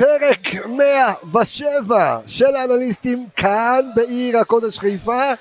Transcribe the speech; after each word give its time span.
פרק 0.00 0.66
107 0.66 2.18
של 2.26 2.56
האנליסטים 2.56 3.26
כאן 3.36 3.80
בעיר 3.94 4.38
הקודש 4.38 4.78
חיפה 4.78 5.32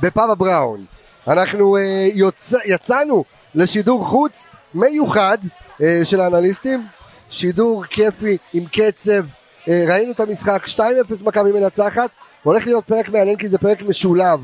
בפאבה 0.00 0.34
בראון. 0.34 0.84
אנחנו 1.28 1.76
uh, 1.76 1.80
יוצא, 2.14 2.58
יצאנו 2.64 3.24
לשידור 3.54 4.06
חוץ 4.06 4.48
מיוחד 4.74 5.38
uh, 5.42 5.82
של 6.04 6.20
האנליסטים, 6.20 6.86
שידור 7.30 7.84
כיפי 7.84 8.38
עם 8.52 8.64
קצב, 8.72 9.24
uh, 9.64 9.70
ראינו 9.88 10.12
את 10.12 10.20
המשחק 10.20 10.66
2-0 10.66 10.80
מכבי 11.20 11.52
מנצחת, 11.52 12.10
הולך 12.42 12.66
להיות 12.66 12.84
פרק 12.84 13.08
מעניין 13.08 13.36
כי 13.36 13.48
זה 13.48 13.58
פרק 13.58 13.82
משולב, 13.82 14.40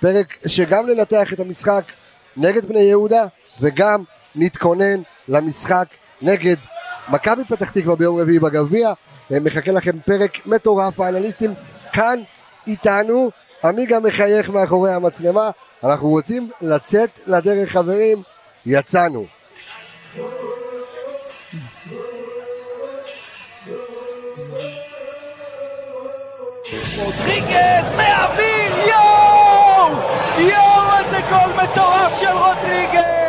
פרק 0.00 0.36
שגם 0.46 0.86
ננתח 0.86 1.32
את 1.32 1.40
המשחק 1.40 1.84
נגד 2.36 2.64
בני 2.64 2.82
יהודה 2.82 3.24
וגם 3.60 4.04
נתכונן 4.36 5.02
למשחק 5.28 5.86
נגד 6.22 6.56
מכבי 7.08 7.44
פתח 7.44 7.70
תקווה 7.70 7.96
ביום 7.96 8.20
רביעי 8.20 8.38
בגביע, 8.38 8.92
מחכה 9.30 9.72
לכם 9.72 10.00
פרק 10.00 10.46
מטורף, 10.46 11.00
האנליסטים 11.00 11.54
כאן 11.92 12.20
איתנו, 12.66 13.30
עמיגה 13.64 14.00
מחייך 14.00 14.48
מאחורי 14.48 14.92
המצלמה, 14.92 15.50
אנחנו 15.84 16.08
רוצים 16.08 16.50
לצאת 16.62 17.10
לדרך 17.26 17.72
חברים, 17.72 18.22
יצאנו. 18.66 19.26
רודריגז 26.98 27.92
מהוויל, 27.96 28.72
יואו! 28.88 29.88
יואו, 30.38 30.98
איזה 30.98 31.20
גול 31.30 31.62
מטורף 31.62 32.20
של 32.20 32.26
רודריגז! 32.26 33.23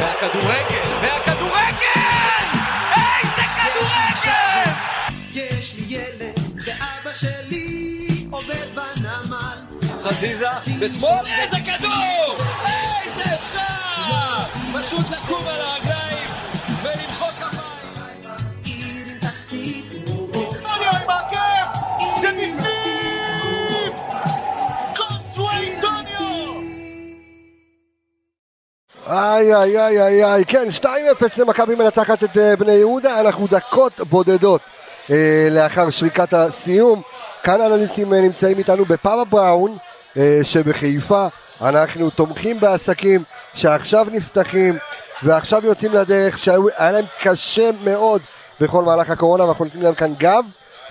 והכדורגל, 0.00 0.88
והכדורגל! 1.02 2.46
איזה 2.96 3.42
כדורגל! 3.56 4.70
יש 5.32 5.74
לי 5.74 5.84
ילד 5.88 6.34
ואבא 6.66 7.12
שלי 7.12 8.26
עובד 8.30 8.66
בנמל 8.74 9.58
חזיזה, 10.02 10.48
בשמאל, 10.80 11.26
איזה 11.26 11.56
כדור! 11.66 12.36
איזה 12.66 13.24
אפשר! 13.34 14.58
פשוט 14.74 15.10
לקום 15.10 15.46
על 15.48 15.60
הרגליים 15.60 16.15
איי 29.10 29.54
איי 29.54 29.80
איי 29.80 30.02
איי 30.02 30.24
איי, 30.24 30.44
כן 30.44 30.68
2-0 30.80 30.86
למכבי 31.38 31.74
מנצחת 31.74 32.24
את 32.24 32.38
אה, 32.38 32.56
בני 32.56 32.72
יהודה, 32.72 33.20
אנחנו 33.20 33.46
דקות 33.46 34.00
בודדות 34.00 34.60
אה, 35.10 35.48
לאחר 35.50 35.90
שריקת 35.90 36.34
הסיום. 36.34 37.02
כאן 37.42 37.60
האנליסטים 37.60 38.12
אה, 38.12 38.20
נמצאים 38.20 38.58
איתנו 38.58 38.84
בפאבה 38.84 39.24
בראון 39.24 39.76
שבחיפה, 40.42 41.26
אנחנו 41.60 42.10
תומכים 42.10 42.60
בעסקים 42.60 43.22
שעכשיו 43.54 44.06
נפתחים 44.12 44.78
ועכשיו 45.22 45.66
יוצאים 45.66 45.92
לדרך 45.92 46.38
שהיה 46.38 46.92
להם 46.92 47.04
קשה 47.22 47.70
מאוד 47.84 48.22
בכל 48.60 48.82
מהלך 48.82 49.10
הקורונה 49.10 49.44
ואנחנו 49.44 49.64
נותנים 49.64 49.82
להם 49.82 49.94
כאן 49.94 50.14
גב, 50.18 50.44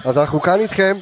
אז 0.05 0.17
אנחנו 0.17 0.41
כאן 0.41 0.59
איתכם 0.59 0.97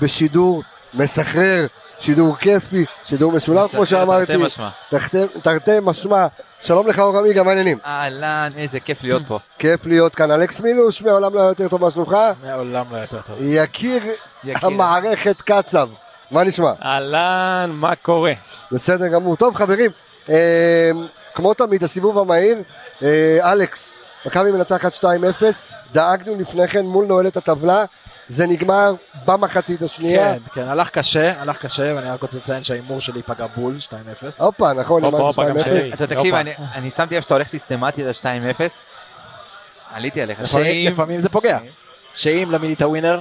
בשידור 0.00 0.62
מסחרר, 0.94 1.66
שידור 2.00 2.36
כיפי, 2.36 2.84
שידור 3.04 3.32
משולב 3.32 3.68
כמו 3.68 3.86
שאמרתי. 3.86 4.26
תרתי 4.26 4.44
משמע. 4.44 4.68
תרתי 5.42 5.70
משמע, 5.82 6.26
שלום 6.62 6.88
לך 6.88 6.98
אור 6.98 7.18
עמיגה, 7.18 7.42
מה 7.42 7.50
העניינים? 7.50 7.78
אהלן, 7.86 8.50
איזה 8.56 8.80
כיף 8.80 9.02
להיות 9.02 9.22
פה. 9.28 9.38
כיף 9.58 9.86
להיות 9.86 10.14
כאן, 10.14 10.30
אלכס 10.30 10.60
מילוש, 10.60 11.02
מעולם 11.02 11.34
לא 11.34 11.40
היה 11.40 11.48
יותר 11.48 11.68
טוב 11.68 11.80
מה 11.80 11.90
שלומך? 11.90 12.16
מעולם 12.44 12.84
לא 12.90 12.96
יותר 12.96 13.20
טוב. 13.26 13.36
יקיר 13.40 14.02
יקיר. 14.44 14.66
המערכת 14.66 15.42
קצב, 15.42 15.88
מה 16.30 16.44
נשמע? 16.44 16.72
אהלן, 16.82 17.70
מה 17.74 17.94
קורה? 17.96 18.32
בסדר 18.72 19.08
גמור. 19.08 19.36
טוב 19.36 19.56
חברים, 19.56 19.90
אה, 20.28 20.90
כמו 21.34 21.54
תמיד 21.54 21.84
הסיבוב 21.84 22.18
המהיר, 22.18 22.58
אה, 23.02 23.52
אלכס, 23.52 23.96
מכבי 24.26 24.50
מנצחת 24.50 24.94
2-0, 24.94 25.04
דאגנו 25.92 26.34
לפני 26.40 26.68
כן 26.68 26.86
מול 26.86 27.06
נועלת 27.06 27.36
הטבלה, 27.36 27.84
זה 28.28 28.46
נגמר 28.46 28.94
במחצית 29.24 29.82
השנייה. 29.82 30.34
כן, 30.34 30.38
כן, 30.54 30.68
הלך 30.68 30.90
קשה, 30.90 31.40
הלך 31.40 31.62
קשה, 31.62 31.92
ואני 31.96 32.10
רק 32.10 32.22
רוצה 32.22 32.38
לציין 32.38 32.62
שההימור 32.64 33.00
שלי 33.00 33.22
פגע 33.22 33.46
בול, 33.46 33.76
2-0. 33.80 33.92
הופה, 34.42 34.72
נכון, 34.72 35.04
אמרתי 35.04 35.22
הופה, 35.22 35.48
גם 35.48 35.56
2-0. 35.58 35.64
שלי. 35.64 35.92
אתה 35.92 36.06
תקשיב. 36.06 36.34
אני- 36.34 36.52
אני 36.74 36.90
שמתי 36.90 37.16
לב 37.16 37.22
שאתה 37.22 37.34
הולך 37.34 37.48
סיסטמטית 37.48 38.06
על 38.06 38.12
2-0. 38.12 38.80
עליתי 39.92 40.22
עליך. 40.22 40.40
לפעמים- 40.40 41.20
זה 41.20 41.28
פוגע. 41.28 41.58
שאם 42.14 42.48
למילית 42.52 42.82
הווינר, 42.82 43.20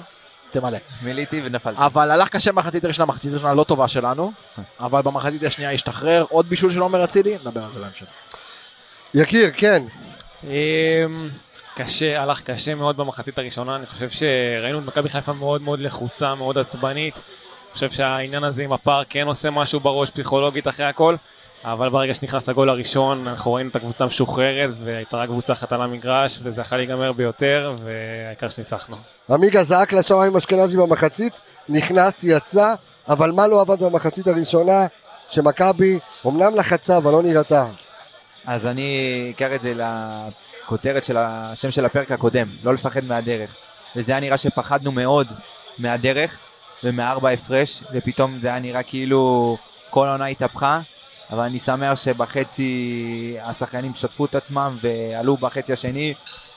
תמלא. 0.52 0.78
מילאתי 1.04 1.42
ונפלתי. 1.44 1.78
אבל 1.86 2.12
הלך 2.12 2.30
קשה 2.30 2.52
במחצית 2.52 2.84
הראשונה, 2.86 3.06
מחצית 3.06 3.32
הראשונה 3.32 3.54
לא 3.54 3.64
טובה 3.64 3.88
שלנו, 3.88 4.32
אבל 4.80 5.02
במחצית 5.02 5.44
השנייה 5.44 5.72
השתחרר, 5.72 6.26
עוד 6.30 6.46
בישול 6.50 6.72
של 6.74 6.80
עומר 6.80 7.04
אצילי, 7.04 7.36
נדבר 7.36 7.64
על 7.64 7.70
זה 7.74 7.80
בהמשך. 7.80 8.06
יקיר, 9.14 9.52
כן. 9.58 9.84
קשה, 11.76 12.22
הלך 12.22 12.42
קשה 12.42 12.76
מאוד 12.76 12.98
במחצית 12.98 13.38
הראשונה, 13.38 13.76
אני 13.76 13.86
חושב 13.86 14.10
שראינו 14.10 14.80
את 14.80 14.86
מכבי 14.86 15.10
חיפה 15.10 15.34
מאוד 15.34 15.62
מאוד 15.62 15.80
לחוצה, 15.80 16.36
מאוד 16.36 16.58
עצבנית. 16.58 17.14
אני 17.16 17.74
חושב 17.74 17.92
שהעניין 17.92 18.44
הזה 18.44 18.64
עם 18.64 18.74
הפער 18.74 19.04
כן 19.10 19.28
עושה 19.28 19.50
משהו 19.50 19.80
בראש 19.80 20.10
פסיכולוגית 20.10 20.68
אחרי 20.68 20.86
הכל, 20.86 21.16
אבל 21.64 21.90
ברגע 21.90 22.14
שנכנס 22.14 22.50
הגול 22.50 22.70
הראשון, 22.70 23.28
אנחנו 23.28 23.54
ראינו 23.54 23.70
את 23.70 23.76
הקבוצה 23.76 24.06
משוחררת, 24.06 24.70
והייתה 24.84 25.18
רק 25.18 25.30
קבוצה 25.30 25.54
אחת 25.54 25.72
על 25.72 25.82
המגרש, 25.82 26.40
וזה 26.44 26.62
יכול 26.62 26.78
להיגמר 26.78 27.12
ביותר, 27.12 27.76
והעיקר 27.84 28.50
שניצחנו. 28.50 28.96
עמיגה 29.30 29.64
זעק 29.64 29.94
לשמיים 29.94 30.38
אשכנזי 30.38 30.78
במחצית, 30.78 31.34
נכנס, 31.70 32.24
יצא, 32.24 32.74
אבל 33.10 33.32
מה 33.32 33.48
לא 33.48 33.62
עבד 33.62 33.84
במחצית 33.84 34.28
הראשונה? 34.28 34.86
שמכבי 35.30 36.00
אמנם 36.28 36.56
לחצה 36.56 36.98
אבל 36.98 37.12
לא 37.12 37.24
נראתה. 37.24 37.66
אז 38.46 38.68
אני 38.68 39.32
אקח 39.36 39.48
את 39.56 39.62
זה 39.62 39.74
לכותרת 40.64 41.06
של 41.06 41.18
השם 41.18 41.72
של 41.72 41.86
הפרק 41.86 42.12
הקודם, 42.12 42.48
לא 42.64 42.74
לפחד 42.74 43.06
מהדרך. 43.06 43.56
וזה 43.96 44.12
היה 44.12 44.22
נראה 44.22 44.38
שפחדנו 44.38 44.92
מאוד 44.92 45.28
מהדרך 45.80 46.38
ומארבע 46.84 47.30
הפרש, 47.30 47.84
ופתאום 47.94 48.40
זה 48.40 48.48
היה 48.48 48.60
נראה 48.60 48.84
כאילו 48.84 49.58
כל 49.90 50.08
העונה 50.08 50.26
התהפכה, 50.26 50.80
אבל 51.32 51.44
אני 51.44 51.60
שמח 51.60 51.96
שבחצי 51.96 53.38
השחקנים 53.42 53.92
השתתפו 53.92 54.26
את 54.26 54.36
עצמם 54.36 54.78
ועלו 54.82 55.38
בחצי 55.38 55.74
השני 55.74 56.14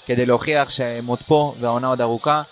כדי 0.06 0.26
להוכיח 0.26 0.70
שהם 0.70 1.06
עוד 1.06 1.18
פה 1.26 1.54
והעונה 1.60 1.86
עוד 1.86 2.00
ארוכה, 2.00 2.42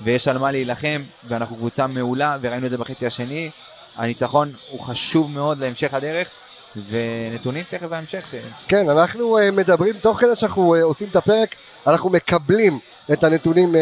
ויש 0.00 0.28
על 0.28 0.38
מה 0.38 0.50
להילחם, 0.50 1.02
ואנחנו 1.28 1.56
קבוצה 1.56 1.86
מעולה, 1.86 2.36
וראינו 2.40 2.66
את 2.66 2.70
זה 2.70 2.78
בחצי 2.78 3.06
השני. 3.06 3.50
הניצחון 3.96 4.52
הוא 4.70 4.80
חשוב 4.80 5.30
מאוד 5.30 5.58
להמשך 5.58 5.94
הדרך, 5.94 6.28
ונתונים 6.76 7.64
תכף 7.70 7.86
בהמשך. 7.86 8.34
כן, 8.68 8.88
אנחנו 8.88 9.38
uh, 9.38 9.50
מדברים, 9.50 9.94
תוך 10.00 10.20
כדי 10.20 10.36
שאנחנו 10.36 10.76
uh, 10.76 10.82
עושים 10.82 11.08
את 11.10 11.16
הפרק, 11.16 11.54
אנחנו 11.86 12.10
מקבלים 12.10 12.78
את 13.12 13.24
הנתונים 13.24 13.74
uh, 13.74 13.78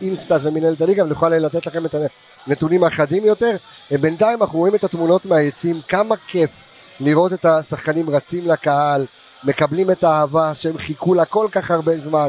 מאינסטאט 0.00 0.40
ומנהלת 0.44 0.80
הליגה, 0.80 1.04
ונוכל 1.04 1.28
לתת 1.28 1.66
לכם 1.66 1.86
את 1.86 1.94
הנתונים 2.46 2.84
החדים 2.84 3.24
יותר. 3.24 3.56
בינתיים 3.90 4.42
אנחנו 4.42 4.58
רואים 4.58 4.74
את 4.74 4.84
התמונות 4.84 5.26
מהיציעים, 5.26 5.80
כמה 5.88 6.14
כיף 6.28 6.50
לראות 7.00 7.32
את 7.32 7.44
השחקנים 7.44 8.10
רצים 8.10 8.50
לקהל, 8.50 9.06
מקבלים 9.44 9.90
את 9.90 10.04
האהבה 10.04 10.54
שהם 10.54 10.78
חיכו 10.78 11.14
לה 11.14 11.24
כל 11.24 11.48
כך 11.52 11.70
הרבה 11.70 11.98
זמן. 11.98 12.28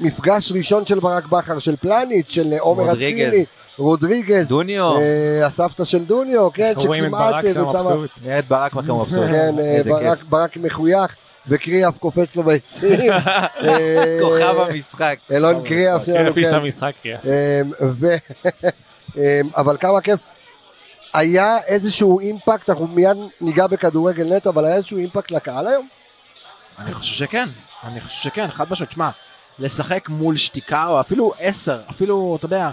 מפגש 0.00 0.52
ראשון 0.52 0.86
של 0.86 1.00
ברק 1.00 1.26
בכר, 1.26 1.58
של 1.58 1.76
פלניץ', 1.76 2.30
של 2.30 2.54
עומר. 2.58 2.92
אצילי, 2.92 3.44
רודריגז, 3.78 4.48
דוניו, 4.48 4.96
uh, 4.96 5.46
הסבתא 5.46 5.84
של 5.84 6.04
דוניו, 6.04 6.52
כן, 6.52 6.72
שכמעט 6.78 7.44
שם 7.54 7.68
ושמה- 7.68 8.38
את 8.38 8.48
ברק 8.48 8.72
בכם 8.72 9.00
מבסוט. 9.00 9.14
כן, 9.14 9.54
אה, 9.58 10.12
ברק, 10.28 10.56
מחוייך, 10.56 11.16
וקריאף 11.48 11.98
קופץ 11.98 12.36
לו 12.36 12.42
ביציעים. 12.42 13.12
אה, 13.64 14.18
כוכב 14.22 14.56
המשחק. 14.58 15.16
אלון 15.32 15.68
קריאף 15.68 16.06
שלנו, 16.06 16.34
כן. 16.34 16.54
המשחק. 16.54 16.92
אה, 17.06 17.60
אה, 19.18 19.40
אבל 19.56 19.76
כמה 19.80 20.00
כיף. 20.00 20.20
היה 21.14 21.58
איזשהו 21.66 22.20
אימפקט, 22.20 22.70
אנחנו 22.70 22.86
מיד 22.86 23.16
ניגע 23.40 23.66
בכדורגל 23.66 24.36
נטו, 24.36 24.50
אבל 24.50 24.64
היה 24.64 24.74
איזשהו 24.74 24.98
אימפקט 24.98 25.30
לקהל 25.30 25.66
היום? 25.66 25.88
אני 26.78 26.94
חושב 26.94 27.14
שכן, 27.14 27.44
אני 27.84 28.00
חושב 28.00 28.22
שכן, 28.22 28.50
חד 28.50 28.64
משמעית, 28.70 28.90
שמע, 28.92 29.10
לשחק 29.58 30.08
מול 30.08 30.36
שתיקה, 30.36 30.86
או 30.86 31.00
אפילו 31.00 31.32
עשר, 31.38 31.80
אפילו, 31.90 32.36
אתה 32.38 32.46
יודע, 32.46 32.70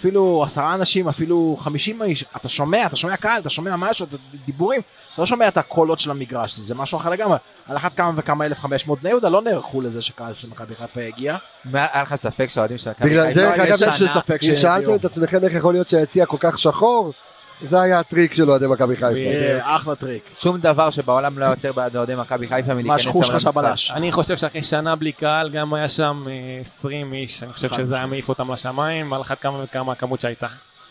אפילו 0.00 0.42
עשרה 0.46 0.74
אנשים, 0.74 1.08
אפילו 1.08 1.56
חמישים 1.60 2.02
איש, 2.02 2.24
אתה 2.36 2.48
שומע, 2.48 2.86
אתה 2.86 2.96
שומע 2.96 3.16
קהל, 3.16 3.40
אתה 3.40 3.50
שומע 3.50 3.76
משהו, 3.76 4.06
אתה- 4.06 4.16
דיבורים, 4.46 4.80
אתה 5.12 5.22
לא 5.22 5.26
שומע 5.26 5.48
את 5.48 5.56
הקולות 5.56 5.98
של 6.00 6.10
המגרש, 6.10 6.54
זה 6.56 6.74
משהו 6.74 6.98
אחר 6.98 7.10
לגמרי. 7.10 7.36
על 7.68 7.76
אחת 7.76 7.96
כמה 7.96 8.10
וכמה 8.16 8.46
1,500 8.46 9.00
בני 9.00 9.10
יהודה 9.10 9.28
לא 9.28 9.42
נערכו 9.42 9.80
לזה 9.80 10.02
שקהל 10.02 10.34
של 10.34 10.48
מכבי 10.50 10.74
חיפה 10.74 11.00
הגיע. 11.00 11.36
מה, 11.64 11.86
היה 11.92 12.02
לך 12.02 12.14
ספק 12.14 12.46
שהאוהדים 12.48 12.78
של 12.78 12.90
מכבי 12.90 13.10
חיפה... 13.10 13.34
זה, 13.34 13.42
לא, 13.46 13.56
דרך 13.56 13.68
יש 13.68 13.82
אגב, 13.82 13.92
של 13.92 14.08
ספק 14.08 14.40
אם 14.50 14.56
שאלתם. 14.56 14.94
את 14.94 15.04
עצמכם 15.04 15.44
איך 15.44 15.52
יכול 15.54 15.74
להיות 15.74 15.88
שהיציע 15.88 16.26
כל 16.26 16.36
כך 16.40 16.58
שחור, 16.58 17.12
זה 17.60 17.80
היה 17.80 17.98
הטריק 17.98 18.34
של 18.34 18.50
אוהדי 18.50 18.66
מכבי 18.66 18.96
חיפה. 18.96 19.06
אה, 19.06 19.76
אחלה 19.76 19.94
טריק. 19.94 20.22
שום 20.38 20.60
דבר 20.60 20.90
שבעולם 20.90 21.38
לא 21.38 21.44
יוצר 21.44 21.72
בעד 21.72 21.96
אוהדי 21.96 22.14
מכבי 22.14 22.46
חיפה 22.46 22.74
מה 22.74 22.74
מלהיכנס 22.74 23.30
למשחק. 23.30 23.54
בלש. 23.54 23.90
אני 23.90 24.12
חושב 24.12 24.36
שאחרי 24.36 24.62
שנה 24.62 24.96
בלי 24.96 25.12
קהל, 25.12 25.50
גם 25.50 25.74
היה 25.74 25.88
שם 25.88 26.24
אה, 26.28 26.60
20 26.60 27.12
איש, 27.12 27.42
אני 27.42 27.52
חושב 27.52 27.68
שזה 27.76 27.96
היה 27.96 28.06
מעיף 28.06 28.28
אותם 28.28 28.52
לשמיים, 28.52 29.12
על 29.12 29.20
אחת 29.20 29.40
כמה 29.40 29.64
וכמה 29.64 29.92
הכמות 29.92 30.20
שהייתה. 30.20 30.46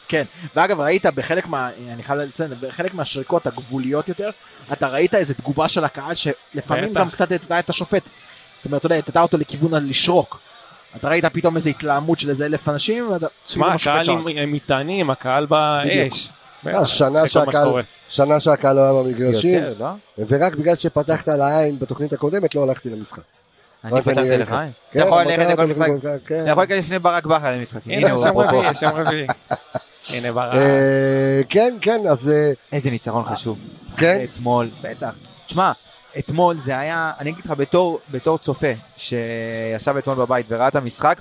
כן, 0.07 0.23
ואגב 0.55 0.79
ראית 0.79 1.05
בחלק 1.05 1.47
מה, 1.47 1.69
אני 1.93 2.03
חייב 2.03 2.19
לציין, 2.19 2.51
בחלק 2.61 2.93
מהשריקות 2.93 3.47
הגבוליות 3.47 4.09
יותר, 4.09 4.29
אתה 4.73 4.87
ראית 4.87 5.15
איזה 5.15 5.33
תגובה 5.33 5.69
של 5.69 5.85
הקהל 5.85 6.15
שלפעמים. 6.15 6.93
גם 6.93 7.09
קצת 7.09 7.31
הטעה 7.31 7.59
את 7.59 7.69
השופט. 7.69 8.03
זאת 8.57 8.65
אומרת, 8.65 8.79
אתה 8.79 8.85
יודע, 8.85 8.95
הטעה 8.95 9.23
אותו 9.23 9.37
לכיוון 9.37 9.73
הלשרוק. 9.73 10.39
אתה 10.95 11.09
ראית 11.09 11.25
פתאום 11.25 11.55
איזה 11.55 11.69
התלהמות 11.69 12.19
של 12.19 12.29
איזה 12.29 12.45
אלף 12.45 12.69
אנשים, 12.69 13.11
ואתה... 13.11 13.27
שמע, 13.47 13.63
פתאום 13.63 13.75
השופט 13.75 14.09
הקהל 14.09 14.37
עם 14.37 14.51
מטענים, 14.51 15.09
הקהל 15.09 15.45
באש. 15.45 16.29
אה, 16.67 16.85
שנה 16.85 17.27
שהקהל-. 17.27 17.81
שנה 18.09 18.39
שהקהל 18.39 18.75
לא 18.75 18.81
היה 18.81 18.93
במגרשים, 18.93 19.63
לא? 19.79 19.87
ורק 20.27 20.55
בגלל 20.55 20.75
שפתחת 20.75 21.27
על 21.27 21.41
העין 21.41 21.79
בתוכנית 21.79 22.13
הקודמת 22.13 22.55
לא 22.55 22.63
הלכתי 22.63 22.89
למשחק. 22.89 23.21
אני 23.83 24.01
פתחתי 24.01 24.37
לך 24.37 24.51
עין. 24.51 24.69
כן, 24.91 24.99
אתה 24.99 25.07
יכול 25.07 25.23
ללכת 25.23 25.41
אתה 25.41 25.53
לכל 25.53 25.65
משחק. 25.65 25.87
למשחק, 25.87 26.07
כן. 26.25 26.41
אתה 26.43 26.51
יכול 26.51 26.63
להיכנס 26.63 26.79
לפני 26.85 26.99
ברק 26.99 27.25
בכר 27.25 27.51
למשחקים. 27.51 27.99
הנה, 27.99 28.11
הוא 28.11 28.27
אפרופו. 28.27 28.61
הנה 30.13 30.31
ברק. 30.31 30.55
אה, 30.55 31.41
כן, 31.49 31.77
כן, 31.81 32.01
אז 32.09 32.29
אה, 32.29 32.51
איזה 32.71 32.91
ניצחון 32.91 33.23
חשוב. 33.23 33.57
כן, 33.97 34.25
אתמול, 34.33 34.69
בטח. 34.81 35.15
תשמע, 35.47 35.71
אתמול 36.19 36.61
זה 36.61 36.79
היה, 36.79 37.11
אני 37.19 37.29
אגיד 37.29 37.45
לך 37.45 37.53
בתור, 38.11 38.37
צופה 38.37 38.67
שישב 38.97 39.97
אתמול 39.97 40.15
בבית 40.17 40.45
וראה 40.49 40.67
את 40.67 40.75
המשחק, 40.75 41.17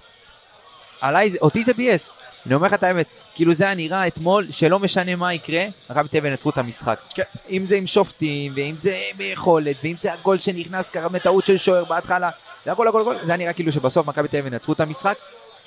עליי, 1.00 1.30
זה- 1.30 1.38
אותי 1.42 1.62
זה 1.62 1.72
ביאס. 1.74 2.10
אני 2.46 2.54
אומר 2.54 2.66
לך 2.66 2.74
את 2.74 2.82
האמת, 2.82 3.06
כאילו 3.34 3.54
זה 3.54 3.64
היה 3.64 3.74
נראה 3.74 4.06
אתמול 4.06 4.46
שלא 4.50 4.78
משנה 4.78 5.16
מה 5.16 5.34
יקרה, 5.34 5.64
מכבי 5.90 6.08
תל 6.08 6.16
אביב 6.16 6.24
ינצחו 6.24 6.50
את 6.50 6.58
המשחק. 6.58 7.00
כן. 7.14 7.22
אם 7.50 7.66
זה 7.66 7.76
עם 7.76 7.86
שופטים, 7.86 8.52
ואם 8.56 8.74
זה 8.78 9.00
ביכולת, 9.16 9.76
ואם 9.84 9.94
זה 10.00 10.12
הגול 10.12 10.38
שנכנס 10.38 10.90
ככה 10.90 11.08
מטעות 11.08 11.44
של 11.44 11.58
שוער 11.58 11.84
בהתחלה, 11.84 12.30
זה 12.64 12.72
הכל 12.72 12.88
הכל 12.88 13.00
הכל, 13.00 13.14
זה 13.14 13.26
היה 13.26 13.36
נראה 13.36 13.52
כאילו 13.52 13.72
שבסוף 13.72 14.06
מכבי 14.06 14.28
תל 14.28 14.36
אביב 14.36 14.52
ינצחו 14.52 14.72
את 14.72 14.80
המשחק, 14.80 15.18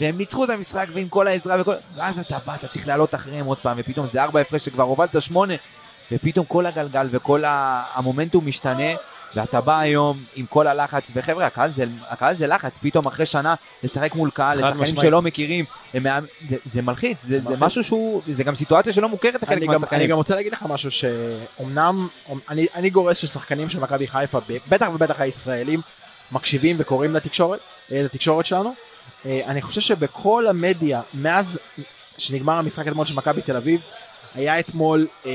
והם 0.01 0.17
ניצחו 0.17 0.43
את 0.43 0.49
המשחק 0.49 0.85
ועם 0.93 1.09
כל 1.09 1.27
העזרה 1.27 1.61
וכל... 1.61 1.73
ואז 1.95 2.19
אתה 2.19 2.37
בא, 2.45 2.55
אתה 2.55 2.67
צריך 2.67 2.87
לעלות 2.87 3.15
אחריהם 3.15 3.45
עוד 3.45 3.57
פעם, 3.57 3.77
ופתאום 3.79 4.07
זה 4.07 4.23
ארבע 4.23 4.39
הפרש 4.39 4.65
שכבר 4.65 4.83
הובלת 4.83 5.21
שמונה, 5.21 5.53
ופתאום 6.11 6.45
כל 6.45 6.65
הגלגל 6.65 7.07
וכל 7.11 7.43
המומנטום 7.47 8.47
משתנה, 8.47 8.91
ואתה 9.35 9.61
בא 9.61 9.79
היום 9.79 10.17
עם 10.35 10.45
כל 10.45 10.67
הלחץ, 10.67 11.11
וחבר'ה, 11.15 11.45
הקהל 11.45 11.71
זה, 11.71 11.85
הקהל 12.09 12.35
זה 12.35 12.47
לחץ, 12.47 12.77
פתאום 12.81 13.07
אחרי 13.07 13.25
שנה 13.25 13.55
לשחק 13.83 14.15
מול 14.15 14.29
קהל, 14.29 14.57
לשחקנים. 14.57 14.97
שלא 14.97 15.21
מכירים, 15.21 15.65
הם, 15.93 16.03
זה, 16.47 16.55
זה 16.65 16.81
מלחיץ, 16.81 17.23
זה, 17.23 17.39
זה 17.39 17.55
משהו 17.59 17.83
שהוא, 17.83 18.21
זה 18.27 18.43
גם 18.43 18.55
סיטואציה 18.55 18.93
שלא 18.93 19.09
מוכרת 19.09 19.43
לחלק 19.43 19.49
גם, 19.49 19.57
אני 19.57 19.67
מהשחקנים. 19.67 20.09
גם 20.09 20.17
רוצה 20.17 20.35
להגיד 20.35 20.53
לך 20.53 20.65
משהו 20.69 20.91
שאומנם 20.91 22.07
אני, 22.49 22.65
אני 22.75 22.89
גורס 22.89 23.17
ששחקנים 23.17 23.69
של 23.69 23.79
מכבי 23.79 24.07
חיפה 24.07 24.39
בטח 24.69 24.87
ובטח 24.93 25.21
הישראלים 25.21 25.81
מקשיבים 26.31 26.75
וקוראים 26.79 27.15
לתקשורת, 27.15 27.59
אה, 27.91 28.01
לתקשורת 28.03 28.45
שלנו. 28.45 28.73
אה, 29.25 29.41
אני 29.45 29.61
חושב 29.61 29.81
שבכל 29.81 30.47
המדיה 30.47 31.01
מאז 31.13 31.59
שנגמר 32.17 32.53
המשחק 32.53 32.87
אתמול 32.87 33.05
של 33.05 33.15
מכבי 33.15 33.41
תל 33.41 33.55
אביב 33.55 33.81
היה 34.35 34.59
אתמול 34.59 35.07
אה, 35.25 35.31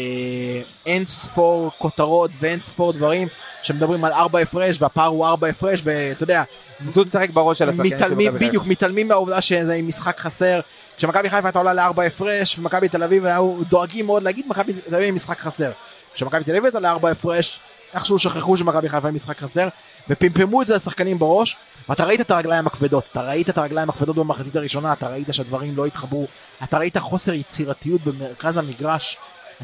אין 0.87 1.06
ספור 1.06 1.71
כותרות 1.79 2.31
ואין 2.38 2.61
ספור 2.61 2.93
דברים 2.93 3.29
שמדברים 3.62 4.05
על 4.05 4.12
ארבע 4.12 4.38
הפרש 4.38 4.76
והפער 4.82 5.06
הוא 5.06 5.26
ארבע 5.26 5.49
הפרש 5.49 5.81
ואתה 5.85 6.23
יודע 6.23 6.43
ניסו 6.81 7.03
לשחק 7.05 7.31
בראש 7.31 7.59
של 7.59 7.69
השחקנים 7.69 7.93
מתעלמים. 7.97 8.35
בדיוק, 8.35 8.67
מתעלמים 8.67 9.09
מהעובדה 9.09 9.41
שזה 9.41 9.81
משחק 9.82 10.19
חסר. 10.19 10.61
כשמכבי 10.97 11.31
חיפה 11.31 11.49
הייתה 11.49 11.59
עולה 11.59 11.75
לארבע 11.75 12.03
הפרש, 12.05 12.59
ומכבי 12.59 12.88
תל 12.88 13.03
אביב 13.03 13.25
היו 13.26 13.56
דואגים 13.69 14.06
מאוד 14.06 14.23
להגיד 14.23 14.47
מכבי 14.49 14.73
תל 14.73 14.94
אביב 14.94 15.14
משחק 15.14 15.38
חסר. 15.38 15.70
כשמכבי 16.14 16.44
תל 16.44 16.50
אביב 16.50 16.64
הייתה 16.64 16.81
לארבע 16.81 17.11
הפרש, 17.11 17.61
איכשהו 17.94 18.19
שכחו 18.19 18.56
שמכבי 18.56 18.88
חיפה 18.88 19.09
היא 19.09 19.14
משחק 19.14 19.38
חסר, 19.38 19.69
ופמפמו 20.09 20.62
את 20.62 20.67
זה 20.67 20.75
לשחקנים 20.75 21.19
בראש, 21.19 21.56
ואתה 21.88 22.05
ראית 22.05 22.20
את 22.20 22.31
הרגליים 22.31 22.67
הכבדות, 22.67 23.09
אתה 23.12 23.20
ראית 23.23 23.50
את 23.50 23.59
הרגליים 23.59 23.88
הכבדות 23.91 24.17
במחצית 24.17 24.56
הראשונה, 24.56 24.93
אתה 24.93 25.09
ראית 25.09 25.29
שהדברים 25.35 25.76
לא 25.76 25.87
התחברו, 25.87 26.26
אתה 26.64 26.79
ראית 26.79 26.99
חוסר 26.99 27.32
יצירתיות 27.32 28.00
במרכז 28.05 28.59
המגרש, 28.59 29.17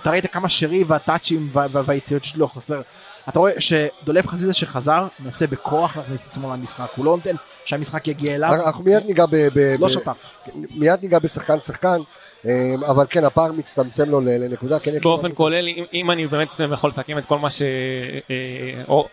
אתה 0.03 0.11
ראית 0.11 0.33
כמה 0.33 0.49
שרי 0.49 0.85
והטאצ'ים 0.87 1.49
וה- 1.53 1.67
וה- 1.71 1.83
והיציאות 1.87 2.25
שלו 2.25 2.49
חסר. 2.49 2.81
אתה 3.29 3.39
רואה 3.39 3.53
שדולב 3.59 4.27
חזיזה 4.27 4.53
שחזר, 4.53 5.07
מנסה 5.21 5.47
בכוח 5.47 5.97
להכניס 5.97 6.23
את 6.23 6.27
עצמו 6.27 6.53
למשחק, 6.53 6.87
הוא 6.97 7.05
לא 7.05 7.17
נותן 7.17 7.35
שהמשחק 7.65 8.09
יגיע 8.09 8.35
אליו, 8.35 8.55
אנחנו 8.67 8.85
מיד 8.85 9.07
ניגע 9.07 9.27
ב... 9.27 9.37
ב- 9.55 9.77
לא 9.79 9.87
ב- 9.87 9.91
שותף. 9.91 10.27
מיד 10.55 11.03
ניגע 11.03 11.19
בשחקן 11.19 11.61
שחקן, 11.63 11.99
אה, 12.47 12.75
אבל 12.91 13.07
כן, 13.11 13.25
הפער 13.25 13.53
מצטמצם 13.53 14.11
לו 14.11 14.21
ל- 14.21 14.29
לנקודה. 14.45 14.79
כן, 14.79 14.99
באופן 15.03 15.31
כולל, 15.35 15.69
אם, 15.69 15.85
אם 15.93 16.11
אני 16.11 16.27
באמת 16.27 16.49
יכול 16.75 16.89
לסכם 16.89 17.19
את 17.19 17.27
כל 17.27 17.39
מה 17.39 17.49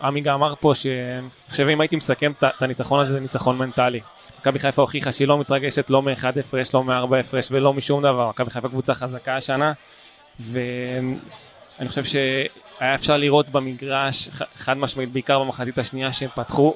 שעמיגה 0.02 0.34
אמר 0.34 0.54
פה, 0.60 0.76
שאני 0.76 1.28
חושב 1.50 1.68
אם 1.68 1.82
הייתי 1.82 1.96
מסכם 1.96 2.32
את 2.32 2.62
הניצחון 2.64 3.00
הזה, 3.00 3.14
זה 3.14 3.20
ניצחון 3.20 3.58
מנטלי. 3.58 4.00
מכבי 4.40 4.60
חיפה 4.60 4.82
הוכיחה 4.82 5.12
שהיא 5.12 5.28
לא 5.28 5.38
מתרגשת 5.40 5.90
לא 5.90 6.02
מאחד 6.02 6.38
הפרש, 6.38 6.74
לא 6.74 6.84
מארבע 6.84 7.18
הפרש 7.20 7.48
ולא 7.52 7.74
משום 7.74 8.02
דבר. 8.04 8.30
מכבי 8.30 8.50
חיפה 8.52 8.68
קבוצה 8.68 8.94
חזקה 8.94 9.36
השנה, 9.36 9.74
ואני 11.80 11.89
חושב 11.89 12.04
שהיה 12.04 12.95
אפשר 12.95 13.18
לראות 13.18 13.50
במגרש, 13.50 14.30
חד 14.56 14.77
משמעית, 14.77 15.12
בעיקר 15.12 15.39
במחצית 15.39 15.77
השנייה, 15.77 16.13
שהם 16.13 16.30
פתחו 16.36 16.74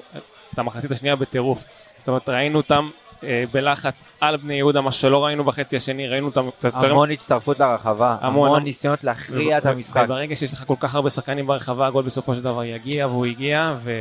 את 0.54 0.60
המחצית 0.60 0.92
השנייה 0.92 1.16
בטירוף. 1.16 1.64
זאת 2.00 2.08
אומרת, 2.08 2.30
ראינו 2.30 2.58
אותם 2.58 2.90
אה, 3.24 3.44
בלחץ 3.52 3.94
על 4.22 4.38
בני 4.38 4.54
יהודה, 4.54 4.82
מה 4.82 4.92
שלא 4.92 5.26
ראינו 5.26 5.44
בחצי 5.44 5.78
השני, 5.78 6.08
ראינו 6.08 6.26
אותם 6.26 6.50
קצת 6.52 6.74
יותר... 6.76 6.92
המון 6.92 7.12
הצטרפות 7.12 7.60
לרחבה, 7.60 8.18
המון, 8.22 8.48
המון. 8.48 8.64
ניסיונות 8.64 9.04
להכריע 9.04 9.58
את 9.58 9.66
המשחק. 9.66 10.02
וברגע 10.06 10.36
שיש 10.36 10.54
לך 10.54 10.64
כל 10.68 10.76
כך 10.80 10.96
הרבה 10.96 11.10
שחקנים 11.10 11.48
ברחבה, 11.48 11.88
הגול 11.88 12.04
בסופו 12.04 12.36
של 12.36 12.42
דבר 12.42 12.64
יגיע, 12.64 13.08
והוא 13.08 13.26
הגיע, 13.26 13.74
ו... 13.84 13.92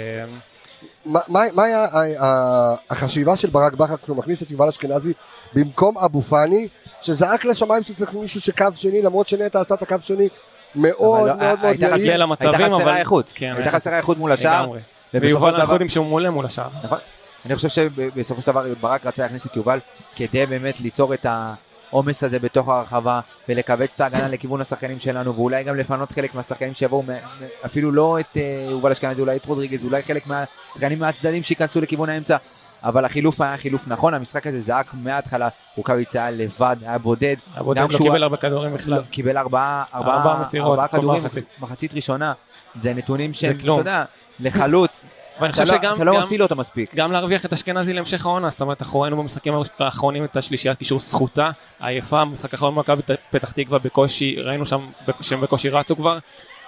מה- 1.06 1.20
מה 1.28 1.40
מה 1.54 1.62
היה 1.64 1.86
החשיבה 2.90 3.36
של 3.36 3.50
ברק 3.50 3.72
בכר 3.72 3.96
כשהוא 3.96 4.16
מכניס 4.16 4.42
את 4.42 4.50
יובל 4.50 4.68
אשכנזי 4.68 5.12
במקום 5.54 5.98
אבו 5.98 6.22
פאני, 6.22 6.68
שזעק 7.02 7.44
לשמיים 7.44 7.82
שצריך 7.82 8.14
מישהו 8.14 8.40
שקו 8.40 8.64
שני, 8.74 9.02
למרות 9.02 9.28
שנטע 9.28 9.60
עשה 9.60 9.74
את 9.74 9.82
הקו 9.82 9.96
שני 10.02 10.28
מאוד 10.74 11.28
לא- 11.28 11.36
מאוד 11.36 11.38
מאוד 11.38 11.58
הייתה 11.62 11.86
יעיל. 11.86 12.22
הייתה 12.40 12.56
אבל... 12.56 12.64
חסרה 12.64 12.98
איכות, 12.98 13.26
כן, 13.34 13.54
הייתה 13.56 13.70
חסרה 13.70 13.96
איכות 13.96 14.18
מול 14.18 14.32
השער, 14.32 14.70
ויובל 15.14 15.60
יודעים 15.72 15.88
שהוא 15.88 16.06
מעולה 16.06 16.30
מול 16.30 16.46
השער. 16.46 16.68
נכון. 16.84 16.98
אני 17.46 17.56
חושב 17.56 17.68
שבסופו 17.68 18.42
של 18.42 18.46
דבר 18.46 18.64
ברק 18.80 19.06
רצה 19.06 19.22
להכניס 19.22 19.46
את 19.46 19.56
יובל 19.56 19.78
כדי 20.16 20.46
באמת 20.46 20.80
ליצור 20.80 21.14
את 21.14 21.26
העומס 21.90 22.24
הזה 22.24 22.38
בתוך 22.38 22.68
הרחבה 22.68 23.20
ולכווץ 23.48 23.94
את 23.94 24.00
ההגנה 24.00 24.28
לכיוון 24.28 24.60
השחקנים 24.60 25.00
שלנו 25.00 25.36
ואולי 25.36 25.64
גם 25.64 25.76
לפנות 25.76 26.12
חלק 26.12 26.34
מהשחקנים 26.34 26.74
שיבואו, 26.74 27.02
אפילו 27.66 27.92
לא 27.92 28.20
את 28.20 28.36
אה, 28.36 28.66
יובל 28.70 28.92
אשכנזי, 28.92 29.20
אולי 29.20 29.36
את 29.36 29.46
רודריגז, 29.46 29.84
אולי 29.84 30.02
חלק 30.02 30.26
מהשחקנים 30.26 30.98
מהצדדים 30.98 31.42
שייכנסו 31.42 31.80
לכיוון 31.80 32.08
האמצע. 32.08 32.36
אבל 32.84 33.04
החילוף 33.04 33.40
היה 33.40 33.56
חילוף 33.56 33.88
נכון, 33.88 34.14
המשחק 34.14 34.46
הזה 34.46 34.60
זעק 34.60 34.86
מההתחלה, 34.94 35.48
רוקאביצה 35.76 36.20
היה 36.20 36.30
לבד, 36.30 36.76
היה 36.82 36.98
בודד, 36.98 37.36
הבודד 37.54 37.80
גם 37.80 37.84
לא 37.88 37.94
כשהוא- 37.94 38.06
קיבל 38.08 38.22
הרבה 38.22 38.36
כדורים 38.36 38.74
בכלל. 38.74 38.94
לא, 38.94 39.00
קיבל 39.10 39.38
ארבעה, 39.38 39.84
ארבעה 39.94 40.14
ארבעה, 40.16 40.42
ארבעה 40.60 40.88
כדורים 40.88 41.22
מחצית. 41.60 41.94
ראשונה, 41.94 42.32
זה 42.80 42.94
נתונים 42.94 43.32
שהם, 43.34 43.56
אתה. 43.60 43.66
יודע, 43.66 44.04
לחלוץ, 44.40 45.04
ואני 45.40 45.52
חושב 45.52 45.64
לא- 45.64 45.78
שגם 45.78 45.96
אתה 45.96 46.04
לא 46.04 46.20
מפעיל 46.20 46.42
אותו 46.42 46.56
מספיק. 46.56 46.94
גם 46.94 47.12
להרוויח 47.12 47.44
את 47.44 47.52
אשכנזי 47.52 47.92
להמשך 47.92 48.26
העונה, 48.26 48.50
זאת 48.50 48.60
אומרת, 48.60 48.82
אנחנו 48.82 49.00
ראינו 49.00 49.16
במשחקים 49.16 49.52
האחרונים 49.78 50.24
את 50.24 50.36
השלישיית 50.36 50.78
קישור 50.78 51.00
זכותה, 51.00 51.50
עייפה, 51.80 52.24
במשחק 52.24 52.52
האחרון 52.54 52.74
במכבי 52.74 53.02
פתח 53.30 53.52
תקווה 53.52 53.78
בקושי, 53.78 54.36
ראינו 54.40 54.66
שם 54.66 54.86
שהם 55.20 55.40
בקושי 55.40 55.68
רצו 55.68 55.96
כבר, 55.96 56.18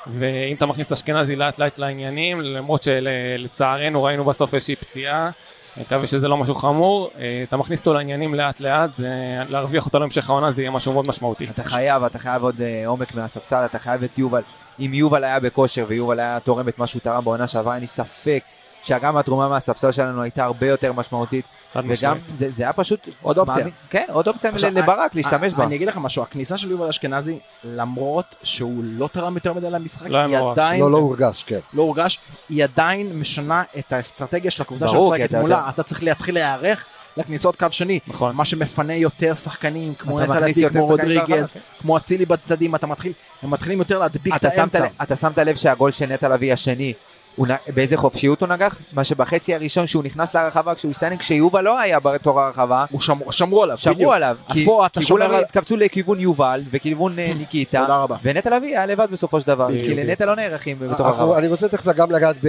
ואם 0.07 0.55
אתה 0.57 0.67
מכניס 0.67 0.87
את 0.87 0.93
אשכנזי 0.93 1.37
לאט 1.37 1.59
לאט 1.59 1.79
לעניינים, 1.79 2.41
למרות 2.41 2.83
שלצערנו 2.83 4.03
ראינו 4.03 4.25
בסוף 4.25 4.55
איזושהי 4.55 4.77
פציעה, 4.77 5.31
מקווה 5.77 6.07
שזה 6.07 6.29
לא 6.29 6.37
משהו 6.37 6.55
חמור, 6.55 7.11
אה, 7.19 7.45
אתה 7.49 7.57
מכניס 7.57 7.81
אותו 7.81 7.95
לעניינים 7.95 8.35
לאט 8.35 8.61
לאט, 8.61 8.95
זה- 8.97 9.09
להרוויח 9.49 9.87
אותו 9.87 9.99
להמשך 9.99 10.31
העונה 10.31 10.51
זה 10.53 10.63
יהיה 10.63 10.71
משהו 10.71 10.93
מאוד 10.93 11.09
משמעותי. 11.09 11.47
אתה 11.51 11.65
חייב, 11.65 12.03
אתה 12.05 12.19
חייב 12.19 12.43
עוד 12.43 12.61
אה, 12.61 12.83
עומק 12.87 13.15
מהספסל, 13.15 13.65
אתה 13.65 13.79
חייב 13.79 14.03
את 14.03 14.19
יובל. 14.19 14.43
אם 14.81 14.95
יובל 14.95 15.25
היה 15.25 15.41
בכושר 15.41 15.85
ויובל 15.89 16.21
היה 16.21 16.41
תורם 16.41 16.69
את 16.69 16.79
מה 16.79 16.87
שהוא 16.87 17.01
תרם 17.01 17.25
בעונה 17.25 17.47
שעברה, 17.47 17.75
אין 17.75 17.81
לי 17.81 17.87
ספק 17.87 18.43
שגם 18.83 19.17
התרומה 19.17 19.49
מהספסל 19.49 19.93
שלנו 19.93 20.23
הייתה 20.23 20.45
הרבה 20.45 20.67
יותר 20.67 20.93
משמעותית. 20.93 21.45
וגם. 21.89 22.17
זה 22.35 22.51
זה 22.51 22.63
היה 22.63 22.73
פשוט 22.73 23.09
עוד 23.23 23.39
אופציה. 23.39 23.57
מאמין- 23.57 23.75
כן, 23.91 24.05
עוד 24.13 24.29
אופציה 24.29 24.51
עכשיו, 24.51 24.71
לברק 24.75 25.15
להשתמש 25.15 25.55
בה. 25.55 25.65
אני 25.65 25.77
אגיד 25.77 25.89
לך 25.89 25.97
משהו, 25.97 26.23
הכניסה 26.23 26.59
של 26.59 26.71
יובל 26.71 26.89
אשכנזי, 26.89 27.39
למרות 27.65 28.35
שהוא 28.43 28.85
לא 28.85 29.09
תרם 29.13 29.35
יותר 29.35 29.53
מדי 29.53 29.71
למשחק, 29.71 30.09
לא 30.09 30.19
היא 30.19 30.27
מעורב. 30.37 30.53
עדיין 30.59 30.81
לא, 30.81 30.91
לא 30.91 30.97
הורגש, 30.97 31.45
כן. 31.45 31.59
לא 31.75 31.83
הורגש, 31.83 32.19
היא 32.49 32.65
עדיין 32.65 33.19
משנה 33.19 33.63
את 33.79 33.93
האסטרטגיה 33.93 34.51
של 34.51 34.63
הקבוצה 34.63 34.89
שמשחקת 34.89 35.25
אתה 35.31 35.41
מולה, 35.41 35.57
יודע- 35.57 35.69
אתה 35.69 35.83
צריך 35.83 36.03
להתחיל 36.03 36.35
להיערך 36.35 36.87
לכניסות 37.17 37.57
קו 37.57 37.67
שני, 37.71 37.99
נכון. 38.07 38.37
מה 38.37 38.45
שמפנה 38.45 38.95
יותר 38.95 39.35
שחקנים, 39.35 39.95
כמו 39.95 40.21
יותר 40.21 40.69
כמו 40.71 40.87
רודריגז, 40.87 41.53
כמו 41.81 41.97
אצילי 41.97 42.27
בצדדים, 42.27 42.75
אתה 42.75 42.87
מתחיל, 42.87 43.13
הם 43.43 43.51
מתחילים 43.51 43.79
יותר 43.79 43.99
להדביק 43.99 44.37
את 44.37 44.45
האמצע. 44.45 44.87
אתה 45.03 45.17
שמת 45.17 45.39
לב 45.39 45.57
שהגול 45.57 45.91
של 45.93 46.07
נטע 46.13 46.29
לביא 46.29 46.53
השני, 46.53 46.93
הוא 47.37 47.47
נ- 47.49 47.73
באיזה 47.75 47.97
חופשיות 47.97 48.41
הוא 48.41 48.49
נגח? 48.49 48.77
מה 48.93 49.05
שבחצי 49.05 49.55
הראשון 49.55 49.87
שהוא 49.87 50.05
נכנס 50.05 50.35
לרחבה 50.37 50.75
כשהוא 50.75 50.91
הסתנן, 50.91 51.17
כשיובל 51.17 51.61
לא 51.65 51.79
היה 51.79 52.01
בתוך 52.01 52.37
הרחבה, 52.37 52.85
הוא 52.91 53.01
שמ- 53.01 53.31
שמרו 53.33 53.63
עליו, 53.63 53.79
שמרו 53.79 53.95
בדיוק. 53.97 54.13
עליו. 54.13 54.37
אז 54.49 54.57
כי- 54.57 54.65
פה 54.65 54.87
אתה 54.87 55.01
כי 55.01 55.07
שומר 55.07 55.25
כולם 55.27 55.35
על- 55.39 55.45
התקבצו 55.45 55.77
לכיוון 55.77 56.21
יובל 56.21 56.63
וכיוון 56.71 57.19
אה, 57.19 57.33
ניקיטה, 57.35 57.81
תודה 57.81 57.97
רבה. 57.97 58.17
ונטע 58.23 58.57
לביא 58.57 58.69
היה 58.69 58.87
לבד 58.87 59.07
בסופו 59.11 59.41
של 59.41 59.47
דבר, 59.47 59.69
בדיוק. 59.69 59.83
כי 59.85 59.95
לנטע 59.95 60.25
לא 60.25 60.37
נערכים 60.37 60.79
בתוך 60.79 60.91
אנחנו- 61.01 61.07
הרחבה. 61.07 61.39
אני 61.39 61.49
רוצה 61.49 61.69
תכף 61.69 61.87
גם 61.97 62.11
לגעת 62.11 62.37
ב- 62.43 62.49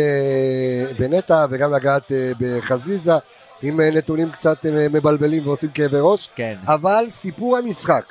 בנטע 1.00 1.46
וגם 1.50 1.74
לגעת 1.74 2.12
אה, 2.12 2.32
בחזיזה 2.40 3.14
עם 3.62 3.82
אה, 3.82 3.90
נתונים 3.92 4.32
קצת 4.32 4.66
אה, 4.66 4.88
מבלבלים 4.90 5.48
ועושים 5.48 5.70
כאבי 5.70 5.98
ראש 6.02 6.30
כן. 6.36 6.56
אבל 6.68 7.06
סיפור 7.14 7.58
המשחק 7.58 8.04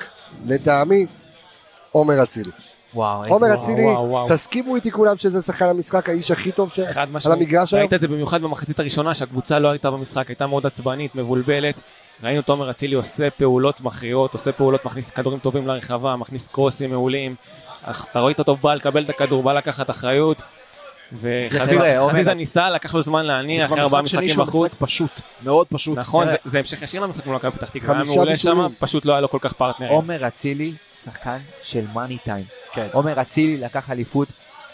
לטעמי 0.47 1.07
עומר 1.93 2.23
אצילי 2.23 2.51
וואו, 2.95 3.23
איזה... 3.25 3.35
עומר 3.35 3.55
אצילי. 3.55 3.87
תסכימו 4.29 4.77
איתי 4.77 4.91
כולם 4.91 5.19
שזה 5.19 5.43
שחקן 5.43 5.65
המשחק 5.65 6.09
האיש 6.09 6.31
הכי 6.31 6.53
טוב 6.53 6.71
ש- 6.71 6.81
חד 6.81 7.01
על 7.01 7.09
משמעית. 7.13 7.39
המגרש 7.39 7.75
היום 7.75 7.81
ראית 7.81 7.95
את 7.95 8.01
זה 8.01 8.09
במיוחד 8.09 8.43
במחצית 8.43 8.81
הראשונה 8.81 9.15
שהקבוצה 9.15 9.59
לא 9.59 9.69
הייתה 9.71 9.91
במשחק, 9.91 10.29
הייתה 10.29 10.47
מאוד 10.47 10.67
עצבנית, 10.67 11.15
מבולבלת. 11.15 11.81
ראינו 12.23 12.41
את 12.41 12.49
עומר 12.49 12.71
אצילי 12.71 12.95
עושה 12.95 13.31
פעולות 13.31 13.81
מכריעות, 13.81 14.33
עושה 14.33 14.53
פעולות, 14.53 14.85
מכניס 14.85 15.11
כדורים 15.11 15.39
טובים 15.39 15.67
לרחבה, 15.67 16.17
מכניס 16.17 16.49
קרוסים 16.49 16.91
מעולים. 16.91 17.35
אתה 17.91 18.21
ראית 18.21 18.39
אותו 18.39 18.57
בא 18.57 18.75
לקבל 18.75 19.05
את 19.05 19.11
הכדור, 19.11 19.43
בא 19.43 19.53
לקחת 19.53 19.91
אחריות. 19.91 20.43
וחזיזה 21.13 22.35
ניסה, 22.35 22.71
לקח 22.71 22.95
לו 22.95 23.03
זמן 23.03 23.23
זה 23.23 23.27
להניע 23.29 23.67
אחרי 23.67 23.81
ארבעה 23.81 24.03
משחק 24.03 24.11
שני 24.19 24.27
משחקים 24.27 24.35
שהוא 24.35 24.47
בחוץ. 24.47 24.71
משחק 24.73 24.83
פשוט, 24.83 25.11
מאוד 25.45 25.67
פשוט. 25.67 25.99
נכון. 25.99 26.31
זה- 26.31 26.37
זה 26.45 26.59
המשך 26.59 26.83
ישיר 26.83 27.01
למשחק 27.03 27.27
מול 27.27 27.37
מכבי 27.37 27.51
פתח 27.51 27.69
תקווה, 27.71 27.95
היה 27.97 28.05
מעולה 28.05 28.37
שם. 28.37 28.67
פשוט 28.79 29.05
לא 29.05 29.13
היה 29.13 29.21
לו 29.21 29.29
כל 29.31 29.39
כך 29.41 29.53
פרטנרים. 29.53 29.93
עומר 29.93 30.27
אצילי, 30.27 30.73
שחקן 30.95 31.39
של 31.63 31.85
מאני 31.95 32.19
טיים. 32.25 32.45
כן. 32.73 32.87
עומר 32.93 33.21
אצילי 33.21 33.57
לקח 33.57 33.91
אליפות, 33.91 34.29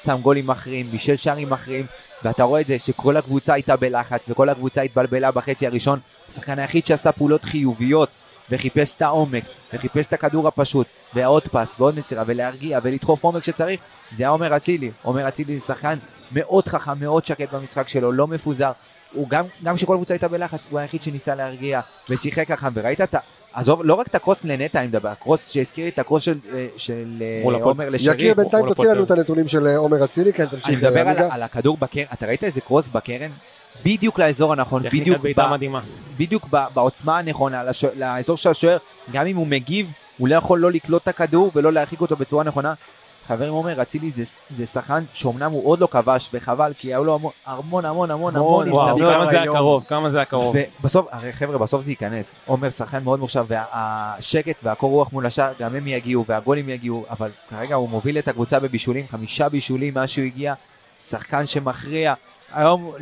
שם 0.05 0.19
גולים 0.23 0.47
מכריעים, 0.47 0.87
בישל 0.87 1.17
שערים 1.17 1.51
מכריעים, 1.51 1.87
ואתה 2.25 2.43
רואה 2.43 2.61
את 2.61 2.67
זה 2.67 2.79
שכל 2.79 3.17
הקבוצה 3.17 3.55
הייתה 3.55 3.77
בלחץ, 3.77 4.27
וכל 4.29 4.49
הקבוצה 4.49 4.83
התבלבלה 4.83 5.31
בחצי 5.31 5.67
הראשון. 5.67 5.99
השחקן 6.29 6.59
היחיד 6.59 6.87
שעשה 6.87 7.13
פעולות 7.13 7.45
חיוביות, 7.45 8.09
וחיפש 8.51 8.95
את 8.97 9.03
העומק, 9.03 9.45
וחיפש 9.75 10.07
את 10.07 10.13
הכדור 10.13 10.49
הפשוט, 10.49 10.87
ועוד 11.15 11.43
פס, 11.43 11.77
ועוד 11.79 11.99
מסירה, 11.99 12.23
ולהרגיע, 12.27 12.79
ולדחוף 12.83 13.25
עומק 13.25 13.45
שצריך, 13.45 13.81
זה 14.17 14.23
היה 14.23 14.29
עומר 14.31 14.57
אצילי. 14.57 14.91
עומר 15.03 15.29
אצילי 15.29 15.59
זה 15.59 15.67
שחקן 15.67 15.99
מאוד 16.33 16.69
חכם, 16.69 16.93
מאוד 17.01 17.25
שקט 17.25 17.55
במשחק 17.55 17.89
שלו, 17.89 18.13
לא 18.13 18.27
מפוזר. 18.27 18.73
הוא 19.13 19.29
גם, 19.29 19.45
גם 19.65 19.77
כשכל 19.77 19.95
הקבוצה 19.95 20.15
הייתה 20.15 20.29
בלחץ, 20.29 20.67
הוא 20.71 20.79
היחיד 20.79 21.03
שניסה 21.03 21.35
להרגיע, 21.35 21.81
ושיחק 22.11 22.51
חכם, 22.51 22.69
וראית 22.75 23.01
את 23.01 23.15
ה... 23.15 23.19
עזוב, 23.57 23.81
לא 23.85 23.95
רק 23.95 24.07
את 24.07 24.15
הקרוס 24.15 24.45
לנטע 24.45 24.81
אני 24.81 24.87
מדבר, 24.87 25.09
הקרוס 25.09 25.51
שהזכיר 25.51 25.85
לי 25.85 25.91
את 25.91 25.99
הקרוס 25.99 26.23
של, 26.23 26.39
אה, 26.55 26.67
של 26.77 27.23
אה, 27.23 27.63
עומר 27.63 27.91
לשרי. 27.91 28.15
יקיר 28.15 28.35
בינתיים 28.35 28.69
תוציא 28.69 28.89
לנו 28.89 29.05
את 29.05 29.11
הנתונים 29.11 29.49
של 29.49 29.67
אה, 29.67 29.77
עומר 29.77 30.05
אצילי 30.05 30.33
כן 30.33 30.47
תמשיך 30.47 30.69
אני 30.69 30.77
מדבר 30.77 31.09
על. 31.09 31.17
על 31.31 31.43
הכדור 31.43 31.77
בקרן, 31.77 32.05
אתה 32.13 32.27
ראית 32.27 32.45
איזה 32.45 32.61
קרוס 32.61 32.89
בקרן? 32.89 33.31
בדיוק 33.85 34.19
לאזור 34.19 34.53
הנכון, 34.53 34.83
בדיוק, 34.83 35.19
ב. 35.37 35.43
בדיוק 36.19 36.47
ב, 36.51 36.65
בעוצמה 36.75 37.19
הנכונה, 37.19 37.65
לש, 37.65 37.85
לאזור 37.85 38.37
של 38.37 38.51
השוער, 38.51 38.77
גם 39.13 39.27
אם 39.27 39.37
הוא 39.37 39.47
מגיב, 39.47 39.93
הוא 40.19 40.29
לא 40.29 40.35
יכול 40.35 40.59
לא 40.59 40.71
לקלוט 40.71 41.03
את 41.03 41.09
הכדור 41.09 41.51
ולא 41.55 41.73
להרחיק 41.73 42.01
אותו 42.01 42.17
בצורה 42.17 42.45
נכונה. 42.45 42.75
חברים 43.27 43.53
אומר, 43.53 43.83
אצילי 43.83 44.11
זה, 44.11 44.23
זה 44.51 44.67
שחקן 44.67 45.05
שאומנם 45.13 45.51
הוא 45.51 45.67
עוד 45.67 45.81
לא 45.81 45.89
כבש, 45.91 46.31
וחבל, 46.33 46.73
כי 46.79 46.89
היו 46.89 47.05
לו 47.05 47.19
המון 47.47 47.85
המון 47.85 48.11
המון 48.11 48.37
המון 48.37 48.69
הזדמנויות. 48.69 49.13
כמה 49.15 49.27
זה 49.31 49.41
היה. 49.41 49.53
קרוב, 49.53 49.85
כמה 49.89 50.11
זה 50.11 50.19
היה 50.19 50.25
קרוב. 50.25 50.57
ובסוף, 50.81 51.07
הרי 51.11 51.33
חבר'ה, 51.33 51.59
בסוף 51.59 51.83
זה 51.83 51.93
ייכנס. 51.93 52.41
עומר 52.47 52.71
שחקן 52.71 53.05
מאוד 53.05 53.21
מוכשר, 53.21 53.45
והשקט 53.49 54.57
והקור 54.63 54.91
רוח 54.91 55.13
מול 55.13 55.27
השער, 55.27 55.53
גם 55.61 55.75
הם 55.75 55.87
יגיעו, 55.87 56.25
והגולים 56.27 56.69
יגיעו, 56.69 57.05
אבל 57.11 57.31
כרגע 57.51 57.75
הוא 57.75 57.89
מוביל 57.89 58.19
את 58.19 58.29
הקבוצה 58.29 58.61
בבישולים, 58.61 59.07
חמישה 59.11 59.49
בישולים 59.49 59.95
מאז 59.95 60.09
שהוא 60.09 60.25
הגיע, 60.25 60.55
שחקן 61.01 61.47
שמכריע. 61.47 62.15
היום, 62.57 62.93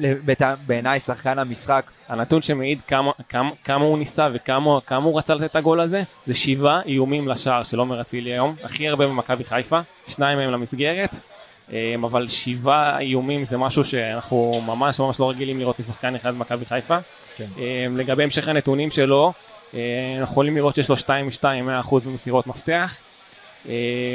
בעיניי, 0.66 1.00
שחקן 1.00 1.38
המשחק, 1.38 1.90
הנתון 2.08 2.42
שמעיד 2.42 2.80
כמה, 2.88 3.10
כמה, 3.28 3.50
כמה 3.64 3.84
הוא 3.84 3.98
ניסה 3.98 4.28
וכמה 4.34 4.80
כמה 4.80 5.04
הוא 5.04 5.18
רצה 5.18 5.34
לתת 5.34 5.50
את 5.50 5.56
הגול 5.56 5.80
הזה, 5.80 6.02
זה 6.26 6.34
שבעה 6.34 6.82
איומים 6.82 7.28
לשער 7.28 7.62
של 7.62 7.78
עומר 7.78 8.00
אצילי 8.00 8.32
היום, 8.32 8.54
הכי 8.62 8.88
הרבה 8.88 9.06
במכבי 9.06 9.44
חיפה, 9.44 9.80
שניים 10.08 10.38
מהם 10.38 10.50
למסגרת, 10.50 11.14
אה, 11.72 11.94
אבל 12.04 12.28
שבעה 12.28 12.98
איומים 12.98 13.44
זה 13.44 13.58
משהו 13.58 13.84
שאנחנו 13.84 14.62
ממש 14.66 15.00
ממש 15.00 15.20
לא 15.20 15.30
רגילים 15.30 15.58
לראות 15.58 15.80
משחקן 15.80 16.14
אחד 16.14 16.34
במכבי 16.34 16.64
חיפה. 16.64 16.98
כן. 17.36 17.46
אה, 17.58 17.86
לגבי 17.96 18.22
המשך 18.22 18.48
הנתונים 18.48 18.90
שלו, 18.90 19.32
אה, 19.74 19.80
אנחנו 20.20 20.32
יכולים 20.32 20.56
לראות 20.56 20.74
שיש 20.74 20.88
לו 20.88 20.96
2 20.96 21.26
מ-2, 21.26 21.44
100% 21.88 22.04
במסירות 22.04 22.46
מפתח, 22.46 22.98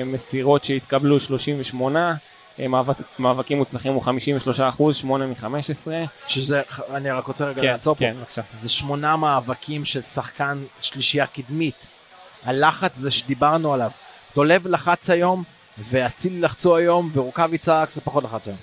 מסירות 0.05 0.63
שהתקבלו 0.63 1.19
38, 1.19 1.99
אה, 1.99 2.13
מאבק, 2.67 2.95
מאבקים 3.19 3.57
מוצלחים 3.57 3.93
הוא 3.93 4.03
53%, 4.03 4.93
8 4.93 5.25
מ-15. 5.27 5.87
שזה, 6.27 6.61
אני 6.93 7.11
רק 7.11 7.27
רוצה 7.27 7.45
רגע 7.45 7.61
כן, 7.61 7.67
לעצור 7.67 7.95
פה. 7.95 7.99
כן, 7.99 8.15
בבקשה. 8.19 8.41
זה 8.53 8.69
שמונה 8.69 9.17
מאבקים 9.17 9.85
של 9.85 10.01
שחקן 10.01 10.63
שלישייה 10.81 11.25
קדמית. 11.27 11.87
הלחץ 12.45 12.95
זה 12.95 13.11
שדיברנו 13.11 13.73
עליו. 13.73 13.89
דולב 14.35 14.67
לחץ 14.67 15.09
היום, 15.09 15.43
ואצילי 15.77 16.41
לחצו 16.41 16.75
היום, 16.75 17.09
ורוקאביצה 17.13 17.85
קצת 17.85 18.03
פחות 18.03 18.23
לחץ 18.23 18.47
היום. 18.47 18.57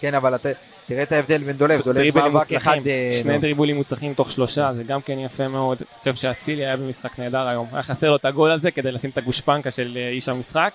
כן, 0.00 0.14
אבל 0.14 0.34
אתה, 0.34 0.48
תראה 0.86 1.02
את 1.02 1.12
ההבדל 1.12 1.38
בין 1.38 1.56
דולב, 1.56 1.82
דולב 1.82 2.18
מאבק 2.18 2.52
אחד, 2.52 2.76
אה, 2.86 3.18
שני 3.22 3.32
לא. 3.32 3.38
דריבולים 3.38 3.76
מוצלחים 3.76 4.14
תוך 4.14 4.32
שלושה, 4.32 4.72
זה 4.72 4.84
גם 4.84 5.00
כן 5.00 5.18
יפה 5.18 5.48
מאוד. 5.48 5.78
אני 5.80 5.98
חושב 5.98 6.14
שאצילי 6.14 6.66
היה 6.66 6.76
במשחק 6.76 7.18
נהדר 7.18 7.46
היום. 7.46 7.66
היה 7.72 7.82
חסר 7.82 8.10
לו 8.10 8.16
את 8.16 8.24
הגול 8.24 8.50
הזה 8.50 8.70
כדי 8.70 8.92
לשים 8.92 9.10
את 9.10 9.18
הגושפנקה 9.18 9.70
של 9.70 9.98
אה, 10.00 10.08
איש 10.08 10.28
המשחק, 10.28 10.72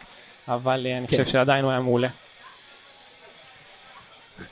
אבל 0.47 0.87
אה, 0.89 0.97
אני 0.97 1.07
כן. 1.07 1.17
חושב 1.17 1.31
שעדיין 1.31 1.63
הוא 1.63 1.71
היה 1.71 1.79
מעולה. 1.79 2.07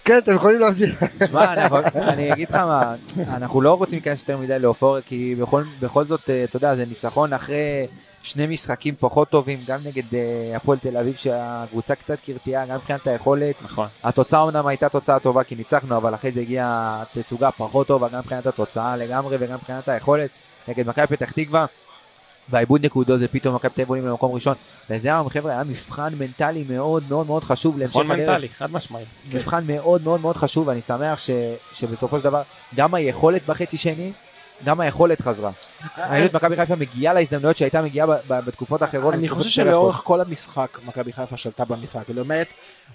כן 0.05 0.17
אתם 0.17 0.35
יכולים 0.35 0.59
להמשיך 0.59 1.03
תשמע, 1.19 1.53
אני- 1.95 2.33
אגיד 2.33 2.49
לך 2.49 2.55
מה, 2.55 2.95
אנחנו 3.27 3.61
לא 3.61 3.73
רוצים 3.73 3.93
להיכנס 3.99 4.19
יותר 4.21 4.37
מדי 4.37 4.59
לאופוריה, 4.59 5.01
כי 5.05 5.35
בכל, 5.41 5.63
בכל 5.81 6.05
זאת, 6.05 6.29
אה, 6.29 6.43
אתה 6.43 6.57
יודע, 6.57 6.75
זה 6.75 6.85
ניצחון 6.85 7.33
אחרי 7.33 7.87
שני 8.23 8.47
משחקים 8.47 8.95
פחות 8.99 9.29
טובים, 9.29 9.59
גם 9.67 9.79
נגד 9.85 10.15
אה, 10.15 10.55
הפועל 10.55 10.77
תל 10.77 10.97
אביב, 10.97 11.15
שהקבוצה 11.15 11.95
קצת 11.95 12.17
קרטיה, 12.25 12.65
גם 12.65 12.75
מבחינת 12.75 13.07
היכולת. 13.07 13.55
נכון. 13.65 13.87
התוצאה 14.03 14.39
אומנם 14.41 14.67
הייתה 14.67 14.89
תוצאה 14.89 15.19
טובה 15.19 15.43
כי 15.43 15.55
ניצחנו, 15.55 15.97
אבל 15.97 16.15
אחרי 16.15 16.31
זה 16.31 16.39
הגיעה 16.41 17.03
תצוגה 17.13 17.51
פחות 17.51 17.87
טובה, 17.87 18.07
גם 18.09 18.19
מבחינת 18.19 18.45
התוצאה 18.47 18.95
לגמרי 18.97 19.37
וגם 19.39 19.55
מבחינת 19.55 19.89
היכולת. 19.89 20.29
נגד 20.67 20.89
מכבי 20.89 21.07
פתח 21.07 21.31
תקווה, 21.31 21.65
והעיבוד 22.49 22.85
נקודות 22.85 23.19
זה 23.19 23.27
פתאום 23.27 23.55
מכבי 23.55 23.69
תל 23.69 23.81
אביב 23.81 23.89
עולים 23.89 24.05
למקום 24.07 24.31
ראשון. 24.31 24.55
וזה 24.89 25.07
היה, 25.07 25.21
חבר'ה, 25.29 25.51
היה 25.51 25.63
מבחן 25.63 26.13
מנטלי 26.19 26.65
מאוד 26.69 27.03
מאוד 27.09 27.27
מאוד 27.27 27.43
חשוב 27.43 27.77
להמשך 27.77 27.95
הדרך. 27.95 28.09
מנטלי, 28.09 28.47
חד 28.49 28.71
משמעי. 28.71 29.03
מבחן 29.33 29.63
מאוד 29.67 30.03
מאוד 30.03 30.21
מאוד 30.21 30.37
חשוב, 30.37 30.67
ואני 30.67 30.81
שמח 30.81 31.19
ש, 31.19 31.29
שבסופו 31.73 32.17
של 32.17 32.23
דבר 32.23 32.41
גם 32.75 32.93
היכולת 32.93 33.45
בחצי 33.45 33.77
שני, 33.77 34.11
גם 34.65 34.79
היכולת 34.79 35.21
חזרה. 35.21 35.51
את 35.97 36.33
מכבי 36.33 36.55
חיפה 36.55 36.75
מגיעה 36.75 37.13
להזדמנויות 37.13 37.57
שהייתה 37.57 37.81
מגיעה 37.81 38.07
בתקופות 38.27 38.83
אחרות. 38.83 39.13
אני 39.13 39.29
חושב 39.29 39.49
שלאורך. 39.49 39.95
כל 40.03 40.21
המשחק 40.21 40.79
מכבי 40.85 41.13
חיפה 41.13 41.37
שלטה 41.37 41.65
במשחק. 41.65 42.09
למעט 42.09 42.47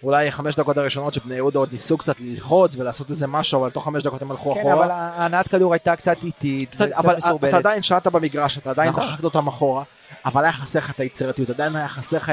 אולי 0.02 0.30
חמש 0.32 0.54
דקות 0.56 0.76
הראשונות 0.76 1.14
שבני 1.14 1.34
יהודה 1.34 1.58
עוד 1.58 1.72
ניסו 1.72 1.98
קצת 1.98 2.16
ללחוץ 2.20 2.76
ולעשות 2.76 3.10
איזה 3.10 3.26
משהו, 3.26 3.60
אבל 3.60 3.70
תוך 3.70 3.84
חמש 3.84 4.02
דקות 4.02 4.22
הם 4.22 4.30
הלכו 4.30 4.54
כן, 4.54 4.60
אחורה. 4.60 4.74
אבל 4.74 4.90
ההנעת 4.90 5.48
כדור 5.48 5.72
הייתה 5.72 5.96
קצת 5.96 6.16
איטית, 6.24 6.70
קצת- 6.70 6.84
וקצת 6.88 6.98
אבל 7.04 7.16
מסורבלת. 7.16 7.48
אתה 7.50 7.58
עדיין 7.58 7.82
שעת 7.82 8.06
במגרש, 8.06 8.58
אתה 8.58 8.70
עדיין 8.70 8.88
נכון. 8.90 9.04
דחקת 9.06 9.24
אותם 9.24 9.46
אחורה, 9.46 9.82
אבל 10.24 10.42
היה 10.44 10.52
חסר 10.52 10.78
לך 10.78 10.90
את 10.90 11.00
היצירתיות, 11.00 11.50
עדיין 11.50 11.76
היה 11.76 11.88
חסר 11.88 12.16
לך 12.16 12.32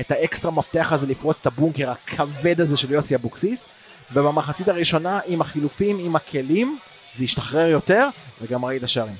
את 0.00 0.10
האקסטרה 0.10 0.50
מפתח 0.50 0.92
הזה 0.92 1.06
לפרוץ 1.06 1.38
את 1.40 1.46
הבונקר 1.46 1.90
הכבד 1.90 2.60
הזה 2.60 2.76
של 2.76 2.90
יוסי 2.90 3.14
אבוקסיס, 3.14 3.66
ובמחצית 4.12 4.68
הראשונה 4.68 5.20
עם 5.26 5.40
החילופים, 5.40 5.98
עם 6.00 6.16
הכלים, 6.16 6.78
זה 7.14 7.24
השתחרר 7.24 7.66
יותר, 7.68 8.08
וגם 8.42 8.64
ראית 8.64 8.82
שערים. 8.86 9.14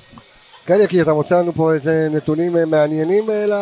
כן 0.65 0.79
יקיר 0.83 1.03
אתה 1.03 1.13
מוצא 1.13 1.39
לנו 1.39 1.51
פה 1.53 1.73
איזה 1.73 2.07
נתונים 2.11 2.57
אה, 2.57 2.65
מעניינים 2.65 3.29
אה, 3.29 3.45
ל- 3.45 3.53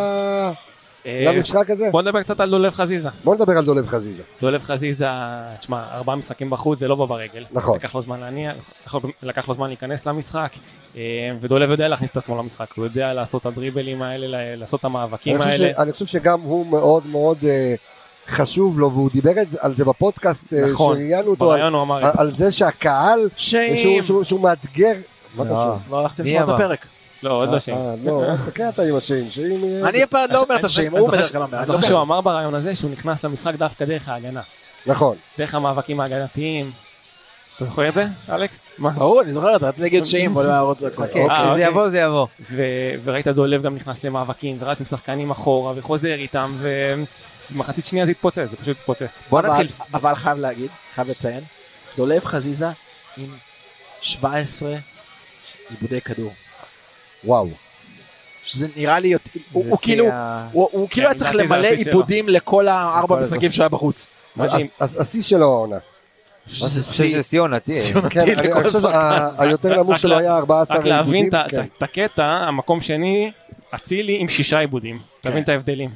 אה, 1.06 1.24
למשחק 1.34 1.70
הזה 1.70 1.90
בוא 1.92 2.02
נדבר 2.02 2.22
קצת 2.24 2.40
על 2.40 2.50
דולב 2.50 2.74
חזיזה. 2.74 3.10
בוא 3.24 3.36
נדבר 3.36 3.58
על 3.58 3.66
דולב 3.66 3.88
חזיזה 3.88 4.24
דולב 4.42 4.62
חזיזה, 4.64 5.06
תשמע, 5.60 5.84
ארבעה 5.94 6.16
משחקים 6.16 6.50
בחוץ 6.50 6.80
זה 6.80 6.88
לא 6.88 6.96
בא 6.96 7.06
ברגל. 7.06 7.46
נכון. 7.52 7.76
לקח 7.76 7.96
לו 7.96 8.02
זמן 8.02 8.20
להניע, 8.20 8.52
לקח 9.24 9.48
לו- 9.48 9.54
זמן 9.54 9.68
להיכנס 9.68 10.08
למשחק, 10.08 10.52
ודולב 11.40 11.70
יודע 11.72 11.88
להכניס 11.88 12.12
את 12.12 12.18
עצמו 12.18 12.38
למשחק, 12.38 12.68
הוא 12.76 12.86
יודע 12.86 13.14
לעשות 13.14 13.42
את 13.42 13.46
הדריבלים 13.46 14.02
האלה, 14.02 14.56
לעשות 14.56 14.80
את 14.80 14.86
אני 14.86 14.94
המאבקים 14.94 15.42
האלה. 15.42 15.72
אני 15.78 15.92
חושב 15.94 16.06
שגם 16.06 16.42
הוא 16.42 16.66
מאוד 16.66 17.08
מאוד 17.08 17.38
חשוב 18.32 18.80
לו 18.80 18.92
והוא 18.92 19.10
דיבר 19.14 19.32
את- 19.42 19.48
על 19.60 19.76
זה 19.76 19.86
בפודקאסט 19.86 20.54
אה, 20.54 20.66
נכון, 20.72 20.96
שראיינו 20.98 21.30
אותו 21.30 21.52
על, 21.52 21.58
ברעיון 21.58 21.74
הוא 21.74 21.82
אמר 21.82 22.08
את 22.08 22.14
זה. 22.14 22.20
על 22.22 22.32
זה 22.36 22.52
שהקהל 22.52 23.30
שיים! 23.38 23.78
שהוא, 23.78 24.02
שהוא, 24.04 24.24
שהוא 24.24 24.40
מאתגר 24.40 24.94
מה 25.36 25.44
אתה 25.44 25.52
לא. 25.54 25.76
לא 25.92 26.00
הלכתם 26.00 26.24
מי 26.24 26.34
לשמוע 26.34 26.56
את? 26.56 26.62
הפרק. 26.62 26.86
לא, 27.24 27.32
עוד 27.34 27.50
לא 27.50 27.60
שם. 27.60 27.72
אה, 27.76 27.94
לא, 28.04 28.24
תקרא 28.46 28.70
אתה 28.70 28.84
עם 28.84 29.00
שאם... 29.00 29.64
אה, 29.84 29.90
אני 29.90 30.04
הפעם 30.04 30.32
לא 30.32 30.42
אומר 30.44 30.56
את 30.56 30.66
אני 30.80 30.88
הוא 30.88 31.12
בדרך 31.12 31.32
כלל 31.32 31.42
אומר. 31.42 31.50
אני 31.54 31.58
אני 31.58 31.66
זוכר 31.68 31.80
לא 31.80 31.88
שהוא. 31.88 32.02
אמר 32.02 32.22
ברעיון 32.22 32.54
הזה 32.56 32.76
שהוא 32.76 32.92
נכנס 32.92 33.26
למשחק 33.26 33.56
דווקא 33.56 33.86
דרך 33.86 34.10
ההגנה. 34.10 34.42
נכון. 34.86 35.16
דרך 35.38 35.56
המאבקים 35.56 36.00
ההגנתיים. 36.00 36.72
אתה 37.56 37.66
זוכר 37.66 37.90
את 37.90 37.94
זה, 37.94 38.06
אלכס? 38.30 38.62
מה? 38.78 38.90
ברור, 38.90 39.22
אני 39.22 39.32
זוכר, 39.32 39.56
אתה 39.56 39.70
נגד 39.78 40.04
שאים, 40.12 40.34
בוא 40.34 40.44
נערות 40.44 40.84
את 40.84 40.94
חכה, 40.96 41.04
הכל. 41.04 41.20
אה, 41.20 41.36
כשזה 41.38 41.50
אוקיי. 41.50 41.68
יבוא 41.68 41.88
זה 41.90 42.00
יבוא. 42.00 42.28
וראית 43.04 43.28
דולב 43.28 43.62
גם 43.64 43.76
נכנס 43.76 44.04
למאבקים, 44.06 44.58
ורץ 44.60 44.80
עם 44.80 44.86
שחקנים 44.86 45.32
אחורה, 45.32 45.74
וחוזר 45.76 46.14
איתם, 46.14 46.56
ובמחצית 47.52 47.86
שנייה 47.86 48.06
זה 48.06 48.12
התפוצץ, 48.12 48.50
זה 48.50 48.58
פשוט 48.58 48.78
התפוצץ. 48.78 49.24
בוא 49.30 49.40
אבל- 49.40 49.50
נתחיל. 49.50 49.68
אבל 49.94 50.16
חייב 50.16 50.38
להגיד, 50.38 50.70
חייב 50.96 51.10
לציין, 51.10 51.44
דולב 51.98 52.26
חזיזה 52.26 52.68
עם 53.18 53.28
17 54.02 54.76
עיבודי 55.70 56.02
כדור. 56.02 56.34
וואו. 57.24 57.48
שזה 58.46 58.68
נראה 58.76 59.00
לי, 59.00 59.14
הוא 59.52 59.64
זה 59.70 59.72
כאילו, 59.82 60.10
הוא 60.52 60.90
כאילו 60.90 61.08
היה 61.08 61.16
צריך 61.18 61.36
לדעתי 61.36 61.48
זה 61.48 61.56
למלא. 61.56 61.68
עיבודים 61.90 62.30
לכל 62.30 62.68
הארבע 62.68 63.20
משחקים 63.20 63.52
שהיה 63.52 63.70
בחוץ. 63.70 64.08
השיא 64.80 65.22
שלו 65.22 65.46
העונה. 65.54 65.76
שזה 66.48 66.66
אני 66.66 66.82
חושב 66.82 67.04
שיא. 67.04 67.12
שזה 67.12 67.24
שיא 67.24 67.40
עונתי. 67.42 67.82
שיא 67.82 67.96
עונתי 67.96 68.10
כן, 68.16 68.22
אני 68.22 68.32
לכל 68.50 68.64
חושב 68.68 68.80
שחקן. 68.80 68.94
ה- 68.98 69.30
היותר 69.38 69.76
נמוך 69.76 69.92
רק 69.94 69.98
שלו 69.98 70.18
היה 70.18 70.38
14 70.38 70.78
רק 70.78 70.86
להבין 70.86 71.14
עיבודים. 71.14 71.28
את 71.28 71.34
ה- 71.34 71.50
כן. 71.52 71.64
את- 71.64 71.70
את 71.78 71.84
הקטע, 71.84 72.24
המקום 72.26 72.82
שני, 72.82 73.32
אצילי 73.76 74.18
עם 74.20 74.30
שישה 74.30 74.60
עיבודים. 74.60 75.00
תבין 75.22 75.44
את 75.44 75.50
ההבדלים. 75.50 75.90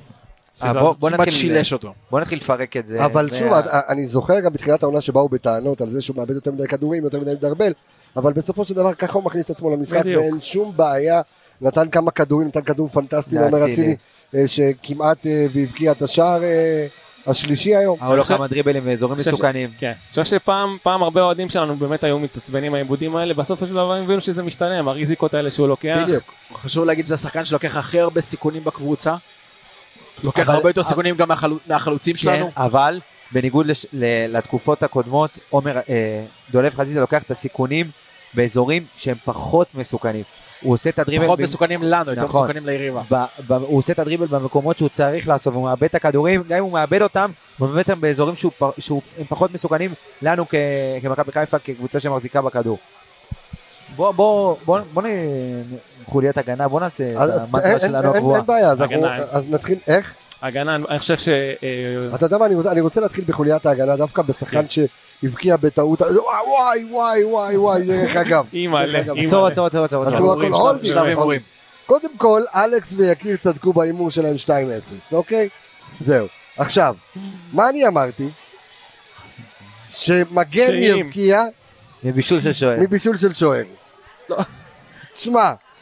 אה, 0.63 0.69
שזה- 0.69 0.79
בוא- 0.79 0.95
בוא 0.99 1.09
כמעט 1.09 1.29
שילש 1.31 1.73
אותו. 1.73 1.93
בוא 2.11 2.19
נתחיל 2.19 2.37
לפרק 2.37 2.77
את 2.77 2.87
זה. 2.87 3.05
אבל 3.05 3.29
שוב, 3.35 3.53
אני 3.89 4.05
זוכר 4.07 4.39
גם 4.39 4.53
בתחילת 4.53 4.83
העונה 4.83 5.01
שבאו 5.01 5.29
בטענות 5.29 5.81
על 5.81 5.89
זה 5.91 6.01
שהוא 6.01 6.17
מאבד 6.17 6.35
יותר 6.35 6.51
מדי 6.51 6.67
כדורים, 6.67 7.03
יותר 7.03 7.19
מדי 7.19 7.31
מדרבל, 7.33 7.73
אבל 8.17 8.33
בסופו 8.33 8.65
של 8.65 8.73
דבר 8.73 8.93
ככה 8.93 9.13
הוא 9.13 9.23
מכניס 9.23 9.45
את 9.45 9.49
עצמו 9.49 9.69
למשחק, 9.69 9.99
בדיוק. 9.99 10.21
ואין 10.21 10.41
שום 10.41 10.71
בעיה. 10.75 11.21
נתן 11.61 11.89
כמה 11.89 12.11
כדורים, 12.11 12.47
נתן 12.47 12.61
כדור 12.61 12.87
פנטסטי 12.87 13.35
לעומר. 13.35 13.71
אצילי, 13.71 13.95
אה, 14.35 14.43
שכמעט 14.47 15.27
אה, 15.27 15.45
והבקיע 15.53 15.91
את 15.91 16.01
השער 16.01 16.43
אה, 16.43 16.87
השלישי 17.27 17.75
היום. 17.75 17.97
היו 18.01 18.15
לו 18.15 18.21
עכשיו- 18.21 18.37
כמה 18.37 18.47
דריבלים 18.47 18.83
ש- 18.97 19.03
מסוכנים. 19.17 19.69
כן. 19.79 19.87
אני 19.87 19.95
חושב 20.09 20.23
שפעם 20.25 20.77
פעם 20.83 21.03
הרבה 21.03 21.21
אוהדים 21.21 21.49
שלנו 21.49 21.75
באמת 21.75 22.03
היו 22.03 22.19
מתעצבנים 22.19 22.71
מהעיבודים 22.71 23.15
האלה, 23.15 23.33
בסופו 23.33 23.65
של 23.67 23.73
דבר 23.73 23.93
הבינו 23.95 24.21
שזה 24.21 24.43
משתלם, 24.43 24.87
הריזיקות 24.87 25.33
האלה 25.33 25.51
שהוא 25.51 25.67
לוקח. 25.67 25.99
בדיוק. 26.03 26.33
חשוב 26.53 26.85
להגיד 26.85 27.05
שזה 27.05 27.15
השחקן 27.15 27.45
שלוקח 27.45 27.77
הכי 27.77 27.99
הרבה 27.99 28.21
סיכונים 28.21 28.63
בקבוצה. 28.63 29.15
לוקח 30.23 30.41
אבל- 30.41 30.55
הרבה 30.55 30.69
יותר 30.69 30.83
סיכונים 30.83 31.15
גם 31.15 31.27
מהחלו- 31.27 31.57
מהחלוצים 31.67 32.13
כן, 32.15 32.19
שלנו. 32.21 32.51
אבל 32.57 32.99
בניגוד 33.31 33.65
לש- 33.65 33.85
ל- 33.93 34.37
לתקופות 34.37 34.83
הקודמות, 34.83 35.29
עומר, 35.49 35.77
אה, 35.89 36.23
דולב 36.51 36.75
חזיזה 36.75 36.99
לוקח 36.99 37.23
את 37.23 37.31
הסיכונים 37.31 37.85
באזורים 38.33 38.83
שהם 38.97 39.15
פחות 39.25 39.67
מסוכנים. 39.75 40.23
הוא 40.61 40.73
עושה 40.73 40.89
את 40.89 40.99
הדריבל, 40.99 41.25
פחות 41.25 41.37
במ- 41.39 41.43
מסוכנים 41.43 41.83
לנו, 41.83 42.09
יותר 42.11 42.23
נכון. 42.23 42.43
מסוכנים 42.43 42.65
ליריבה. 42.65 43.01
ב- 43.11 43.25
ב- 43.47 43.51
הוא 43.53 43.77
עושה 43.77 43.93
את 43.93 43.99
הדריבל 43.99 44.27
במקומות 44.27 44.77
שהוא 44.77 44.89
צריך 44.89 45.27
לעשות, 45.27 45.53
והוא 45.53 45.63
מאבד 45.65 45.83
את 45.83 45.95
הכדורים, 45.95 46.43
גם 46.47 46.57
אם 46.57 46.63
הוא 46.63 46.71
מאבד 46.71 47.01
אותם, 47.01 47.31
הוא 47.57 47.67
מאבד 47.67 47.89
אותם 47.89 48.01
באזורים 48.01 48.35
שהוא 48.35 48.51
פ- 48.59 48.79
שהוא- 48.79 49.01
הם 49.17 49.25
פחות 49.29 49.53
מסוכנים 49.53 49.93
לנו 50.21 50.45
כמכבי 51.01 51.31
חיפה, 51.31 51.59
כקבוצה 51.59 51.99
שמחזיקה 51.99 52.41
בכדור. 52.41 52.77
בוא, 53.95 54.11
בוא, 54.11 54.55
בוא, 54.65 54.79
בוא. 54.93 55.01
חוליית 56.05 56.37
הגנה, 56.37 56.67
בוא 56.67 56.79
נעשה 56.79 57.11
את 57.11 57.29
אין- 57.65 57.79
שלנו 57.79 58.15
הקבועה. 58.15 58.37
אין 58.37 58.45
בעיה, 58.45 58.71
אז 59.31 59.43
נתחיל, 59.49 59.77
איך? 59.87 60.13
הגנה, 60.41 60.75
אני 60.75 60.99
חושב 60.99 61.17
ש... 61.17 61.27
אה, 61.29 62.15
אתה 62.15 62.25
יודע 62.25 62.37
מה, 62.37 62.45
אני 62.45 62.81
רוצה- 62.81 63.01
להתחיל 63.01 63.23
בחוליית 63.27 63.65
ההגנה, 63.65 63.95
דווקא 63.95 64.21
בשחקן 64.21 64.65
שהבקיע 64.69 65.55
בטעות, 65.57 66.01
וואי 66.01 66.13
וואי 66.45 66.83
וואי 66.91 67.23
וואי 67.25 67.57
וואי, 67.57 67.81
דרך 67.85 68.15
אגב. 68.15 68.45
אימא'לה, 68.53 68.85
דרך 68.93 68.95
אגב. 69.05 69.15
אימא'לה. 69.15 69.27
עצור, 69.27 69.47
עצור, 69.47 69.65
עצור, 69.65 69.85
עצור. 69.85 70.03
עצור. 70.03 70.33
הכל, 70.33 70.41
הימורים, 70.43 70.53
הולדים. 70.67 70.91
שלב 70.91 71.03
הימורים. 71.03 71.41
קודם 71.85 72.17
כל, 72.17 72.41
אלכס 72.55 72.93
ויקיר 72.97 73.37
צדקו 73.37 73.73
בהימור 73.73 74.11
שלהם 74.11 74.35
2-0, 74.45 74.49
אוקיי? 75.13 75.49
זהו. 76.01 76.27
עכשיו, 76.57 76.95
מה 77.53 77.69
אני 77.69 77.87
אמרתי? 77.87 78.29
שמגן 79.89 80.73
יבקיע 80.73 81.43
מבישול 82.03 82.39
של 82.41 82.53
שוער. 82.53 82.77
מבישול 82.79 83.17
של 83.17 83.33
שוער. 83.33 83.63
לא. 84.29 84.37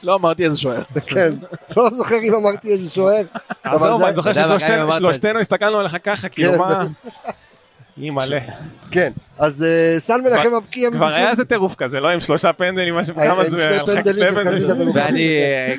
לא 0.04 0.16
אמרתי 0.16 0.46
איזה 0.46 0.60
שוער. 0.60 0.82
כן, 1.06 1.34
לא 1.78 1.90
זוכר 1.90 2.16
אם 2.24 2.36
אמרתי 2.36 2.72
איזה 2.72 2.90
שוער, 2.90 3.22
עזוב, 3.64 4.04
אני 4.04 4.14
זוכר 4.14 4.32
ששלושתנו 4.34 5.40
הסתכלנו 5.40 5.80
עליך 5.80 5.98
ככה, 6.04 6.30
כאילו 6.30 6.54
כן. 6.54 6.60
מה... 6.60 6.86
אימא'לה. 7.98 8.40
כן, 8.92 9.12
אז 9.38 9.64
אה, 9.64 10.00
סן 10.00 10.22
מנחם 10.24 10.56
מבקיע 10.56 10.90
כבר. 10.92 11.14
היה 11.14 11.30
איזה 11.30 11.46
טירוף 11.46 11.76
כזה, 11.76 12.00
לא 12.00 12.10
עם 12.10 12.20
שלושה 12.20 12.54
פנדלים, 12.54 12.96
משהו 12.96 13.14
היה- 13.18 13.32
כמה 13.32 13.50
זה, 13.50 13.64
שני 13.64 13.80
פנדלים. 13.86 14.92
ואני 14.94 15.38
אה, 15.38 15.74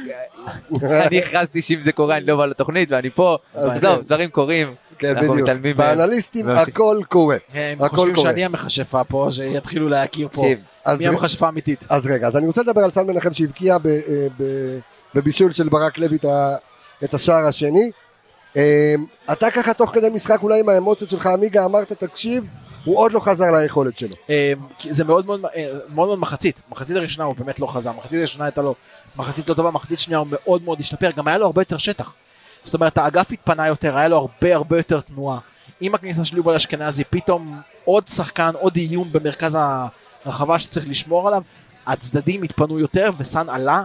אני 1.06 1.18
הכרזתי 1.18 1.62
שאם 1.62 1.83
זה 1.83 1.92
קורה 1.92 2.16
אני 2.16 2.26
לא 2.26 2.37
בא 2.37 2.47
לתוכנית 2.47 2.90
ואני 2.90 3.11
פה, 3.11 3.38
אז 3.54 3.71
עזוב, 3.71 3.97
כן. 3.97 4.02
דברים 4.02 4.30
קורים. 4.30 4.75
כן, 5.14 5.28
בדיוק. 5.28 5.76
באנליסטים. 5.76 6.49
הכל 6.49 7.00
קורה. 7.08 7.37
הם 7.54 7.88
חושבים. 7.88 8.16
שאני 8.16 8.44
המכשפה 8.44 9.04
פה, 9.04 9.28
שיתחילו 9.30 9.88
להכיר 9.88 10.28
פה. 10.32 10.42
מי 10.99 11.06
המכשפה 11.06 11.46
האמיתית? 11.46 11.84
אז 11.88 12.06
רגע, 12.06 12.26
אז 12.26 12.37
אני 12.37 12.46
רוצה 12.46 12.62
לדבר 12.62 12.80
על 12.80 12.90
סן 12.90 13.06
מנחם 13.06 13.34
שהבקיע 13.34 13.76
אה, 13.86 14.26
בבישול 15.14 15.52
של 15.52 15.69
ברק 15.69 15.99
לוי 15.99 16.19
את 17.04 17.14
השער 17.14 17.47
השני. 17.47 17.90
אה, 18.56 18.95
אתה 19.32 19.50
ככה 19.50 19.75
תוך 19.75 19.90
כדי 19.90 20.08
משחק 20.08 20.43
אולי 20.43 20.60
עם 20.60 20.69
האמוציות 20.69 21.10
שלך 21.10 21.26
עמיגה 21.26 21.64
אמרת 21.64 21.93
תקשיב, 21.93 22.45
הוא 22.84 22.99
עוד 22.99 23.12
לא 23.12 23.21
חזר 23.21 23.52
ליכולת 23.52 23.99
שלו. 23.99 24.14
כי 24.78 24.95
זה 24.95 25.04
מאוד 25.04 25.26
מאוד 25.26 25.45
אה, 25.56 25.69
מאוד 25.95 26.06
מאוד 26.06 26.19
מחצית. 26.19 26.62
מחצית 26.71 26.97
הראשונה 26.97 27.25
הוא 27.25 27.36
באמת 27.36 27.60
לא 27.60 27.67
חזר. 27.67 27.93
מחצית 27.93 28.19
הראשונה 28.19 28.45
הייתה 28.45 28.62
לו 28.62 28.75
מחצית 29.17 29.49
לא 29.49 29.54
טובה, 29.54 29.71
מחצית 29.71 29.99
שנייה 29.99 30.19
הוא 30.19 30.26
מאוד 30.30 30.64
מאוד 30.64 30.80
השתפר. 30.80 31.10
גם 31.17 31.28
היה 31.28 31.38
לו 31.38 31.47
הרבה 31.47 31.60
יותר 31.60 31.78
שטח. 31.78 32.12
זאת 32.64 32.74
אומרת, 32.74 32.98
האגף 32.98 33.32
התפנה 33.32 33.66
יותר, 33.66 33.96
היה 33.96 34.08
לו 34.08 34.16
הרבה 34.16 34.54
הרבה 34.54 34.76
יותר 34.76 35.00
תנועה. 35.00 35.38
עם 35.80 35.94
הכניסה 35.94 36.24
של 36.24 36.36
יובל 36.36 36.54
אשכנזי, 36.54 37.04
פתאום 37.04 37.60
עוד 37.84 38.08
שחקן, 38.08 38.50
עוד 38.60 38.76
איום 38.76 39.12
במרכז 39.12 39.58
הרחבה 40.24 40.58
שצריך 40.58 40.88
לשמור 40.88 41.28
עליו. 41.28 41.42
הצדדים 41.86 42.42
התפנו 42.42 42.78
יותר, 42.78 43.10
וסאן 43.18 43.48
עלה, 43.48 43.82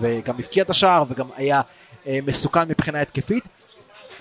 וגם 0.00 0.34
הבקיע 0.38 0.62
את 0.62 0.70
השער, 0.70 1.04
וגם 1.08 1.26
היה 1.36 1.60
אה, 2.06 2.18
מסוכן 2.26 2.68
מבחינה 2.68 3.00
התקפית. 3.00 3.44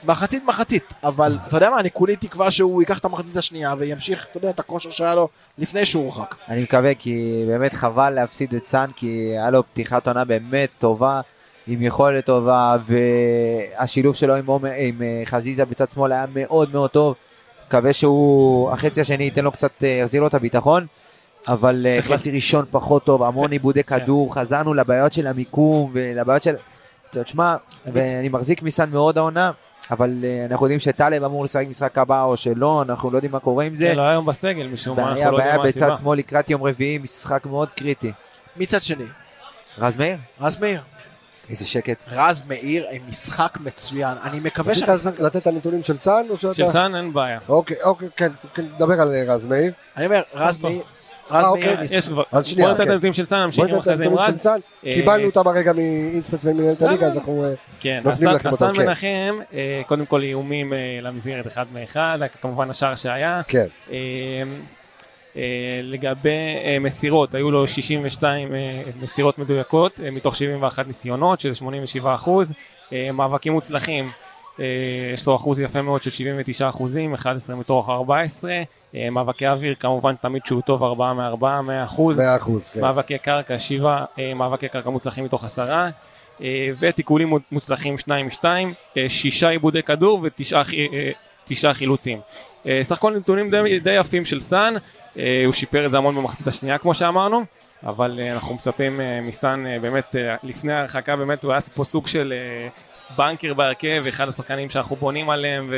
מחצית 0.06 0.44
מחצית, 0.46 0.84
אבל 1.04 1.38
אתה 1.48 1.58
יודע 1.58 1.70
מה, 1.70 1.80
אני 1.80 1.92
כולי 1.92 2.16
תקווה 2.16 2.52
שהוא 2.52 2.82
ייקח 2.82 2.98
את 2.98 3.06
המחצית 3.06 3.38
השנייה 3.38 3.74
וימשיך, 3.78 4.28
אתה 4.32 4.38
יודע, 4.38 4.50
את 4.50 4.60
הכושר 4.60 4.92
שהיה 4.92 5.16
לו 5.16 5.30
לפני 5.58 5.86
שהוא 5.86 6.04
הורחק. 6.04 6.36
אני 6.50 6.64
מקווה 6.64 6.96
כי 6.96 7.44
באמת 7.48 7.74
חבל 7.74 8.10
להפסיד 8.10 8.54
את 8.54 8.66
סאן 8.66 8.90
כי 8.96 9.08
היה 9.08 9.50
לו 9.50 9.64
פתיחת 9.64 10.08
עונה 10.08 10.26
באמת 10.26 10.70
טובה 10.80 11.22
עם 11.72 11.82
יכולת 11.82 12.26
טובה 12.26 12.78
והשילוב 13.78 14.16
שלו 14.16 14.36
עם, 14.36 14.46
עומר- 14.46 14.72
עם 14.78 15.02
אה, 15.02 15.22
חזיזה 15.26 15.66
בצד 15.66 15.90
שמאל 15.90 16.12
היה 16.12 16.26
מאוד 16.36 16.70
מאוד 16.74 16.90
טוב. 16.90 17.16
מקווה 17.68 17.94
שהוא 17.94 18.72
החצי 18.72 19.02
השני 19.02 19.24
ייתן 19.24 19.44
לו 19.44 19.52
קצת, 19.52 19.72
אה, 19.84 19.88
יחזיר 19.88 20.22
לו 20.22 20.28
את 20.28 20.34
הביטחון. 20.34 20.86
אבל 21.48 21.88
אה, 21.90 22.02
חצי 22.02 22.32
ראשון 22.32 22.66
פחות 22.72 23.04
טוב, 23.06 23.24
המון 23.24 23.52
עיבודי. 23.52 23.84
כדור, 23.84 24.36
חזרנו 24.36 24.74
לבעיות 24.74 25.14
של 25.14 25.28
המיקום 25.28 25.90
ולבעיות 25.94 26.44
של... 26.44 26.56
תשמע, 27.12 27.56
ואני 27.86 28.30
מחזיק 28.30 28.62
מסאן 28.64 28.90
מאוד 28.92 29.18
העונה, 29.18 29.52
אבל 29.92 30.26
אנחנו 30.50 30.66
יודעים 30.66 30.80
שטלב 30.80 31.24
אמור 31.24 31.44
לשחק 31.44 31.66
משחק 31.70 31.98
הבא 31.98 32.24
או 32.24 32.38
שלא, 32.38 32.82
אנחנו 32.82 33.12
לא 33.12 33.18
יודעים 33.18 33.32
מה 33.32 33.40
קורה 33.40 33.64
עם 33.66 33.76
זה. 33.76 33.88
זה 33.88 33.94
לא 33.96 34.02
היום 34.02 34.26
בסגל 34.26 34.68
משום 34.68 34.98
מה, 34.98 35.04
בעיה, 35.04 35.16
אנחנו 35.18 35.32
לא 35.32 35.38
בעיה 35.38 35.48
יודעים 35.54 35.62
מה 35.66 35.68
בצד 35.68 35.82
הסיבה. 35.86 35.98
שמאל 35.98 36.18
לקראת 36.20 36.50
יום 36.50 36.64
רביעי, 36.64 36.98
משחק 36.98 37.46
מאוד 37.46 37.70
קריטי. 37.70 38.12
מצד 38.58 38.82
שני, 38.84 39.04
רז 39.80 39.96
מאיר? 40.00 40.18
רז 40.42 40.58
מאיר. 40.62 40.82
איזה 41.52 41.66
שקט. 41.66 41.98
רז 42.12 42.44
מאיר 42.48 42.88
עם 42.92 43.02
משחק 43.10 43.58
מצוין. 43.64 44.18
אני 44.24 44.40
מקווה 44.40 44.72
רצית 44.72 44.86
שהמשחק... 44.86 45.20
לתת 45.20 45.36
את 45.36 45.48
הנתונים 45.48 45.84
של 45.84 45.98
סאן 45.98 46.26
או 46.30 46.38
שאתה... 46.38 46.54
של 46.54 46.68
סאן 46.68 46.96
אין 46.96 47.14
בעיה. 47.14 47.40
אוקיי, 47.50 47.78
אוקיי, 47.84 48.08
כן, 48.16 48.32
כן, 48.54 48.66
דבר 48.78 49.02
על 49.02 49.14
אה, 49.16 49.24
רז 49.28 49.46
מאיר. 49.46 49.72
אני 49.98 50.06
אומר, 50.06 50.22
רז. 50.34 50.58
מאיר... 50.58 50.82
רז 51.32 51.46
אה, 51.46 51.52
מאיר... 51.52 51.72
אוקיי. 51.72 51.86
יש 51.98 52.10
כבר, 52.10 52.24
אז 52.32 52.46
שנייה, 52.46 52.68
בוא 52.68 52.72
ניתן 52.72 52.84
את 52.84 52.88
כן. 52.88 52.94
הנתונים 52.94 53.14
של 53.14 53.26
סאן, 53.26 53.40
נמשיך 53.40 53.66
אחרי 53.80 53.98
זה 53.98 54.06
עם 54.06 54.16
רז. 54.16 54.48
אה, 54.48 54.56
קיבלנו 54.82 55.26
אותם 55.26 55.48
הרגע 55.48 55.74
מאינסטנט 55.74 56.40
ומנהלת 56.44 56.82
הליגה, 56.82 57.08
אז 57.08 57.18
אנחנו... 57.18 57.46
כן, 57.80 58.02
נותנים 58.04 58.30
לכם 58.30 58.50
אותם, 58.50 58.66
הסן 58.66 58.76
כן. 58.76 58.86
מנחם, 58.86 59.40
קודם 59.88 60.06
כל 60.06 60.22
איומים 60.22 60.74
למסגרת 61.02 61.48
אחד 61.48 61.66
מאחד, 61.74 62.20
כמובן 62.42 62.70
השער 62.70 62.96
שהיה. 62.96 63.42
כן. 63.48 63.68
אה, 65.38 65.80
לגבי 65.84 66.56
אה, 66.66 66.78
מסירות, 66.80 67.36
היו 67.36 67.52
לו 67.52 67.68
62 67.68 68.56
אה, 68.56 68.82
מסירות 69.02 69.38
מדויקות 69.38 70.00
מתוך 70.12 70.36
71 70.36 70.88
ניסיונות, 70.88 71.40
שזה 71.40 71.54
87 71.56 72.16
אחוז. 72.16 72.54
מאבקים 73.14 73.54
מוצלחים, 73.54 74.10
יש 75.14 75.28
לו 75.28 75.36
אחוז 75.36 75.60
יפה 75.60 75.82
מאוד 75.82 76.02
של 76.02 76.10
79 76.10 76.70
אחוזים, 76.70 77.14
11 77.14 77.56
מתוך 77.56 77.90
14. 77.90 78.52
אה, 78.96 79.10
מאבקי 79.10 79.48
אוויר, 79.48 79.76
כמובן 79.80 80.16
תמיד 80.22 80.42
שהוא 80.46 80.62
טוב, 80.62 80.84
4 80.84 81.14
מ-4, 81.14 81.62
100 81.62 81.84
אחוז. 81.84 82.20
מאה 82.20 82.36
אחוז, 82.36 82.70
כן. 82.70 82.82
מאבקי 82.82 83.18
קרקע, 83.18 83.60
7 83.60 84.06
מאבקי 84.36 84.70
קרקע 84.70 84.90
מוצלחים 84.90 85.24
מתוך 85.24 85.44
10. 85.44 85.86
אה, 86.42 86.70
ותיקולים 86.80 87.34
מוצלחים 87.52 87.98
2 87.98 88.26
מ-2, 88.26 88.46
6 89.08 89.44
עיבודי 89.44 89.84
כדור 89.84 90.20
ותשעה 90.24 90.64
חילוצים. 91.74 92.20
אה, 92.68 92.80
סך 92.84 92.98
הכל 92.98 93.18
נתונים 93.18 93.52
די, 93.52 93.80
די 93.80 93.94
יפים 94.00 94.26
של 94.26 94.40
סאן, 94.40 94.74
אה, 95.18 95.44
הוא 95.46 95.54
שיפר 95.54 95.86
את 95.86 95.92
זה 95.92 95.98
המון 95.98 96.16
במחצית 96.16 96.48
השנייה 96.48 96.78
כמו 96.78 96.94
שאמרנו, 96.94 97.44
אבל 97.84 98.20
אה, 98.20 98.34
אנחנו 98.34 98.56
מצפים 98.56 99.00
מסאן 99.24 99.64
באמת, 99.82 100.16
לפני 100.44 100.74
ההרחקה 100.74 101.16
באמת 101.16 101.44
הוא 101.44 101.52
היה 101.52 101.62
פה 101.62 101.84
סוג 101.84 102.08
של 102.08 102.34
בנקר 103.18 103.54
בהרכב, 103.54 104.04
אחד 104.10 104.28
השחקנים 104.28 104.70
שאנחנו 104.70 104.96
בונים 104.96 105.30
עליהם 105.30 105.74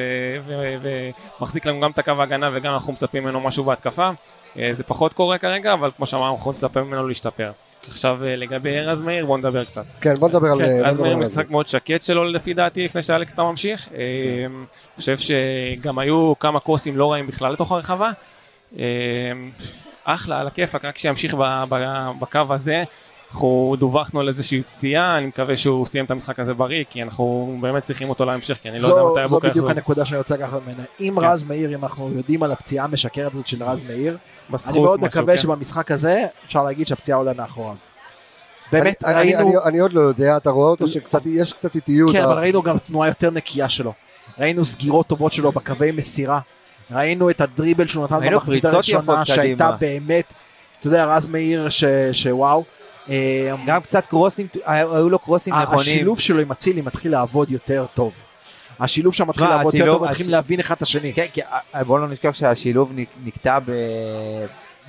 ומחזיק 0.82 1.66
לנו 1.66 1.80
גם 1.80 1.92
את 1.92 2.00
הקו 2.00 2.12
ההגנה 2.20 2.50
וגם 2.54 2.74
אנחנו 2.74 2.94
מצפים 2.94 3.24
ממנו 3.24 3.40
משהו 3.40 3.64
בהתקפה. 3.64 4.10
זה 4.72 4.84
פחות 4.84 5.14
קורה 5.14 5.38
כרגע, 5.38 5.74
אבל 5.74 5.92
כמו 5.98 6.06
שאמרנו, 6.06 6.36
אנחנו 6.36 6.52
נצפה 6.52 6.84
ממנו 6.84 7.08
להשתפר. 7.08 7.52
עכשיו 7.90 8.26
אה, 8.26 8.36
לגבי 8.36 8.78
ארז 8.80 9.02
מאיר, 9.02 9.26
בוא 9.26 9.38
נדבר 9.38 9.64
קצת. 9.66 9.84
כן, 10.02 10.14
בוא 10.14 10.30
נדבר 10.30 10.48
על... 10.48 10.60
כן, 10.60 10.86
אז 10.86 10.94
נדבר 10.94 11.04
מאיר 11.04 11.18
משחק 11.18 11.50
מאוד 11.50 11.68
שקט 11.68 12.02
שלו 12.02 12.24
לפי 12.24 12.54
דעתי, 12.54 12.86
לפני 12.86 13.04
שאלכס 13.04 13.34
אתה 13.34 13.44
ממשיך. 13.44 13.90
אה, 13.96 14.46
אני 14.46 14.66
חושב 14.96 15.18
שגם 15.18 16.00
היו 16.00 16.34
כמה 16.40 16.60
קורסים 16.60 16.98
לא 16.98 17.12
רעים 17.12 17.28
בכלל 17.28 17.54
לתוך 17.54 17.72
הרחבה. 17.72 18.12
אה, 18.80 18.84
אחלה, 20.04 20.42
על 20.42 20.48
הכיפאק, 20.48 20.86
רק 20.86 20.98
שימשיך 20.98 21.34
ב- 21.34 21.64
ב- 21.70 22.12
בקו 22.20 22.40
הזה. 22.50 22.84
אנחנו 23.32 23.76
דווחנו 23.80 24.20
על 24.20 24.28
איזושהי 24.28 24.64
פציעה, 24.64 25.18
אני 25.18 25.26
מקווה 25.26 25.58
שהוא 25.58 25.86
סיים 25.86 26.06
את 26.06 26.12
המשחק 26.12 26.40
הזה 26.40 26.54
בריא, 26.54 26.84
כי 26.90 27.04
אנחנו 27.04 27.56
באמת 27.62 27.84
צריכים 27.84 28.10
אותו 28.10 28.26
להמשך, 28.26 28.58
כי 28.62 28.70
אני 28.70 28.80
לא 28.80 28.88
יודע 28.88 29.00
זו, 29.00 29.12
מתי 29.12 29.20
זו 29.28 29.36
הבוקר 29.36 29.50
בדיוק 29.50 29.56
יחזור. 29.56 29.70
הנקודה 29.70 30.06
שאני 30.06 30.18
רוצה 30.18 30.36
לקחת 30.36 30.62
ממנה. 30.68 30.84
אם 31.00 31.14
כן. 31.20 31.26
רז 31.26 31.44
מאיר, 31.44 31.76
אם 31.76 31.84
אנחנו 31.84 32.12
יודעים 32.16 32.44
על 32.44 32.52
הפציעה 32.52 32.86
המשקרת 32.86 33.32
הזאת 33.32 33.48
של 33.48 33.64
רז 33.64 33.84
מאיר, 33.84 34.18
אני 34.70 34.80
מאוד 34.80 35.02
מקווה 35.02 35.36
כן. 35.36 35.42
שבמשחק 35.42 35.92
הזה 35.92 36.26
אפשר 36.46 36.64
להגיד 36.64 36.88
שהפציעה 36.88 37.18
עולה 37.18 37.32
מאחוריו. 37.38 37.76
באמת, 38.72 39.04
אני- 39.04 39.14
אני- 39.22 39.36
ראינו, 39.36 39.50
אני- 39.50 39.70
אני 39.70 39.80
עוד 39.80 39.94
לא 39.94 40.02
יודע, 40.02 40.38
אתה 40.38 40.50
רואה 40.50 40.70
אותו 40.70 40.88
שקצת, 40.88 41.22
יש 41.26 41.54
קצת 41.54 41.76
איטיות. 41.76 42.12
כן, 42.12 42.24
אבל 42.24 42.34
ראינו 42.38 42.62
גם 42.62 42.78
תנועה 42.78 43.08
יותר 43.08 43.30
נקייה 43.32 43.70
שלו. 43.70 43.94
ראינו 44.40 44.66
סגירות 44.66 45.08
טובות 45.08 45.34
שלו 45.34 45.52
בקווי 45.52 45.92
מסירה. 45.92 46.40
ראינו 46.92 47.30
את 47.30 47.42
הדריבל 47.42 47.88
שהוא 47.88 48.04
נתן 48.04 48.20
במחצית 48.32 48.66
הראשונה, 48.66 49.26
שהייתה. 49.26 49.72
באמת, 49.80 50.26
אתה 50.80 50.88
יודע, 50.88 51.06
רז 51.06 51.26
מאיר 51.26 51.70
ש- 51.70 51.84
שוואו. 52.12 52.64
אה, 53.10 53.16
גם 53.66 53.82
קצת 53.82 54.06
קרוסים, 54.06 54.48
היו 54.66 55.10
לו 55.10 55.20
קרוסים 55.20 55.54
נכונים. 55.54 55.80
השילוב 55.80 56.20
שלו 56.20 56.40
עם 56.40 56.52
אצילי 56.52 56.82
מתחיל 56.82 57.12
לעבוד 57.12 57.52
יותר 57.52 57.86
טוב. 57.94 58.14
השילוב 58.80 59.14
שם 59.14 59.28
מתחיל 59.30 59.48
לעבוד 59.48 59.76
יותר 59.76 59.94
טוב, 59.94 60.04
מתחילים 60.10 60.32
להבין 60.32 60.60
אחד 60.60 60.76
את 60.76 60.82
השני. 60.82 61.14
כן, 61.14 61.26
כי 61.34 61.42
אה, 61.76 61.84
בואו 61.84 61.98
לא 61.98 62.08
נשכח 62.08 62.34
שהשילוב 62.34 62.92
נק- 62.96 63.18
נקטע 63.26 63.60
ב... 63.60 63.72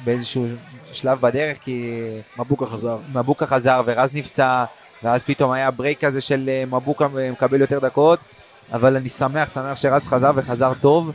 באיזשהו 0.05 0.47
שלב 0.93 1.21
בדרך, 1.21 1.59
כי 1.61 1.93
מבוקה 2.39 2.67
חזר. 2.67 2.97
מבוקה 3.13 3.47
חזר 3.47 3.83
ורז 3.87 4.15
נפצע, 4.15 4.65
ואז 5.03 5.23
פתאום 5.23 5.51
היה 5.53 5.71
ברייק 5.71 6.05
כזה 6.05 6.21
של 6.21 6.49
אה, 6.49 6.65
מבוקה 6.67 7.07
מקבל 7.33 7.61
יותר 7.61 7.79
דקות, 7.79 8.19
אבל 8.73 8.97
אני 8.97 9.09
שמח, 9.09 9.49
שמח 9.55 9.77
שרז 9.77 10.09
חזר 10.09 10.31
וחזר 10.35 10.73
טוב, 10.81 11.11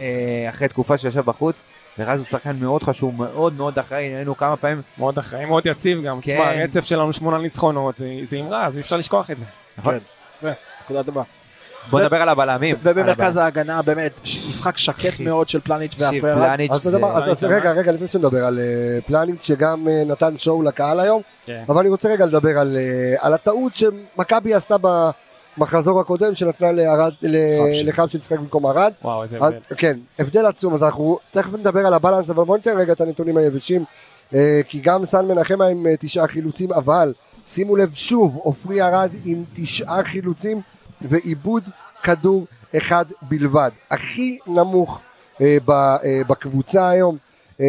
אה, 0.00 0.06
אחרי 0.48 0.68
תקופה 0.68 0.98
שישב 0.98 1.20
בחוץ, 1.20 1.62
ורז 1.98 2.18
הוא 2.18 2.26
שחקן 2.26 2.56
מאוד 2.60 2.82
חשוב, 2.82 3.14
מאוד 3.22 3.52
מאוד 3.54 3.78
אחראי, 3.78 4.02
היינו 4.04 4.36
כמה 4.36 4.56
פעמים, 4.56 4.80
מאוד 4.98 5.18
אחראי, 5.18 5.44
מאוד 5.44 5.66
יציב 5.66 6.02
גם. 6.02 6.20
כן. 6.20 6.34
תשמע, 6.34 6.50
הרצף 6.60 6.84
שלנו 6.84 7.12
שמונה 7.12 7.38
ניצחונות, 7.38 7.98
זה- 7.98 8.06
זה 8.24 8.40
אמרה, 8.40 8.66
אז 8.66 8.76
אי 8.76 8.82
אפשר 8.82 8.96
לשכוח 8.96 9.30
את 9.30 9.38
זה. 9.38 9.44
נכון? 9.78 9.94
יפה, 10.38 10.48
נקודה 10.84 11.02
טובה. 11.02 11.22
בוא 11.90 12.00
נדבר 12.00 12.16
על 12.22 12.28
הבלמים. 12.28 12.76
ובמרכז 12.82 13.36
ההגנה 13.36 13.82
באמת 13.82 14.12
משחק 14.48 14.78
שקט 14.78 15.20
מאוד 15.20 15.48
של 15.48 15.60
פלניץ'. 15.60 15.94
פלניץ' 15.94 16.70
אז. 16.70 16.86
רגע, 17.44 17.72
רגע, 17.72 17.92
לפני 17.92 18.08
שנדבר 18.08 18.44
על 18.44 18.58
אה, 18.60 18.64
פלניץ' 19.06 19.42
שגם 19.46 19.88
אה, 19.88 20.02
נתן 20.06 20.38
שואו 20.38 20.62
לקהל 20.62 21.00
היום, 21.00 21.22
כן. 21.46 21.62
אבל 21.68 21.78
אני 21.80 21.88
רוצה 21.88 22.08
רגע 22.08 22.26
לדבר 22.26 22.58
על, 22.58 22.76
אה, 22.76 23.26
על 23.26 23.34
הטעות 23.34 23.72
שמכבי 23.76 24.54
עשתה 24.54 24.76
במחזור 25.58 26.00
הקודם 26.00 26.34
שנתנה 26.34 26.72
לארד- 26.72 27.12
ל- 27.22 27.36
חבשי. 27.68 27.84
לחבשי 27.84 28.18
לשחק 28.18 28.38
במקום 28.38 28.66
ארד. 28.66 28.92
וואו, 29.04 29.22
איזה 29.22 29.36
אז- 29.36 29.42
הבדל. 29.42 29.58
כן, 29.76 29.98
הבדל 30.18 30.46
עצום, 30.46 30.74
אז 30.74 30.82
אנחנו 30.82 31.18
תכף 31.30 31.54
נדבר 31.54 31.86
על 31.86 31.94
הבלנס, 31.94 32.30
אבל 32.30 32.44
בוא 32.44 32.56
ניתן 32.56 32.76
רגע 32.78 32.92
את 32.92 33.00
הנתונים 33.00 33.36
היבשים, 33.36 33.84
כי 34.68 34.80
גם 34.82 35.04
סן 35.04 35.26
מנחם 35.26 35.60
היה 35.60 35.70
עם 35.70 35.86
תשעה 35.98 36.26
חילוצים, 36.28 36.72
אבל 36.72 37.12
שימו 37.48 37.76
לב 37.76 37.90
שוב, 37.94 38.36
עופרי 38.42 38.82
ארד 38.82 39.10
עם 39.24 39.44
תשעה 39.54 40.04
חילוצים 40.04 40.60
ועיבוד 41.08 41.62
כדור 42.02 42.46
אחד 42.76 43.04
בלבד, 43.22 43.70
הכי 43.90 44.38
נמוך 44.46 45.00
אה, 45.40 45.56
ב- 45.64 45.70
אה, 45.70 46.20
בקבוצה 46.28 46.88
היום, 46.88 47.16
אה, 47.60 47.66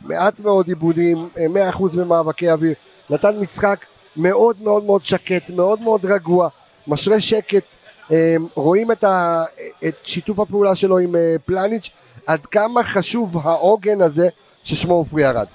מעט 0.00 0.40
מאוד 0.40 0.68
עיבודים, 0.68 1.28
אה, 1.38 1.72
100% 1.72 1.96
במאבקי 1.96 2.50
אוויר, 2.50 2.74
נתן 3.10 3.36
משחק 3.40 3.84
מאוד 4.16 4.56
מאוד 4.62 4.84
מאוד 4.84 5.04
שקט, 5.04 5.50
מאוד 5.50 5.80
מאוד 5.80 6.04
רגוע, 6.04 6.48
משרה 6.86 7.20
שקט, 7.20 7.64
אה, 8.12 8.36
רואים 8.54 8.92
את, 8.92 9.04
ה, 9.04 9.44
את 9.88 9.94
שיתוף 10.04 10.38
הפעולה 10.38 10.74
שלו 10.74 10.98
עם 10.98 11.16
אה, 11.16 11.36
פלניץ', 11.44 11.90
עד 12.26 12.46
כמה 12.46 12.82
חשוב 12.84 13.36
העוגן 13.46 14.00
הזה 14.00 14.28
ששמו 14.64 14.94
עופרי 14.94 15.26
ארד. 15.26 15.46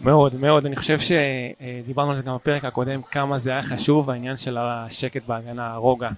מאוד 0.00 0.32
מאוד, 0.40 0.66
אני 0.66 0.76
חושב 0.76 0.98
שדיברנו 1.00 2.10
על 2.10 2.16
זה 2.16 2.22
גם 2.22 2.34
בפרק 2.34 2.64
הקודם, 2.64 3.00
כמה 3.10 3.38
זה 3.38 3.50
היה 3.50 3.62
חשוב, 3.62 4.10
העניין 4.10 4.36
של 4.36 4.56
השקט 4.60 5.22
בהגנה, 5.26 5.72
הרוגע. 5.72 6.08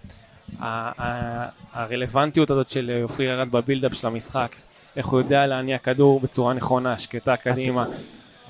הרלוונטיות 1.72 2.50
הזאת 2.50 2.70
של 2.70 3.00
עופרי 3.02 3.26
ירד 3.26 3.50
בבילדאפ 3.52 3.94
של 3.94 4.06
המשחק, 4.06 4.48
איך 4.96 5.06
הוא 5.06 5.20
יודע 5.20 5.46
להניע 5.46 5.78
כדור 5.78 6.20
בצורה 6.20 6.54
נכונה, 6.54 6.98
שקטה 6.98 7.36
קדימה. 7.36 7.84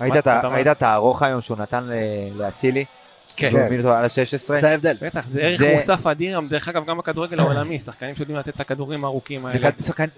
ראית 0.00 0.16
את 0.66 0.82
הארוך 0.82 1.22
היום 1.22 1.40
שהוא 1.40 1.58
נתן 1.58 1.84
ל- 1.84 1.92
לאצילי? 2.42 2.84
כן. 3.36 3.50
הוא 3.52 3.60
הוביל 3.60 3.80
אותו 3.80 3.92
על 3.92 4.04
ה-16? 4.04 4.54
זה 4.60 4.70
ההבדל. 4.70 4.96
בטח, 5.02 5.26
זה 5.28 5.40
ערך 5.40 5.58
זה- 5.58 5.72
מוסף 5.74 6.06
אדיר, 6.06 6.40
דרך 6.48 6.68
אגב 6.68 6.86
גם 6.86 6.98
בכדורגל 6.98 7.40
העולמי, 7.40 7.78
שחקנים 7.78 8.14
שיודעים 8.14 8.38
לתת 8.38 8.54
את 8.56 8.60
הכדורים 8.60 9.04
הארוכים 9.04 9.42
זה 9.42 9.48
האלה. 9.48 9.70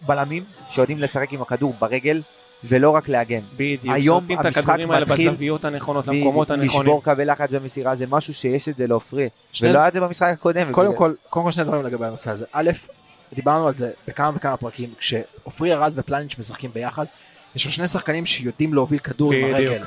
בלמים 0.07 0.45
שיודעים 0.69 0.99
לשחק 0.99 1.33
עם 1.33 1.43
הכדור 1.43 1.75
ברגל 1.79 2.23
ולא 2.65 2.91
רק 2.91 3.09
להגן. 3.09 3.41
בדיוק, 3.57 3.95
היום 3.95 4.27
המשחק 4.31 4.63
הכדורים 4.63 4.91
האלה 4.91 5.07
מתחיל 5.07 5.31
בזוויות 5.31 5.65
הנכונות, 5.65 6.09
למקומות 6.09 6.51
הנכונים. 6.51 6.83
לשבור 6.87 7.05
קווי 7.05 7.25
לחץ 7.25 7.51
במסירה 7.51 7.95
זה 7.95 8.07
משהו 8.07 8.35
שיש 8.35 8.69
את 8.69 8.77
זה 8.77 8.87
לעופרי 8.87 9.29
שני- 9.53 9.71
ולא 9.71 9.79
היה 9.79 9.89
את 9.89 9.93
זה 9.93 10.01
במשחק 10.01 10.29
הקודם. 10.33 10.73
קודם 10.73 10.97
כל, 10.97 11.15
קודם 11.31 11.45
כל 11.47 11.53
שני 11.53 11.65
דברים 11.65 11.83
לגבי 11.83 12.07
הנושא 12.07 12.31
הזה. 12.31 12.47
א', 12.53 12.71
דיברנו 13.35 13.67
על 13.67 13.75
זה 13.75 13.91
בכמה 14.09 14.31
וכמה 14.35 14.57
פרקים, 14.57 14.91
כשעופרי 14.99 15.73
ארד 15.75 15.93
ופלניץ' 15.97 16.39
משחקים 16.39 16.71
ביחד, 16.75 17.05
יש 17.57 17.67
לך 17.67 17.73
שני 17.73 17.87
שחקנים 17.87 18.27
שיודעים 18.27 18.75
להוביל 18.75 18.99
כדור 18.99 19.33
עם. 19.33 19.55
הרגל. 19.55 19.83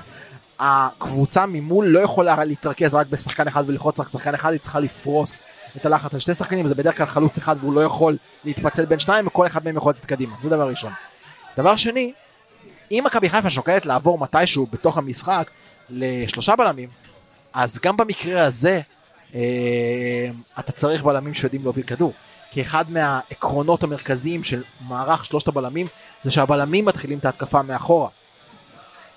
הקבוצה 0.60 1.46
ממול 1.46 1.86
לא 1.86 2.00
יכולה 2.00 2.44
להתרכז 2.46 2.94
רק 2.94 3.08
בשחקן 3.08 3.48
אחד 3.48 3.64
וללחוץ 3.68 4.00
רק 4.00 4.08
שחקן 4.08 4.34
אחד, 4.34 4.52
היא 4.52 4.60
צריכה 4.60 4.80
לפרוס 4.80 5.42
את 5.78 5.86
הלחץ 5.86 6.14
על 6.14 6.20
שני 6.20 6.34
שחקנים, 6.34 6.68
זה 6.68 6.76
בדרך 6.76 6.98
כלל 6.98 7.06
חלוץ 7.06 7.38
אחד 7.38 7.56
והוא 7.60 7.74
לא 7.74 7.82
יכול 7.82 8.18
להתפצל 8.46 8.86
בין 8.86 9.00
שניים 9.00 9.28
וכל 9.28 9.48
אחד 9.48 9.66
מהם 9.66 9.78
יכול 9.78 9.90
לצאת 9.90 10.06
קדימה, 10.06 10.36
זה 10.38 10.50
דבר 10.50 10.68
ראשון. 10.70 10.92
דבר 11.58 11.76
שני, 11.76 12.14
אם 12.92 13.04
מכבי 13.06 13.30
חיפה 13.30 13.50
שוקלת 13.50 13.86
לעבור 13.86 14.18
מתישהו 14.18 14.68
בתוך 14.72 14.98
המשחק 14.98 15.50
לשלושה 15.90 16.56
בלמים, 16.56 16.90
אז 17.54 17.80
גם 17.80 17.98
במקרה 17.98 18.46
הזה 18.46 18.82
אה, 19.36 20.30
אתה 20.60 20.72
צריך 20.72 21.04
בלמים 21.04 21.34
שיודעים 21.34 21.64
להוביל 21.64 21.84
כדור. 21.84 22.14
כי 22.52 22.62
אחד 22.62 22.92
מהעקרונות 22.92 23.84
המרכזיים 23.84 24.44
של 24.44 24.64
מערך 24.88 25.26
שלושת 25.26 25.48
הבלמים 25.48 25.88
זה 26.24 26.32
שהבלמים 26.32 26.86
מתחילים 26.86 27.18
את 27.18 27.26
ההתקפה 27.26 27.62
מאחורה. 27.62 28.10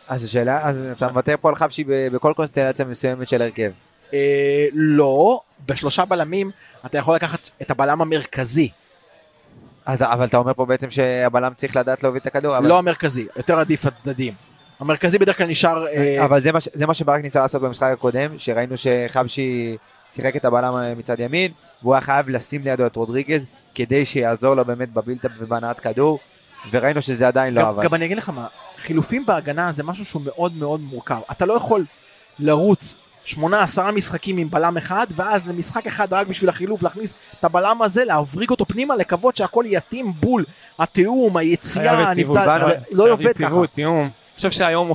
אז 0.09 0.25
השאלה, 0.25 0.69
אז 0.69 0.85
אתה 0.97 1.09
מוותר 1.09 1.35
פה 1.41 1.49
על 1.49 1.55
חבשי 1.55 1.85
בכל 1.87 2.33
קונסטלציה 2.37 2.85
מסוימת 2.85 3.29
של 3.29 3.43
הרכב. 3.43 3.71
אה, 4.15 4.67
לא, 4.73 5.41
בשלושה 5.67 6.05
בלמים 6.05 6.51
אתה 6.87 6.99
יכול 6.99 7.15
לקחת 7.15 7.51
את 7.63 7.71
הבלם 7.71 8.01
המרכזי, 8.01 8.69
אז- 9.89 10.03
אבל 10.03 10.27
אתה 10.27 10.37
אומר 10.37 10.55
פה 10.55 10.67
בעצם 10.67 10.91
שהבלם 10.91 11.53
צריך 11.57 11.77
לדעת 11.77 12.03
להוביל 12.03 12.21
את 12.23 12.27
הכדור. 12.27 12.59
אבל- 12.59 12.69
לא 12.69 12.79
המרכזי, 12.79 13.27
יותר 13.37 13.59
עדיף 13.59 13.87
הצדדים. 13.87 14.33
המרכזי 14.81 15.19
בדרך 15.19 15.39
כלל 15.39 15.47
נשאר... 15.47 15.87
אה, 15.87 16.25
אבל 16.25 16.41
זה 16.41 16.53
מה 16.53 16.59
זה 16.73 16.87
מה 16.87 16.95
שברק 16.95 17.23
ניסה 17.23 17.41
לעשות 17.41 17.63
במשחק 17.63 17.91
הקודם, 17.93 18.39
שראינו 18.39 18.75
שחבשי 18.77 19.77
שיחק 20.11 20.37
את 20.37 20.45
הבלם 20.45 20.75
אה, 20.77 20.95
מצד 20.95 21.21
ימין, 21.21 21.53
והוא 21.83 21.95
היה 21.95 22.01
חייב 22.01 22.29
לשים 22.29 22.63
לידו 22.65 22.87
את 22.87 22.97
רודריגז, 22.97 23.45
כדי 23.75 24.05
שיעזור 24.05 24.55
לו 24.55 24.65
באמת 24.65 24.93
בבילטאפ 24.93 25.31
ובהנעת 25.39 25.81
כדור, 25.81 26.19
וראינו 26.71 27.03
שזה 27.03 27.29
עדיין 27.29 27.55
לא 27.55 27.69
עבד. 27.69 27.85
גם 27.85 27.95
אני 27.95 28.05
אגיד 28.05 28.17
לך 28.19 28.29
מה, 28.29 28.47
חילופים 28.77 29.27
בהגנה 29.27 29.73
זה 29.73 29.83
משהו 29.85 30.05
שהוא 30.05 30.23
מאוד 30.25 30.53
מאוד 30.57 30.81
מורכב. 30.81 31.19
אתה 31.31 31.47
לא 31.47 31.55
יכול 31.55 31.85
לרוץ 32.39 32.97
שמונה 33.29 33.63
עשרה 33.63 33.91
משחקים 33.91 34.37
עם 34.37 34.51
בלם 34.51 34.77
אחד, 34.77 35.07
ואז 35.17 35.49
למשחק 35.49 35.87
אחד 35.87 36.13
רק 36.13 36.27
בשביל 36.27 36.51
החילוף 36.51 36.83
להכניס 36.83 37.15
את 37.41 37.45
הבלם 37.45 37.83
הזה, 37.83 38.05
להבריג 38.05 38.51
אותו 38.51 38.65
פנימה, 38.65 38.97
לקוות 38.97 39.37
שהכל 39.37 39.65
יתאים 39.69 40.13
בול. 40.21 40.45
התיאום, 40.79 41.37
היציאה, 41.37 42.11
הנבדל, 42.11 42.59
זה 42.61 42.73
לא 42.93 43.13
עובד 43.13 43.37
ככה. 43.37 43.49
אני 44.39 44.51
חושב 44.51 44.59
שהיום 44.59 44.89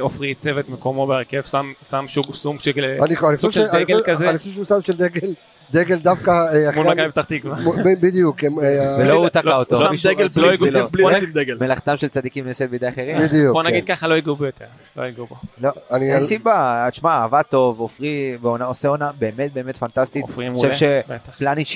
עופרי 0.00 0.28
עיצב 0.28 0.58
את 0.58 0.68
מקומו 0.68 1.06
בהרכב, 1.06 1.42
שם- 1.42 1.72
שם 1.90 2.04
שוג- 2.08 2.34
סוג 2.34 2.60
של 2.60 2.70
אני 2.84 2.98
אני 3.06 3.36
סוג 3.36 3.50
חושב 3.50 3.50
של 3.50 3.66
ש- 3.66 3.74
אני 3.74 3.84
דגל 3.84 4.00
חושב- 4.00 4.12
כזה 4.14 4.30
אני 4.30 4.38
חושב 4.38 4.50
שהוא 4.50 4.64
שם 4.64 4.82
של 4.82 4.92
דגל, 4.96 5.28
דגל 5.72 5.96
דווקא 5.96 6.30
אה, 6.30 6.68
אחרי... 6.70 6.82
מול 6.82 6.92
מכבי 6.92 7.08
פתח 7.10 7.24
תקווה. 7.24 7.56
בדיוק, 8.00 8.44
הם, 8.44 8.58
אה, 8.60 8.96
ולא 8.98 9.12
הוא 9.12 9.24
לא- 9.24 9.28
תקע 9.28 9.56
אותו. 9.56 9.76
הוא 9.76 9.84
שם 9.84 9.90
מישהו- 9.90 10.12
דגל 10.12 10.26
לא 10.70 10.86
בלי- 10.86 11.04
לשים 11.04 11.32
דגל. 11.32 11.56
מלאכתם 11.60 11.96
של 11.96 12.08
צדיקים 12.08 12.46
נעשית 12.46 12.70
בידי 12.70 12.88
אחרים? 12.88 13.18
בדיוק, 13.18 13.52
בוא 13.52 13.62
כן. 13.62 13.68
נגיד 13.68 13.84
ככה, 13.86 14.08
לא 14.08 14.14
ייגעו 14.14 14.36
בו 14.36 14.44
יותר. 14.46 14.64
לא 14.96 15.02
ייגעו 15.02 15.26
בו. 15.26 15.36
לא, 15.60 15.70
אני- 15.92 16.14
אין 16.14 16.24
סיבה, 16.24 16.88
תשמע, 16.90 17.22
עבד 17.24 17.42
טוב, 17.48 17.80
עופרי 17.80 18.36
עושה 18.64 18.88
עונה 18.88 19.10
באמת 19.18 19.52
באמת 19.52 19.76
פנטסטית. 19.76 20.22
עופרי 20.22 20.46
אני 20.46 20.54
מעולה. 20.54 20.72
חושב 20.72 21.00
בטח. 21.08 21.36
שפלניץ' 21.36 21.68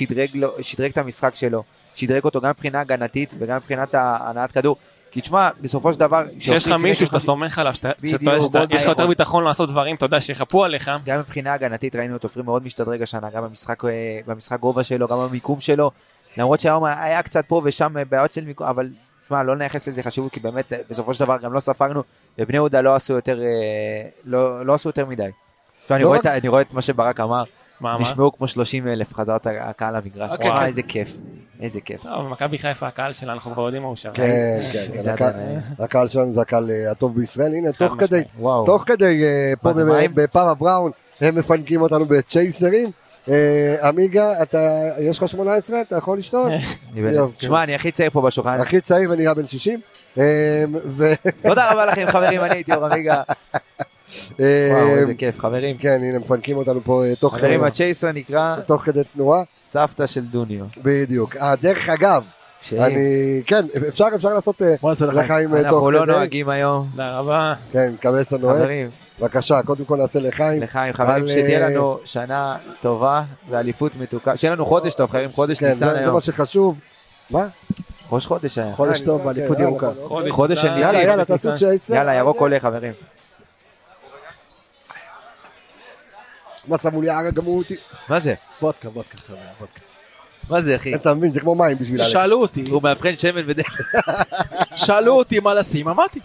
שדרג 0.61 0.89
את 0.91 0.97
המשחק 0.97 1.35
שלו, 1.35 1.63
שדרג 1.95 2.23
אותו 2.23 2.41
גם 2.41 2.49
מבחינה 2.49 2.81
הגנתית 2.81 3.33
וגם 3.39 3.55
מבחינת 3.57 3.89
הנעת 3.93 4.51
כדור. 4.51 4.75
כי 5.15 5.21
תשמע, 5.21 5.49
בסופו 5.61 5.93
של 5.93 5.99
דבר, 5.99 6.23
שיש 6.39 6.67
לך 6.67 6.77
מישהו 6.81 7.05
שאתה 7.05 7.19
סומך 7.19 7.59
עליו, 7.59 7.73
שאתה- 7.75 7.89
בדיוק, 7.99 8.21
שאתה- 8.21 8.39
שאתה- 8.39 8.57
מאוד 8.59 8.71
יש 8.73 8.83
לך 8.83 8.89
יותר. 8.89 9.07
ביטחון 9.07 9.43
לעשות 9.43 9.69
דברים, 9.69 9.95
אתה 9.95 10.05
יודע, 10.05 10.19
שיחפו 10.21 10.63
עליך. 10.63 10.91
גם 11.05 11.19
מבחינה 11.19 11.53
הגנתית 11.53 11.95
ראינו 11.95 12.15
את 12.15 12.23
עופרי 12.23 12.43
מאוד 12.43 12.63
משתדרג 12.65 13.01
השנה, 13.01 13.29
גם 13.29 13.43
במשחק, 13.43 13.85
אה, 13.85 14.57
גובה 14.59 14.83
שלו, 14.83 15.07
גם 15.07 15.17
במיקום 15.19 15.59
שלו. 15.59 15.91
למרות 16.37 16.59
שהיום 16.59 16.83
היה 16.85 17.21
קצת 17.23 17.45
פה 17.47 17.61
ושם 17.63 17.97
אה, 17.97 18.05
בעיות 18.05 18.33
של 18.33 18.45
מיקום, 18.45 18.67
אבל 18.67 18.87
שמע, 19.27 19.43
לא 19.43 19.55
נייחס 19.55 19.87
לזה 19.87 20.03
חשיבות, 20.03 20.31
כי 20.31 20.39
באמת, 20.39 20.73
אה, 20.73 20.77
בסופו 20.89 21.13
של 21.13 21.25
דבר 21.25 21.37
גם 21.37 21.53
לא 21.53 21.59
ספגנו, 21.59 22.03
ובני 22.39 22.57
יהודה 22.57 22.81
לא 22.81 22.95
עשו 22.95 23.13
יותר, 23.13 23.39
לא, 24.25 24.65
לא 24.65 24.73
עשו 24.73 24.89
יותר 24.89 25.05
מדי. 25.05 25.29
תשמע, 25.85 25.95
אני, 25.95 26.03
לא 26.03 26.07
רואה 26.09 26.19
את 26.19 26.25
אני 26.25 26.47
רואה 26.47 26.61
את 26.61 26.73
מה 26.73 26.81
שברק 26.81 27.19
אמר, 27.19 27.43
מה, 27.81 27.93
מה? 27.97 27.99
נשמעו 28.01 28.37
כמו 28.37 28.47
30 28.47 28.87
אלף 28.87 29.13
חזרת 29.13 29.47
הקהל 29.59 29.95
למגרש. 29.97 30.31
אוקיי, 30.31 30.47
וואי, 30.49 30.59
כן. 30.59 30.65
איזה 30.65 30.81
כיף, 30.83 31.17
איזה 31.61 31.81
כיף. 31.81 32.03
טוב, 32.03 32.27
מכבי 32.29 32.57
חיפה, 32.57 32.87
הקהל 32.87 33.13
שלה, 33.13 33.33
אנחנו 33.33 33.51
כבר 33.53 33.63
יודעים 33.63 33.81
מה 33.83 33.87
הוא 33.89 33.95
שווה. 33.95 34.13
כן, 34.15 34.57
כן, 34.73 34.85
כן. 34.93 34.99
זה 34.99 35.13
הקהל- 35.79 36.07
שלנו 36.07 36.33
זה 36.33 36.41
הקהל 36.41 36.69
אה, 36.71 36.91
הטוב 36.91 37.15
בישראל. 37.15 37.53
הנה, 37.53 37.71
תוך. 37.71 37.93
כדי. 37.99 38.21
תוך 38.65 38.83
כדי, 38.85 39.23
אה, 39.23 39.53
פה 39.61 39.67
מה 39.69 39.73
זה, 39.73 39.83
ב- 39.85 39.87
מים? 39.87 40.11
בפאבה 40.13 40.53
בראון, 40.53 40.91
הם 41.21 41.35
מפנקים 41.35 41.81
אותנו 41.81 42.05
בצ'ייסרים. 42.05 42.89
אה, 43.29 43.87
עמיגה, 43.87 44.41
אתה, 44.41 44.59
יש 44.99 45.17
לך 45.23 45.29
18? 45.29 45.81
אתה 45.81 45.95
יכול 45.97 46.17
לשתות? 46.17 46.51
שמע, 47.41 47.63
אני 47.63 47.75
הכי 47.75 47.91
צעיר 47.91 48.09
פה 48.09 48.21
בשולחן. 48.21 48.59
הכי 48.59 48.81
צעיר 48.81 49.11
ונראה 49.11 49.33
בן 49.33 49.47
60. 49.47 49.79
אה, 50.17 50.23
ו- 50.97 51.13
תודה 51.47 51.71
רבה 51.71 51.85
לכם 51.85 52.05
חברים, 52.07 52.41
אני 52.41 52.53
הייתי 52.53 52.73
אור 52.73 52.85
עמיגה. 52.85 53.21
אה, 54.39 54.69
וואו, 54.71 54.87
איזה 54.97 55.13
כיף, 55.13 55.39
חברים. 55.39 55.77
כן, 55.77 56.01
הנה, 56.03 56.19
מפנקים 56.19 56.57
אותנו 56.57 56.81
פה 56.83 57.05
אה, 57.05 57.15
תוך 57.15 57.35
חברים, 57.37 57.59
כדי- 57.59 57.67
הצ'ייסר 57.67 58.11
נקרא 58.11 58.55
תוך 58.65 58.81
כדי 58.81 59.01
תנועה. 59.15 59.41
סבתא 59.61 60.07
של 60.07 60.25
דוניו. 60.25 60.65
בדיוק. 60.83 61.35
אה, 61.35 61.55
דרך 61.61 61.89
אגב, 61.89 62.23
אני, 62.73 63.01
כן, 63.45 63.65
אפשר, 63.87 64.05
אפשר 64.15 64.33
לעשות 64.33 64.61
אה, 64.61 64.75
בוא 64.81 64.89
נעשה 64.89 65.05
לחיים. 65.05 65.55
אה, 65.55 65.63
תוך 65.63 65.73
אנחנו 65.73 65.91
לא 65.91 66.01
כדי. 66.03 66.11
נוהגים 66.11 66.49
היום. 66.49 66.87
תודה 66.91 67.19
רבה. 67.19 67.53
כן, 67.71 67.93
קבסה 67.99 68.37
נוהג. 68.37 68.55
חברים, 68.57 68.89
בבקשה, 69.19 69.61
קודם 69.65 69.85
כל 69.85 69.97
נעשה 69.97 70.19
לחיים. 70.19 70.61
לחיים, 70.61 70.93
חברים, 70.93 71.27
שתהיה 71.27 71.63
אה, 71.63 71.69
לנו 71.69 71.97
שנה 72.05 72.57
טובה 72.81 73.21
ואליפות 73.49 73.91
מתוקה. 74.01 74.37
שיהיה 74.37 74.53
לנו 74.55 74.65
חודש 74.65 74.93
טוב, 74.93 75.09
חברים, 75.09 75.29
חודש 75.31 75.59
כן, 75.59 75.65
ניסן 75.67 75.79
זה 75.85 75.93
זה 75.93 75.99
היום. 75.99 76.13
מה 76.13 76.21
שחשוב. 76.21 76.75
מה? 77.31 77.47
ראש 78.11 78.25
חודש 78.25 78.57
היה. 78.57 78.73
חודש 78.73 79.01
אה, 79.01 79.05
טוב 79.05 79.21
כן, 79.55 79.61
ירוקה. 79.61 79.89
יאללה, 80.11 80.31
חודש 80.31 80.61
של 80.61 80.67
ניסן. 80.69 80.77
ניסים. 80.77 80.93
יאללה, 80.99 81.09
יאללה, 81.11 81.25
תעשו. 81.25 81.49
צ'ייסר. 81.57 81.93
יאללה, 81.95 82.13
ירוק 82.15 82.37
עולה, 82.39 82.59
חברים. 82.59 82.93
מה 86.67 86.77
שמו 86.77 87.01
לי 87.01 87.09
ערק 87.09 87.33
גמרו 87.33 87.57
אותי. 87.57 87.75
מה 88.09 88.19
זה? 88.19 88.33
וודקה, 88.61 88.89
וודקה, 88.89 89.17
וודקה. 89.59 89.79
מה 90.49 90.61
זה, 90.61 90.75
אחי? 90.75 90.95
אתה 90.95 91.13
מבין, 91.13 91.33
זה 91.33 91.39
כמו 91.39 91.55
מים 91.55 91.77
בשביל 91.77 92.01
אלכס. 92.01 92.13
שאלו 92.13 92.41
אותי, 92.41 92.69
הוא 92.69 92.83
מאבחן 92.83 93.17
שמן 93.17 93.41
ודרך. 93.45 93.81
שאלו 94.85 95.17
אותי 95.17 95.39
מה 95.39 95.53
לשים, 95.53 95.87
אמרתי. 95.87 96.19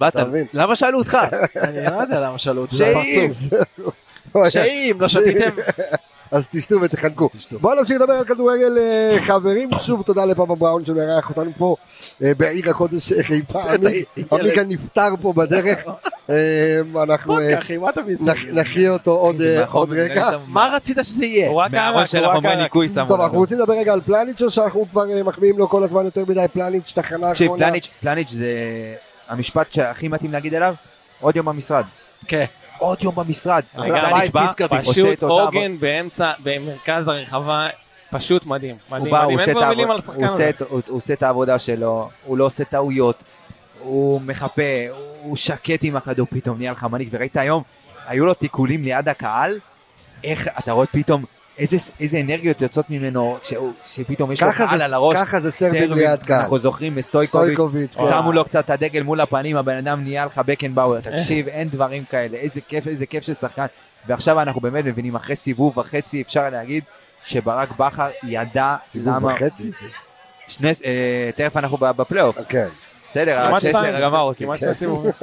באת, 0.00 0.16
אתה 0.16 0.24
מבין? 0.24 0.46
למה 0.54 0.76
שאלו 0.76 0.98
אותך? 0.98 1.18
אני 1.56 1.84
לא 1.84 2.00
יודע 2.00 2.20
למה 2.20 2.38
שאלו 2.38 2.60
אותי, 2.60 2.76
זה. 2.76 2.92
הפרצוף. 2.96 4.52
שאם 4.52 4.96
לא 5.00 5.08
שתיתם, 5.08 5.50
אז 6.30 6.48
תשתו 6.50 6.80
ותחנקו. 6.80 7.28
בואו 7.60 7.80
נמשיך 7.80 8.00
לדבר 8.00 8.12
על 8.12 8.24
כדורגל 8.24 8.78
אה, 8.78 9.18
חברים. 9.26 9.70
שוב 9.78 10.02
תודה 10.02 10.24
לפאפה 10.24 10.54
בראון 10.54 10.84
שמארח 10.84 11.28
אותנו 11.28 11.50
פה 11.58 11.76
אה, 12.22 12.32
בעיר 12.38 12.70
הקודש 12.70 13.12
אה, 13.12 13.24
חיפה. 13.24 13.62
עמי- 13.74 14.04
עמיגה 14.32 14.64
נפטר 14.64 15.08
פה 15.22 15.32
בדרך. 15.32 15.78
אנחנו 17.02 17.38
נחיה 18.52 18.90
אותו 18.92 19.10
עוד 19.72 19.90
רגע. 19.92 20.30
מה 20.46 20.70
רצית 20.76 20.98
שזה 21.02 21.24
יהיה? 21.24 21.48
הוא 21.48 21.60
רק 21.60 21.72
מהארון 21.72 21.98
ערק, 21.98 22.06
של 22.08 22.18
הוא 22.18 22.26
רק 22.26 22.32
החומה 22.32 22.50
ערק. 22.52 22.62
ניקוי 22.62 22.88
שמו 22.88 23.08
טוב, 23.08 23.20
אנחנו. 23.20 23.38
רוצים 23.38 23.58
לדבר 23.58 23.74
רגע 23.74 23.92
על 23.92 24.00
פלניץ' 24.00 24.42
או 24.42 24.50
שאנחנו 24.50 24.84
כבר 24.90 25.04
מחמיאים 25.24 25.58
לו 25.58 25.68
כל 25.68 25.84
הזמן 25.84 26.04
יותר 26.04 26.24
מדי 26.28 26.46
פלניץ', 26.52 26.92
תחנה 26.94 27.32
אחרונה. 27.32 27.66
פלניץ' 28.00 28.30
זה 28.30 28.46
המשפט 29.28 29.72
שהכי 29.72 30.08
מתאים 30.08 30.32
להגיד 30.32 30.54
עליו, 30.54 30.74
עוד 31.20 31.36
יום 31.36 31.46
במשרד. 31.46 31.84
כן. 32.26 32.44
עוד 32.80 33.02
יום 33.02 33.14
במשרד. 33.14 33.62
רגע, 33.76 34.10
עושה 34.10 34.68
פשוט. 34.68 35.22
עוגן 35.22 35.78
באמצע, 35.78 36.32
במרכז 36.42 37.08
הרחבה, 37.08 37.68
פשוט 38.10 38.46
מדהים. 38.46 38.76
מדהים, 38.90 39.14
מדהים. 39.14 39.38
אין 39.38 39.54
כבר 39.54 39.68
מילים 39.68 39.90
על 39.90 39.98
השחקן 39.98 40.24
הזה. 40.24 40.50
הוא 40.68 40.80
עושה 40.88 41.12
את 41.12 41.22
העבודה 41.22 41.58
שלו, 41.58 42.10
הוא 42.24 42.38
לא 42.38 42.44
עושה 42.44 42.64
טעויות, 42.64 43.16
הוא 43.80 44.20
מחפה, 44.20 44.62
הוא 45.22 45.36
שקט 45.36 45.80
עם 45.82 45.96
הכדור 45.96 46.26
פתאום, 46.30 46.58
נהיה 46.58 46.72
לך 46.72 46.84
מנהיג, 46.84 47.08
וראית 47.10 47.36
היום, 47.36 47.62
היו 48.06 48.26
לו 48.26 48.34
תיקולים 48.34 48.84
ליד 48.84 49.08
הקהל, 49.08 49.58
איך 50.24 50.48
אתה 50.58 50.72
רואה 50.72 50.86
פתאום 50.86 51.24
איזה, 51.60 51.76
איזה 52.00 52.20
אנרגיות 52.20 52.60
יוצאות 52.60 52.90
ממנו, 52.90 53.36
שהוא- 53.42 53.72
שפתאום 53.86 54.32
יש 54.32 54.42
לו 54.42 54.48
קהל 54.52 54.82
על 54.82 54.94
הראש, 54.94 55.16
ככה 55.16 55.40
זה 55.40 55.50
סרבים 55.50 55.92
ליד 55.92 56.22
קהל. 56.22 56.40
אנחנו 56.40 56.58
זוכרים 56.58 56.94
מסטויקוביץ', 56.94 57.44
סטויקוביץ'. 57.54 57.96
שמו 58.10 58.32
לו 58.32 58.44
קצת 58.44 58.70
הדגל 58.70 59.02
מול 59.02 59.20
הפנים, 59.20 59.56
הבן 59.56 59.76
אדם 59.76 60.02
נהיה 60.02 60.26
לך 60.26 60.40
בקנבאואר, 60.46 61.00
תקשיב, 61.00 61.48
אין 61.48 61.68
דברים 61.68 62.04
כאלה, 62.04 62.36
איזה 62.36 62.60
כיף, 62.68 62.86
איזה 62.86 63.06
כיף 63.06 63.24
של 63.24 63.34
שחקן. 63.34 63.66
ועכשיו 64.06 64.40
אנחנו 64.42 64.60
באמת 64.60 64.84
מבינים, 64.84 65.14
אחרי 65.14 65.36
סיבוב 65.36 65.78
וחצי 65.78 66.22
אפשר 66.22 66.50
להגיד 66.50 66.84
שברק 67.24 67.68
בכר 67.76 68.08
ידע 68.24 68.76
סיבוב 68.88 69.14
למה... 69.14 69.34
וחצי? 69.34 69.70
שני, 70.46 70.68
אה, 70.84 71.30
תכף 71.36 71.56
אנחנו 71.56 71.76
בפלייאוף, 71.76 72.36
כן. 72.48 72.68
בסדר, 73.10 73.54
הצ'סר 73.54 73.78
שתיים, 73.78 74.00
גמר 74.00 74.20
אותי. 74.20 74.44
כמעט 74.44 74.58
שני 74.58 74.74
סיבובים. 74.74 75.12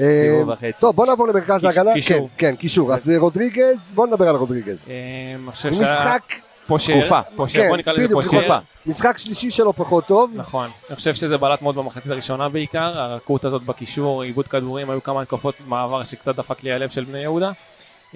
אה. 0.00 0.70
טוב, 0.80 0.96
בוא 0.96 1.06
נעבור 1.06 1.28
למרכז 1.28 1.64
ההגנה. 1.64 1.90
כן, 1.90 2.00
קישור. 2.00 2.28
כן, 2.38 2.56
קישור. 2.56 2.94
אז 2.94 3.10
אה, 3.10 3.18
רודריגז, 3.18 3.92
בוא 3.94 4.06
נדבר 4.06 4.28
על 4.28 4.36
רודריגז. 4.36 4.90
אה, 4.90 5.70
משחק, 5.70 6.22
פושר, 6.66 7.00
תקופה. 7.00 7.22
פושר, 7.36 7.58
כן, 7.58 7.68
בוא 7.68 7.76
נקרא 7.76 7.92
לזה 7.92 8.14
פושר. 8.14 8.58
משחק 8.86 9.18
שלישי 9.18 9.50
שלו 9.50 9.72
פחות 9.72 10.06
טוב. 10.06 10.30
נכון, 10.34 10.70
אני 10.88 10.96
חושב 10.96 11.14
שזה 11.14 11.38
בלט 11.38 11.62
מאוד 11.62 11.74
במחצית 11.74 12.10
הראשונה 12.10 12.48
בעיקר, 12.48 13.00
הרכות 13.00 13.44
הזאת 13.44 13.62
בקישור, 13.62 14.22
עיבוד 14.22 14.48
כדורים, 14.48 14.90
היו 14.90 15.02
כמה 15.02 15.22
התקפות 15.22 15.54
מעבר 15.66 16.04
שקצת 16.04 16.36
דפק 16.36 16.62
לי 16.62 16.72
הלב 16.72 16.90
של 16.90 17.04
בני 17.04 17.18
יהודה. 17.18 17.50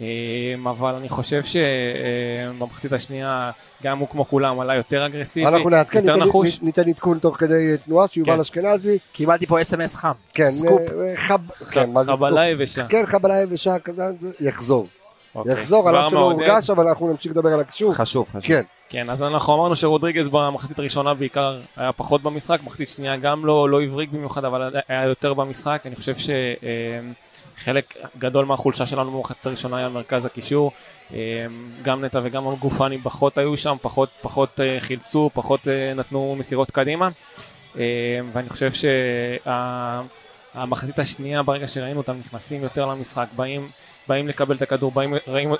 אה, 0.01 0.05
אבל 0.71 0.95
אני 0.95 1.09
חושב 1.09 1.43
שבמחצית 1.45 2.93
השנייה 2.93 3.51
גם 3.83 3.99
הוא 3.99 4.09
כמו 4.09 4.29
כולם 4.29 4.61
עלה 4.61 4.75
יותר 4.75 5.07
אגרסיבי, 5.07 5.47
אנחנו 5.47 5.71
נעדכן, 5.71 5.99
יותר 5.99 6.17
ניתן- 6.17 6.29
נחוש. 6.29 6.59
ניתן 6.63 6.89
עדכון 6.89 7.19
תוך 7.19 7.37
כדי 7.37 7.55
תנועה, 7.85 8.09
שיובל 8.09 8.35
כן. 8.35 8.41
אשכנזי. 8.41 8.99
קיבלתי 9.13 9.47
פה 9.47 9.63
SMS 9.62 9.97
חם. 9.97 10.13
כן, 10.35 10.49
סקופ. 10.49 10.81
אה, 10.81 11.13
חב- 11.17 11.51
כן, 11.71 11.91
מה 11.91 12.05
זה 12.05 12.13
סקופ? 12.13 12.21
חבלה 12.21 12.47
יבשה. 12.49 12.87
כן, 12.89 13.05
חבלה 13.07 13.43
יבשה, 13.43 13.79
כזה, 13.79 14.03
יחזור. 14.41 14.87
אוקיי. 15.35 15.53
יחזור, 15.53 15.89
על 15.89 15.97
אף 15.97 16.11
שלא. 16.11 16.19
הורגש, 16.19 16.71
אבל 16.71 16.89
אנחנו 16.89 17.11
נמשיך 17.11 17.33
לדבר 17.33 17.53
על 17.53 17.61
הקישור. 17.61 17.95
חשוב, 17.95 18.27
חשוב. 18.29 18.43
כן, 18.43 18.63
כן, 18.89 19.11
אז 19.11 19.23
אנחנו 19.23 19.55
אמרנו 19.55 19.77
שרודריגז 19.77 20.29
במחצית 20.29 20.79
הראשונה 20.79 21.15
בעיקר 21.15 21.59
היה 21.77 21.93
פחות 21.93 22.23
במשחק, 22.23 22.59
מחצית 22.65 22.89
שנייה 22.89 23.17
גם 23.17 23.47
לא, 23.47 23.69
לא 23.71 23.83
הבריק 23.83 24.11
במיוחד, 24.11 24.45
אבל 24.45 24.71
היה 24.89 25.05
יותר 25.05 25.35
במשחק. 25.35 25.81
אני 25.87 25.95
חושב 25.97 26.15
שחלק 27.59 27.97
גדול 28.19 28.45
מהחולשה 28.45 28.87
שלנו 28.87 29.11
במחצית 29.11 29.47
הראשונה 29.47 29.77
היה 29.77 29.88
מרכז 29.88 30.25
הקישור. 30.25 30.73
אה, 31.14 31.47
גם 31.83 32.05
נטע 32.05 32.21
וגם 32.23 32.45
גופני 32.55 32.99
פחות 32.99 33.38
היו 33.38 33.57
שם, 33.57 33.77
פחות, 33.83 34.09
פחות 34.23 34.61
אה, 34.61 34.77
חילצו, 34.81 35.31
פחות 35.35 35.69
אה, 35.69 35.92
נתנו 35.95 36.37
מסירות 36.38 36.71
קדימה. 36.71 37.09
ואני 38.33 38.49
חושב 38.49 38.71
שהמחצית 40.55 40.99
השנייה, 40.99 41.42
ברגע 41.42 41.69
שראינו 41.69 41.99
אותם 41.99 42.16
נכנסים 42.19 42.62
יותר 42.62 42.87
למשחק, 42.87 43.27
באים, 43.37 43.69
באים 44.09 44.29
לקבל 44.29 44.57
את 44.57 44.62
הכדור, 44.62 44.90
באים, 44.90 45.14
ראים, 45.29 45.53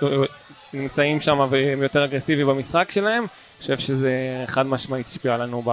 נמצאים 0.73 1.21
שם 1.21 1.47
והם 1.51 1.83
יותר 1.83 2.05
אגרסיבי 2.05 2.45
במשחק 2.45 2.91
שלהם, 2.91 3.23
אני 3.23 3.61
חושב 3.61 3.79
שזה 3.79 4.45
חד 4.47 4.67
משמעית 4.67 5.07
השפיע 5.07 5.35
עלינו 5.35 5.63
ב... 5.67 5.71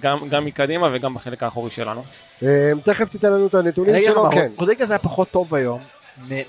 גם, 0.00 0.28
גם 0.28 0.44
מקדימה 0.44 0.88
וגם 0.92 1.14
בחלק 1.14 1.42
האחורי 1.42 1.70
שלנו. 1.70 2.02
אה, 2.44 2.72
תכף 2.84 3.08
תיתן 3.08 3.32
לנו 3.32 3.46
את 3.46 3.54
הנתונים 3.54 3.94
שלו, 4.04 4.30
כן. 4.32 4.50
רודריגז 4.56 4.90
היה 4.90 4.98
פחות 4.98 5.30
טוב 5.30 5.54
היום. 5.54 5.80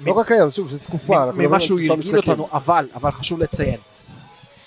לא 0.05 0.12
רק 0.12 0.31
היום, 0.31 0.51
שוב, 0.51 0.69
זו 0.69 0.77
תקופה. 0.77 1.31
ממה 1.31 1.60
שהוא 1.62 1.79
הרגיל. 1.89 2.17
אותנו, 2.17 2.47
אבל, 2.53 2.88
אבל 2.95 3.12
חשוב 3.12 3.39
לציין, 3.39 3.77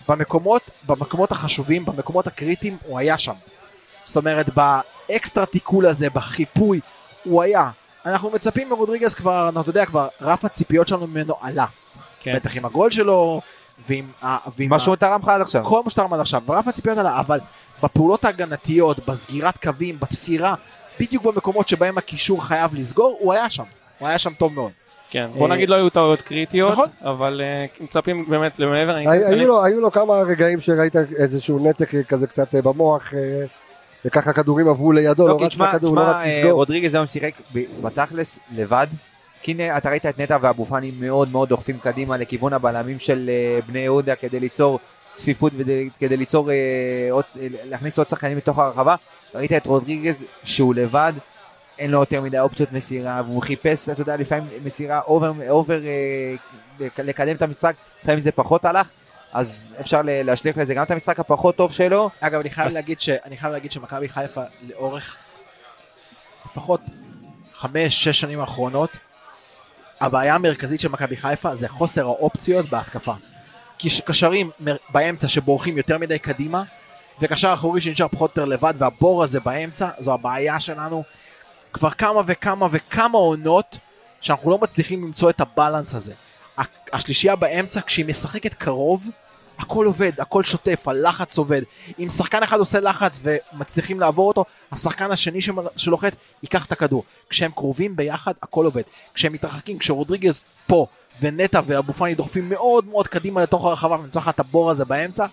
במקומות, 0.08 0.70
במקומות 0.86 1.32
החשובים, 1.32 1.84
במקומות 1.84 2.26
הקריטיים, 2.26 2.76
הוא 2.86 2.98
היה 2.98 3.18
שם. 3.18 3.32
זאת 4.04 4.16
אומרת, 4.16 4.46
באקסטרה 4.54 5.46
תיקול 5.46 5.86
הזה, 5.86 6.10
בחיפוי, 6.10 6.80
הוא 7.24 7.42
היה. 7.42 7.70
אנחנו 8.06 8.30
מצפים 8.30 8.68
מרודריגז 8.68 9.14
כבר, 9.14 9.50
אתה 9.60 9.70
יודע, 9.70 9.86
כבר 9.86 10.08
רף 10.20 10.44
הציפיות 10.44 10.88
שלנו 10.88 11.06
ממנו 11.06 11.34
עלה. 11.40 11.66
כן. 12.20 12.36
בטח 12.36 12.56
עם 12.56 12.64
הגול 12.64 12.90
שלו, 12.90 13.40
ועם, 13.88 14.04
ה- 14.22 14.36
ועם 14.56 14.70
מה 14.70 14.78
שהוא 14.78 14.96
תרם 14.96 15.20
לך 15.22 15.28
עד 15.28 15.40
עכשיו. 15.40 15.64
כל 15.64 15.82
מה 15.84 15.90
שתרם 15.90 16.14
עד 16.14 16.20
עכשיו, 16.20 16.42
ברף 16.46 16.68
הציפיות 16.68 16.98
עלה, 16.98 17.20
אבל 17.20 17.40
בפעולות 17.82 18.24
ההגנתיות, 18.24 19.06
בסגירת 19.08 19.56
קווים, 19.62 20.00
בתפירה, 20.00 20.54
בדיוק 21.00 21.24
במקומות 21.24 21.68
שבהם 21.68 21.98
הקישור 21.98 22.44
חייב 22.44 22.74
לסגור, 22.74 23.16
הוא 23.20 23.32
היה 23.32 23.50
שם. 23.50 23.62
הוא 23.98 24.08
היה 24.08 24.18
שם 24.18 24.30
טוב 24.38 24.54
מאוד. 24.54 24.70
כן, 25.10 25.26
בוא 25.26 25.48
אה, 25.48 25.52
נגיד 25.54 25.68
לא 25.68 25.74
היו 25.74 25.90
טעויות 25.90 26.22
קריטיות, 26.22 26.72
נכון. 26.72 26.88
אבל 27.02 27.40
אה, 27.44 27.66
מצפים 27.80 28.22
באמת 28.28 28.58
למעבר. 28.58 28.94
היו 29.64 29.80
לו- 29.80 29.90
כמה 29.90 30.14
רגעים 30.14 30.60
שראית 30.60 30.96
איזשהו 30.96 31.68
נתק 31.68 31.90
כזה 32.08 32.26
קצת 32.26 32.54
אה, 32.54 32.62
במוח, 32.62 33.12
וככה 34.04 34.32
כדורים 34.32 34.68
עברו 34.68 34.92
לידו, 34.92 35.28
לא, 35.28 35.34
לא 35.40 35.44
רץ 35.44 35.56
לכדור, 35.58 35.96
לא 35.96 36.00
רץ 36.00 36.26
לסגור. 36.26 36.52
רודריגז 36.52 36.94
היום 36.94 37.06
שיחק 37.06 37.32
בתכלס 37.82 38.38
לבד. 38.56 38.86
כי 39.42 39.52
הנה, 39.52 39.78
אתה 39.78 39.90
ראית 39.90 40.06
את 40.06 40.18
נטע 40.20 40.38
ואבו 40.40 40.64
פאני 40.64 40.92
מאוד 41.00 41.32
מאוד 41.32 41.48
דוחפים 41.48 41.78
קדימה 41.78 42.16
לכיוון 42.16 42.52
הבלמים 42.52 42.98
של 42.98 43.30
בני 43.66 43.78
יהודה 43.78 44.14
כדי 44.16 44.40
ליצור 44.40 44.78
צפיפות 45.12 45.52
וכדי 45.56 46.16
ליצור, 46.16 46.50
אה, 46.50 46.56
עוד- 47.10 47.24
להכניס 47.64 47.98
עוד 47.98 48.08
שחקנים 48.08 48.36
לתוך 48.36 48.58
הרחבה. 48.58 48.94
ראית 49.34 49.52
את 49.52 49.66
רודריגז 49.66 50.24
שהוא 50.44 50.74
לבד, 50.74 51.12
אין 51.78 51.90
לו 51.90 51.98
יותר 52.00 52.20
מדי 52.22 52.38
אופציות 52.38 52.72
מסירה, 52.72 53.22
והוא 53.26 53.42
חיפש, 53.42 53.88
אתה 53.88 54.00
יודע, 54.02 54.16
לפעמים 54.16 54.44
מסירה 54.64 55.00
over, 55.00 55.32
over 55.50 55.80
אה, 55.82 56.34
לקדם 56.98 57.36
את 57.36 57.42
המשחק, 57.42 57.74
לפעמים 58.02 58.20
זה 58.20 58.32
פחות 58.32 58.64
הלך. 58.64 58.88
אז 59.32 59.74
אפשר 59.80 60.00
להשליך 60.04 60.58
לזה 60.58 60.74
גם 60.74 60.82
את 60.84 60.90
המשחק 60.90 61.20
הפחות 61.20 61.56
טוב 61.56 61.72
שלו. 61.72 62.10
אגב, 62.20 62.40
אני 62.40 62.50
חייב 62.50 62.66
אז- 62.66 62.74
להגיד 62.74 63.00
ש- 63.00 63.08
אני 63.08 63.36
חייב 63.36 63.52
להגיד 63.52 63.72
שמכבי 63.72 64.08
חיפה 64.08 64.40
לאורך 64.68 65.16
לפחות 66.46 66.80
חמש, 67.54 68.04
שש 68.04 68.20
שנים 68.20 68.40
האחרונות, 68.40 68.90
הבעיה 70.00 70.34
המרכזית 70.34 70.80
של 70.80 70.88
מכבי 70.88 71.16
חיפה 71.16 71.54
זה 71.54 71.68
חוסר 71.68 72.06
האופציות 72.06 72.68
בהתקפה. 72.68 73.12
קשרים 74.04 74.50
באמצע 74.88 75.28
שבורחים 75.28 75.76
יותר 75.76 75.98
מדי 75.98 76.18
קדימה, 76.18 76.62
וקשר 77.20 77.54
אחורי 77.54 77.80
שנשאר 77.80 78.08
פחות 78.08 78.38
או 78.38 78.42
יותר 78.42 78.44
לבד, 78.44 78.74
והבור 78.78 79.22
הזה 79.22 79.40
באמצע, 79.40 79.88
זו 79.98 80.14
הבעיה 80.14 80.60
שלנו 80.60 81.02
כבר 81.72 81.90
כמה 81.90 82.20
וכמה 82.26 82.66
וכמה 82.70 83.18
עונות, 83.18 83.78
שאנחנו 84.20 84.50
לא 84.50 84.58
מצליחים 84.58 85.04
למצוא 85.04 85.30
את 85.30 85.40
הבלנס 85.40 85.94
הזה. 85.94 86.14
השלישייה 86.92 87.36
באמצע, 87.36 87.80
כשהיא 87.86 88.06
משחקת 88.06 88.54
קרוב, 88.54 89.08
הכל 89.58 89.86
עובד, 89.86 90.20
הכל 90.20 90.44
שוטף, 90.44 90.88
הלחץ 90.88 91.38
עובד. 91.38 91.62
אם 91.98 92.08
שחקן 92.10 92.42
אחד 92.42 92.58
עושה 92.58 92.80
לחץ 92.80 93.20
ומצליחים 93.22 94.00
לעבור 94.00 94.28
אותו, 94.28 94.44
השחקן 94.72 95.10
השני 95.10 95.40
שלוחץ 95.76 96.16
ייקח 96.42 96.66
את 96.66 96.72
הכדור. 96.72 97.04
כשהם 97.30 97.50
קרובים 97.52 97.96
ביחד, 97.96 98.32
הכל 98.42 98.64
עובד. 98.64 98.82
כשהם 99.14 99.32
מתרחקים, 99.32 99.78
כשרודריגז 99.78 100.40
פה, 100.66 100.86
ונטע 101.20 101.60
ואבו 101.66 101.92
פאני 101.92 102.14
דוחפים 102.14 102.48
מאוד 102.48 102.86
מאוד 102.86 103.08
קדימה 103.08 103.42
לתוך 103.42 103.64
הרחבה 103.64 103.94
ונמצא 103.94 104.20
לך 104.20 104.28
את 104.28 104.40
הבור 104.40 104.70
הזה 104.70 104.84
באמצע, 104.84 105.26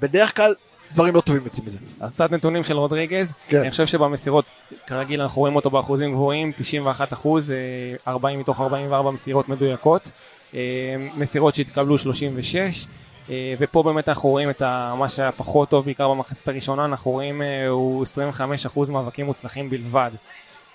בדרך 0.00 0.36
כלל 0.36 0.54
דברים 0.92 1.14
לא 1.14 1.20
טובים 1.20 1.42
יוצאים 1.44 1.66
מזה. 1.66 1.78
אז 2.00 2.14
קצת 2.14 2.32
נתונים 2.32 2.64
של 2.64 2.76
רודריגז, 2.76 3.32
כן. 3.48 3.56
אני 3.58 3.70
חושב 3.70 3.86
שבמסירות, 3.86 4.44
כרגיל 4.86 5.22
אנחנו 5.22 5.40
רואים 5.40 5.56
אותו 5.56 5.70
באחוזים 5.70 6.12
גבוהים, 6.12 6.52
91 6.56 7.12
אחוז, 7.12 7.52
40 8.08 8.40
מתוך 8.40 8.60
44 8.60 9.10
מסירות 9.10 9.48
מדויקות, 9.48 10.10
אה, 10.54 10.60
מסירות 11.16 11.54
שהתקבלו 11.54 11.98
36, 11.98 12.86
אה, 13.30 13.54
ופה 13.58 13.82
באמת 13.82 14.08
אנחנו 14.08 14.28
רואים 14.28 14.50
את 14.50 14.62
מה 14.98 15.08
שהיה 15.08 15.32
פחות 15.32 15.68
טוב, 15.68 15.84
בעיקר 15.84 16.08
במחצית 16.08 16.48
הראשונה, 16.48 16.84
אנחנו 16.84 17.10
רואים 17.10 17.42
אה, 17.42 17.68
הוא 17.68 18.02
25 18.02 18.66
אחוז 18.66 18.90
מאבקים 18.90 19.26
מוצלחים 19.26 19.70
בלבד. 19.70 20.10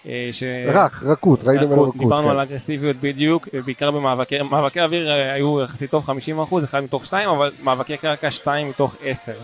אה, 0.07 0.29
ש- 0.31 0.43
רק, 0.67 0.91
רכות, 1.03 1.43
ראינו 1.43 1.67
ממנו 1.67 1.81
רכות. 1.83 1.97
דיברנו 1.97 2.27
כן. 2.27 2.31
על 2.31 2.39
אגרסיביות 2.39 2.95
בדיוק, 3.01 3.47
בעיקר 3.65 3.91
במאבקי 3.91 4.41
מאבקי 4.41 4.81
אוויר 4.81 5.11
אה, 5.11 5.33
היו 5.33 5.61
יחסית 5.61 5.91
טוב 5.91 6.03
50 6.03 6.39
אחוז, 6.39 6.63
אחד 6.63 6.83
מתוך 6.83 7.05
שתיים, 7.05 7.29
אבל 7.29 7.51
מאבקי 7.63 7.97
קרקע 7.97 8.31
שתיים 8.31 8.69
מתוך 8.69 8.95
עשר. 9.03 9.37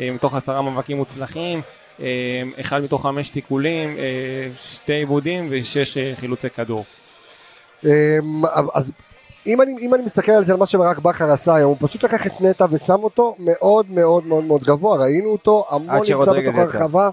אה, 0.00 0.10
מתוך 0.10 0.34
עשרה 0.34 0.62
מאבקים 0.62 0.96
מוצלחים, 0.96 1.60
אחד 2.60 2.82
מתוך 2.82 3.02
חמש 3.02 3.28
תיקולים, 3.28 3.96
שתי 4.64 4.92
עיבודים 4.92 5.46
ושש 5.50 5.98
חילוצי 6.14 6.50
כדור. 6.50 6.84
אמ, 7.84 7.90
אז 8.74 8.92
אם 9.46 9.62
אני, 9.62 9.72
אם 9.80 9.94
אני 9.94 10.02
מסתכל 10.02 10.32
על 10.32 10.44
זה, 10.44 10.52
על 10.52 10.58
מה 10.58 10.66
שברק 10.66 10.98
בכר 10.98 11.30
עשה 11.30 11.54
היום, 11.54 11.70
הוא 11.80 11.88
פשוט 11.88 12.04
לקח 12.04 12.26
את 12.26 12.40
נטע 12.40 12.66
ושם 12.70 13.04
אותו 13.04 13.36
מאוד 13.38 13.90
מאוד 13.90 14.26
מאוד 14.26 14.44
מאוד 14.44 14.62
גבוה, 14.62 14.98
ראינו 14.98 15.28
אותו 15.30 15.66
המון 15.70 15.96
נמצא 15.96 16.32
בתוך. 16.32 16.74
הרחבה, 16.74 17.10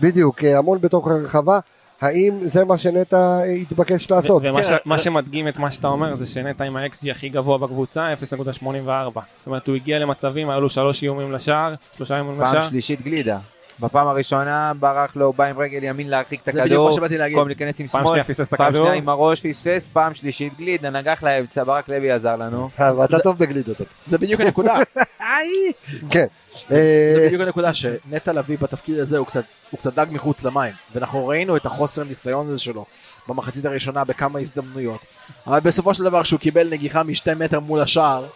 בדיוק, 0.00 0.44
המון 0.44 0.78
בתוך 0.80 1.08
הרחבה, 1.08 1.58
האם 2.00 2.38
זה 2.42 2.64
מה 2.64 2.78
שנטע 2.78 3.16
אה, 3.16 3.44
התבקש 3.44 4.10
לעשות? 4.10 4.42
ומה 4.44 4.62
תראה, 4.62 4.76
מה 4.84 4.98
שמדגים 4.98 5.48
את 5.48 5.56
מה 5.56 5.70
שאתה 5.70 5.88
אומר 5.88 6.14
זה 6.14 6.26
שנטע 6.26 6.64
עם 6.64 6.76
ה-XG 6.76 7.10
הכי 7.10 7.28
גבוה 7.28 7.58
בקבוצה, 7.58 8.14
0.84. 8.14 8.64
זאת 8.64 9.46
אומרת 9.46 9.68
הוא 9.68 9.76
הגיע 9.76 9.98
למצבים, 9.98 10.50
היו 10.50 10.60
לו 10.60 10.68
שלוש 10.70 11.02
איומים 11.02 11.32
לשער, 11.32 11.74
שלושה 11.96 12.16
איומים 12.16 12.34
פעם 12.36 12.56
לשער. 12.56 12.68
שלישית 12.68 13.02
גלידה. 13.02 13.38
בפעם 13.80 14.08
הראשונה 14.08 14.72
ברח 14.80 15.16
לו, 15.16 15.32
בא 15.32 15.44
עם 15.44 15.58
רגל 15.58 15.84
ימין 15.84 16.08
להרחיק 16.08 16.40
את 16.48 16.52
זה 16.52 16.60
בדיוק 16.60 16.66
הכדור, 16.66 16.88
מה 16.88 16.92
שבאתי 16.92 17.18
להגיד. 17.18 17.36
במקום 17.36 17.48
להיכנס 17.48 17.80
עם 17.80 17.86
פעם 17.86 18.02
שמאל, 18.02 18.12
שנייה 18.12 18.24
פספס 18.24 18.54
את 18.54 18.54
פעם. 18.54 18.74
שנייה 18.74 18.92
עם 18.92 19.08
הראש 19.08 19.46
פספס, 19.46 19.88
פעם 19.88 20.14
שלישית 20.14 20.58
גלידה, 20.58 20.90
נגח 20.90 21.22
לאמצע, 21.22 21.64
ברק 21.64 21.88
לוי 21.88 22.10
עזר 22.10 22.36
לנו. 22.36 22.68
אז 22.78 22.98
אתה 22.98 23.18
טוב 23.18 23.38
בגלידות. 23.38 23.76
זה 24.06 24.18
בדיוק 24.18 24.40
הנקודה. 24.40 24.74
כן. 26.10 26.26
זה 26.68 27.20
אה, 27.20 27.26
בדיוק 27.26 27.42
הנקודה 27.42 27.74
שנטע 27.74 28.32
לביא 28.32 28.58
בתפקיד 28.58 28.98
הזה 28.98 29.18
הוא 29.18 29.26
קצת, 29.26 29.44
הוא 29.70 29.78
קצת 29.80 29.94
דג 29.94 30.06
מחוץ 30.10 30.44
למים 30.44 30.72
ואנחנו 30.94 31.28
ראינו 31.28 31.56
את 31.56 31.66
החוסר 31.66 32.04
ניסיון 32.04 32.48
הזה 32.48 32.58
שלו 32.58 32.84
במחצית 33.28 33.64
הראשונה 33.64 34.04
בכמה 34.04 34.38
הזדמנויות 34.38 35.00
אבל 35.46 35.60
בסופו 35.60 35.94
של 35.94 36.04
דבר 36.04 36.22
כשהוא 36.22 36.40
קיבל 36.40 36.68
נגיחה 36.70 37.02
משתי 37.02 37.34
מטר 37.34 37.60
מול 37.60 37.80
השער 37.80 38.26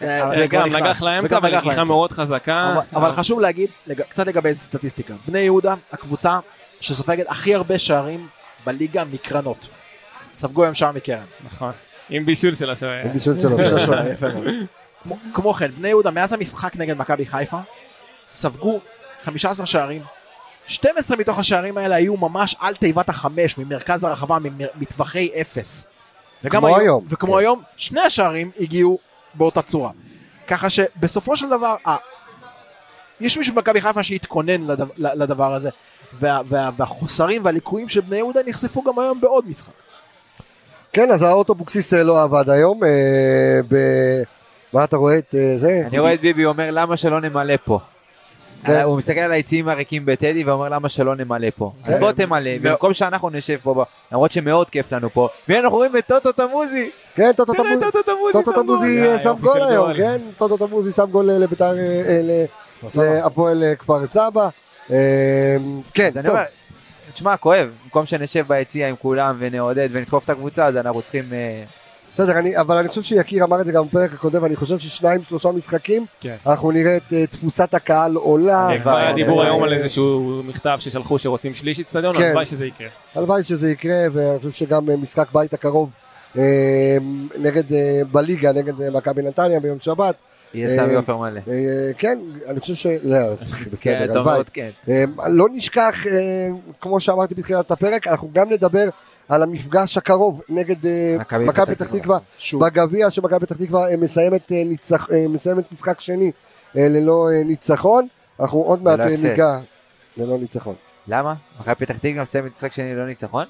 גם 0.00 0.66
נכנס. 0.66 0.82
נגח 0.82 1.02
לאמצע, 1.02 1.38
ונגיחה. 1.42 1.84
מאוד 1.84 2.12
חזקה. 2.12 2.72
אבל, 2.74 2.82
אבל 2.94 3.12
חשוב 3.12 3.40
להגיד 3.40 3.70
קצת 4.08 4.26
לגבי 4.26 4.56
סטטיסטיקה 4.56 5.14
בני 5.28 5.38
יהודה 5.38 5.74
הקבוצה 5.92 6.38
שסופגת 6.80 7.26
הכי 7.28 7.54
הרבה 7.54 7.78
שערים 7.78 8.26
בליגה 8.66 9.04
מקרנות 9.04 9.68
ספגו 10.34 10.62
היום 10.62 10.74
שער 10.74 10.92
מקרן 10.92 11.24
נכון. 11.44 11.72
עם 12.10 12.24
בישול 12.24 12.54
של 12.54 12.70
השוער. 12.70 12.98
עם 13.04 13.12
בישול. 13.12 13.40
של 13.40 13.76
השוער, 13.76 14.06
יפה 14.08 14.26
מאוד. 14.28 14.44
כמו- 15.34 15.54
כן, 15.54 15.70
בני 15.78 15.88
יהודה 15.88 16.10
מאז 16.10 16.32
המשחק 16.32 16.76
נגד 16.76 16.96
מכבי 16.98 17.26
חיפה 17.26 17.58
ספגו 18.28 18.80
15 19.24 19.66
שערים. 19.66 20.02
12 20.66 21.16
מתוך 21.16 21.38
השערים 21.38 21.78
האלה 21.78 21.96
היו 21.96 22.16
ממש 22.16 22.56
על 22.60 22.74
תיבת 22.74 23.08
החמש 23.08 23.58
ממרכז 23.58 24.04
הרחבה 24.04 24.38
מטווחי 24.74 25.30
אפס. 25.40 25.86
כמו 26.50 26.76
היום. 26.76 27.04
וכמו 27.10 27.32
כן. 27.32 27.38
היום 27.38 27.62
שני 27.76 28.00
השערים 28.00 28.50
הגיעו 28.60 28.98
באותה 29.36 29.62
צורה. 29.62 29.90
ככה 30.48 30.70
שבסופו 30.70 31.36
של 31.36 31.48
דבר 31.48 31.76
ה- 31.88 31.96
יש 33.20 33.38
מישהו 33.38 33.54
במכבי 33.54 33.80
חיפה 33.80 34.02
שהתכונן 34.02 34.62
לדבר, 34.66 34.84
לדבר 34.98 35.54
הזה 35.54 35.70
וה, 36.12 36.40
וה, 36.48 36.70
והחוסרים 36.76 37.44
והליקויים 37.44 37.88
של 37.88 38.00
בני 38.00 38.16
יהודה 38.16 38.40
נחשפו 38.46 38.82
גם 38.82 38.98
היום 38.98 39.20
בעוד 39.20 39.44
משחק. 39.48 39.72
כן, 40.92 41.10
אז 41.10 41.22
האוטו 41.22 41.52
אבוקסיס 41.52 41.94
אה, 41.94 42.02
לא 42.02 42.22
עבד 42.22 42.50
היום. 42.50 42.84
אה, 42.84 42.90
ב- 43.68 44.22
מה 44.72 44.84
אתה 44.84 44.96
רואה 44.96 45.18
את 45.18 45.34
אה, 45.34 45.52
זה? 45.56 45.82
אני 45.86 45.98
רואה 45.98 46.14
את 46.14 46.20
ביבי 46.20 46.44
אומר 46.44 46.70
למה 46.70 46.96
שלא 46.96 47.20
נמלא 47.20 47.54
פה. 47.64 47.78
הוא 48.84 48.98
מסתכל 48.98 49.20
על 49.20 49.32
היציעים 49.32 49.68
הריקים 49.68 50.06
בטדי 50.06 50.44
ואומר 50.44 50.68
למה 50.68 50.88
שלא 50.88 51.16
נמלא 51.16 51.48
פה. 51.56 51.72
אז 51.84 51.94
כן. 51.94 52.00
בוא 52.00 52.12
תמלא, 52.12 52.50
במקום 52.62 52.94
שאנחנו 52.94 53.30
נשב 53.30 53.56
פה, 53.62 53.84
למרות 54.12 54.32
שמאוד 54.32 54.70
כיף 54.70 54.92
לנו 54.92 55.10
פה. 55.10 55.28
והנה 55.48 55.60
אנחנו 55.60 55.76
רואים 55.76 55.96
את 55.96 56.06
טוטו 56.06 56.32
תמוזי. 56.32 56.90
כן, 57.14 57.32
טוטו 57.32 57.52
תמוזי. 57.54 57.80
טוטו 57.80 58.02
תמוזי 58.02 59.02
טוטו 59.02 59.22
שם 59.22 59.34
גול. 59.40 59.50
אה, 59.50 59.58
גול 59.58 59.68
היום. 59.68 59.94
כן? 59.94 60.20
טוטו 60.36 60.66
תמוזי 60.66 60.92
שם 60.92 61.06
גול 61.10 61.30
אה, 61.30 61.38
לביתר, 61.38 61.78
אה. 61.78 62.44
להפועל 62.96 63.64
כפר 63.78 64.06
סבא. 64.06 64.48
כן, 65.94 66.10
אז 66.18 66.18
טוב. 66.26 66.36
תשמע, 67.14 67.36
כואב, 67.36 67.70
במקום 67.84 68.06
שנשב 68.06 68.44
ביציע 68.48 68.88
עם 68.88 68.96
כולם 68.96 69.36
ונעודד 69.38 69.88
ונתקוף 69.92 70.24
את 70.24 70.30
הקבוצה, 70.30 70.66
אז 70.66 70.76
אנחנו 70.76 71.02
צריכים... 71.02 71.24
בסדר, 72.16 72.38
אני, 72.38 72.60
אבל 72.60 72.76
אני 72.76 72.88
חושב 72.88 73.02
שיקיר 73.02 73.44
אמר 73.44 73.60
את 73.60 73.66
זה 73.66 73.72
גם 73.72 73.86
בפרק 73.86 74.12
הקודם, 74.12 74.42
ואני 74.42 74.56
חושב 74.56 74.78
ששניים 74.78 75.22
שלושה 75.22 75.50
משחקים, 75.50 76.06
כן. 76.20 76.34
אנחנו 76.46 76.70
נראה 76.70 76.96
את 76.96 77.12
אה, 77.12 77.26
תפוסת 77.26 77.74
הקהל 77.74 78.14
עולה. 78.14 78.68
כבר 78.82 78.96
היה 78.96 79.08
אה, 79.08 79.14
דיבור 79.14 79.42
אה, 79.42 79.46
היום 79.46 79.62
על 79.62 79.72
איזשהו 79.72 80.42
מכתב 80.46 80.76
ששלחו 80.80 81.18
שרוצים 81.18 81.54
שליש 81.54 81.80
אצטדיון, 81.80 82.16
כן. 82.18 82.22
הלוואי 82.22 82.46
שזה 82.46 82.66
יקרה. 82.66 82.88
הלוואי 83.14 83.44
שזה 83.44 83.70
יקרה, 83.70 84.06
ואני 84.12 84.38
חושב 84.38 84.50
שגם 84.50 85.02
משחק 85.02 85.26
בית 85.32 85.54
הקרוב 85.54 85.90
אה, 86.38 86.96
נגד, 87.38 87.72
אה, 87.72 88.00
בליגה, 88.12 88.52
נגד 88.52 88.80
אה, 88.80 88.90
מכבי 88.90 89.22
נתניה 89.22 89.60
ביום 89.60 89.80
שבת. 89.80 90.14
יהיה 90.54 90.68
סמי 90.68 90.94
עופר 90.94 91.16
מלא. 91.16 91.40
כן, 91.98 92.18
אני 92.48 92.60
חושב 92.60 92.74
ש... 92.74 92.86
לא, 92.86 93.36
כן, 93.36 93.70
בסדר, 93.70 94.12
הלוואי. 94.12 94.40
כן. 94.52 94.70
לא 95.26 95.46
נשכח, 95.52 95.94
כמו 96.80 97.00
שאמרתי 97.00 97.34
בתחילת 97.34 97.70
הפרק, 97.70 98.06
אנחנו 98.06 98.30
גם 98.32 98.50
נדבר 98.52 98.88
על 99.28 99.42
המפגש 99.42 99.96
הקרוב 99.98 100.40
נגד 100.48 100.86
אה, 100.86 101.16
מכבי 101.18 101.74
פתח 101.74 101.86
תקווה. 101.86 102.18
בגביע 102.60 103.10
שמכבי 103.10 103.46
פתח 103.46 103.56
תקווה 103.56 103.90
אה, 103.90 103.96
מסיימת, 103.96 104.52
אה, 104.52 104.62
ניצח- 104.64 105.08
מסיימת 105.28 105.72
משחק 105.72 106.00
שני 106.00 106.32
ללא 106.74 107.28
ניצחון. 107.44 108.06
אנחנו 108.40 108.58
עוד 108.58 108.82
מעט. 108.82 109.00
ניגע 109.22 109.58
ללא 110.16 110.38
ניצחון. 110.38 110.74
למה? 111.08 111.34
מכבי 111.60 111.74
פתח 111.74 111.94
תקווה 111.98 112.22
מסיימת 112.22 112.52
משחק 112.54 112.72
שני 112.72 112.94
ללא 112.94 113.06
ניצחון? 113.06 113.44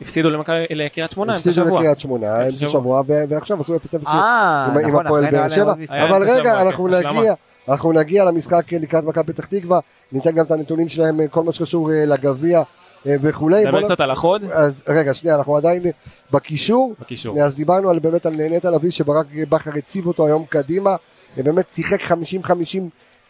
הפסידו 0.00 0.30
למכבי- 0.30 0.66
לקריית 0.70 1.10
שמונה 1.10 1.32
אמצע 1.32 1.50
הפסידו 1.50 1.66
שבוע. 1.66 1.78
לקריית 1.80 2.00
שמונה, 2.00 2.46
אמצע 2.46 2.68
שבוע. 2.68 3.02
ועכשיו 3.28 3.60
עשו 3.60 3.76
0-0 3.76 4.06
אה, 4.06 4.66
עם- 4.66 4.78
נכון, 4.88 5.06
הפועל 5.06 5.30
באר 5.30 5.48
שבע. 5.48 5.74
אבל 6.06 6.30
רגע, 6.30 6.62
אנחנו 6.62 6.84
כן, 6.84 6.94
השלמה. 6.94 7.18
נגיע, 7.20 7.34
אנחנו 7.68 7.92
נגיע 7.92 8.24
למשחק 8.24 8.72
לקראת 8.72 9.04
מכבי 9.04 9.32
פתח 9.32 9.46
תקווה, 9.46 9.80
ניתן 10.12 10.30
גם 10.30 10.44
את 10.44 10.50
הנתונים 10.50 10.88
שלהם, 10.88 11.28
כל 11.28 11.42
מה 11.42 11.52
שקשור 11.52 11.90
לגביע 12.06 12.62
וכולי. 13.06 13.56
בוא 13.62 13.70
נדבר 13.70 13.80
נ- 13.80 13.84
קצת 13.84 14.00
על 14.00 14.10
החוד 14.10 14.42
אז 14.52 14.84
רגע, 14.88 15.14
שנייה, 15.14 15.36
אנחנו 15.36 15.56
עדיין 15.56 15.82
בקישור. 16.30 16.94
בקישור. 17.00 17.40
אז 17.42 17.56
דיברנו 17.56 17.90
על 17.90 17.98
באמת 17.98 18.26
על 18.26 18.34
נטע 18.50 18.70
לביא 18.70 18.90
שברק 18.90 19.26
בכר 19.48 19.70
הציב 19.76 20.06
אותו 20.06 20.26
היום 20.26 20.44
קדימה, 20.48 20.96
ובאמת 21.36 21.70
שיחק 21.70 22.00
50-50 22.00 22.12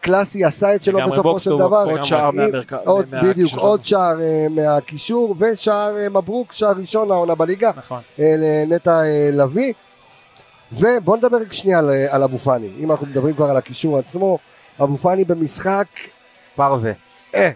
קלאסי, 0.01 0.45
עשה 0.45 0.75
את 0.75 0.85
שלו 0.85 0.99
בסופו 1.11 1.39
של 1.39 1.51
דבר. 1.59 1.85
עוד. 1.91 2.03
שער 2.05 2.31
מהמרכז. 2.31 2.79
עוד, 2.85 3.07
מהקישור 3.11 3.31
בדיוק. 3.33 3.53
עוד 3.55 3.85
שער 3.85 4.21
אה, 4.21 4.47
מהקישור, 4.51 5.35
ושער 5.39 5.97
אה, 5.97 6.09
מברוק, 6.09 6.53
שער 6.53 6.73
ראשון 6.79 7.11
העונה 7.11 7.35
בליגה, 7.35 7.71
נכון. 7.77 8.01
אה, 8.19 8.35
לנטע 8.39 9.01
אה, 9.03 9.31
לביא. 9.33 9.73
ובוא 10.73 11.17
נדבר 11.17 11.37
רק 11.37 11.53
שנייה 11.53 11.79
על, 11.79 11.91
אה, 11.91 12.15
על 12.15 12.23
אבו 12.23 12.39
פאני, 12.39 12.69
אם 12.79 12.91
אנחנו 12.91 13.07
מדברים 13.07 13.35
כבר 13.35 13.51
על 13.51 13.57
הקישור 13.57 13.99
עצמו, 13.99 14.39
אבו 14.83 14.97
פאני 14.97 15.25
במשחק, 15.25 15.87
פרווה. 16.57 16.93
אה, 17.35 17.51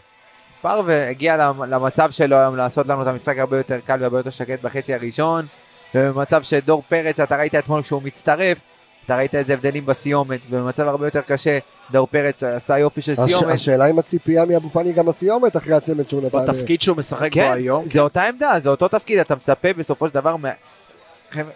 פרווה 0.67 1.09
הגיע 1.11 1.37
למ- 1.37 1.65
למצב 1.65 2.11
שלו 2.11 2.37
היום 2.37 2.57
לעשות 2.57 2.87
לנו 2.87 3.03
את 3.03 3.07
המשחק 3.07 3.39
הרבה 3.39 3.57
יותר 3.57 3.79
קל 3.87 3.97
והרבה 4.01 4.19
יותר 4.19 4.31
שקט 4.31 4.63
בחצי 4.63 4.95
הראשון 4.95 5.47
ובמצב 5.95 6.43
שדור 6.43 6.83
פרץ 6.89 7.21
אתה 7.21 7.37
ראית 7.37 7.55
אתמול 7.55 7.83
כשהוא 7.83 8.03
מצטרף 8.03 8.59
אתה 9.05 9.17
ראית 9.17 9.35
איזה 9.35 9.55
הבדלים 9.55 9.87
בסיומת, 9.87 10.41
ובמצב 10.51 10.89
הרבה 10.89 11.07
יותר 11.07 11.21
קשה, 11.21 11.59
דור 11.91 12.07
פרץ 12.07 12.43
עשה 12.43 12.79
יופי 12.79 13.01
של 13.03 13.13
הש- 13.13 13.19
סיומת. 13.21 13.55
השאלה 13.55 13.91
אם 13.91 13.99
הציפייה 13.99 14.45
מאבו 14.45 14.71
פאני 14.71 14.93
גם 14.93 15.09
הסיומת 15.09 15.57
אחרי 15.57 15.75
הצמד 15.75 16.09
שהוא 16.11 16.23
נתן. 16.27 16.39
בתפקיד 16.47 16.83
שהוא 16.83 16.97
משחק 16.97 17.29
בו 17.29 17.35
כן, 17.35 17.53
היום. 17.55 17.89
זה 17.89 18.01
אותה 18.01 18.23
עמדה, 18.29 18.61
זה 18.61 18.69
אותו 18.69 18.89
תפקיד, 18.89 19.19
אתה 19.19 19.35
מצפה 19.35 19.73
בסופו 19.73 20.09
של 20.09 20.15
דבר, 20.15 20.37
מה- 20.37 20.51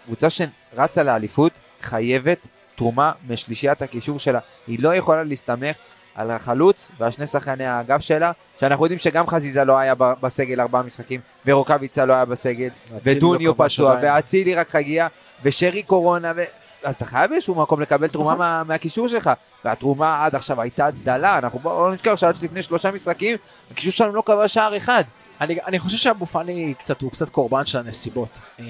קבוצה 0.05 0.27
שרצה 0.29 1.03
לאליפות 1.03 1.51
חייבת 1.81 2.37
תרומה 2.75 3.11
משלישיית 3.27 3.81
הקישור 3.81 4.19
שלה. 4.19 4.39
היא 4.67 4.79
לא 4.81 4.95
יכולה 4.95 5.23
להסתמך 5.23 5.75
על 6.15 6.31
החלוץ 6.31 6.91
ועל 6.99 7.11
שני 7.11 7.27
שחקני 7.27 7.65
האגף 7.65 8.01
שלה, 8.01 8.31
שאנחנו 8.59 8.85
יודעים 8.85 8.99
שגם 8.99 9.27
חזיזה 9.27 9.63
לא 9.63 9.77
היה 9.77 9.93
בסגל 9.95 10.61
ארבעה 10.61 10.83
משחקים, 10.83 11.19
ורוקאביצה 11.45 12.05
לא 12.05 12.13
היה 12.13 12.25
בסגל, 12.25 12.69
ודוניו 13.03 13.49
לא 13.49 13.65
פצוע, 13.65 13.91
עדיין. 13.91 14.13
ואצילי 14.13 14.55
רק 14.55 14.75
הגיע, 14.75 15.07
ושרי 15.43 15.83
קורונה, 15.83 16.31
ו... 16.35 16.43
אז 16.83 16.95
אתה 16.95 17.05
חייב 17.05 17.29
באיזשהו 17.29 17.55
מקום 17.55 17.81
לקבל 17.81 18.07
תרומה 18.07 18.35
מה, 18.35 18.63
מהקישור 18.63 19.07
שלך, 19.07 19.29
והתרומה 19.65 20.25
עד 20.25 20.35
עכשיו 20.35 20.61
הייתה 20.61 20.89
דלה, 21.03 21.37
אנחנו 21.37 21.59
בואו 21.59 21.87
לא 21.87 21.93
נזכר 21.93 22.15
שעד 22.15 22.35
לפני 22.43 22.63
שלושה 22.63 22.91
משחקים, 22.91 23.37
הקישור 23.71 23.91
שלנו 23.91 24.13
לא 24.13 24.23
כבש 24.25 24.53
שער 24.53 24.77
אחד. 24.77 25.03
אני, 25.41 25.57
אני 25.67 25.79
חושב 25.79 25.97
שאבו 25.97 26.25
פאני 26.25 26.73
קצת, 26.79 27.01
הוא 27.01 27.11
קצת 27.11 27.29
קורבן 27.29 27.65
של 27.65 27.77
הנסיבות. 27.77 28.29
אה, 28.59 28.65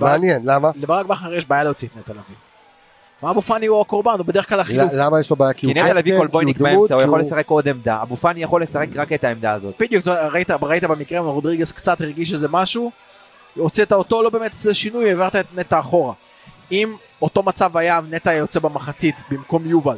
מעניין, 0.00 0.42
למה? 0.44 0.70
לברק 0.76 1.06
בכר 1.06 1.34
יש 1.34 1.46
בעיה 1.46 1.64
להוציא 1.64 1.88
את 1.88 1.96
נטע 1.96 2.12
לביא. 2.12 2.47
ואבו 3.22 3.42
פאני 3.42 3.66
הוא 3.66 3.80
הקורבן, 3.80 4.12
הוא 4.18 4.26
בדרך 4.26 4.48
כלל 4.48 4.60
החילוף. 4.60 4.90
למה 4.92 5.20
יש 5.20 5.30
לו 5.30 5.36
בעיה? 5.36 5.52
כי 5.52 5.66
הוא 5.66 5.74
נטע 5.74 5.94
לביא 5.94 6.16
קולבויניק 6.16 6.58
באמצע, 6.58 6.94
הוא 6.94 7.02
יכול 7.02 7.20
לשחק 7.20 7.48
עוד 7.48 7.68
עמדה, 7.68 8.02
אבו 8.02 8.16
פאני 8.16 8.42
יכול 8.42 8.62
לשחק 8.62 8.86
רק 8.94 9.12
את 9.12 9.24
העמדה 9.24 9.52
הזאת. 9.52 9.74
בדיוק, 9.80 10.06
ראית, 10.06 10.50
ראית 10.50 10.84
במקרה, 10.84 11.20
רודריגז 11.20 11.72
קצת 11.72 12.00
הרגיש 12.00 12.32
איזה 12.32 12.48
משהו, 12.50 12.90
הוצאת 13.56 13.92
אותו, 13.92 14.22
לא 14.22 14.30
באמת 14.30 14.52
איזה 14.52 14.74
שינוי, 14.74 15.08
העברת 15.08 15.36
את 15.36 15.46
נטע 15.54 15.80
אחורה. 15.80 16.12
אם 16.72 16.96
אותו 17.22 17.42
מצב 17.42 17.76
היה, 17.76 18.00
נטע 18.10 18.32
יוצא 18.32 18.60
במחצית 18.60 19.14
במקום 19.30 19.66
יובל, 19.66 19.96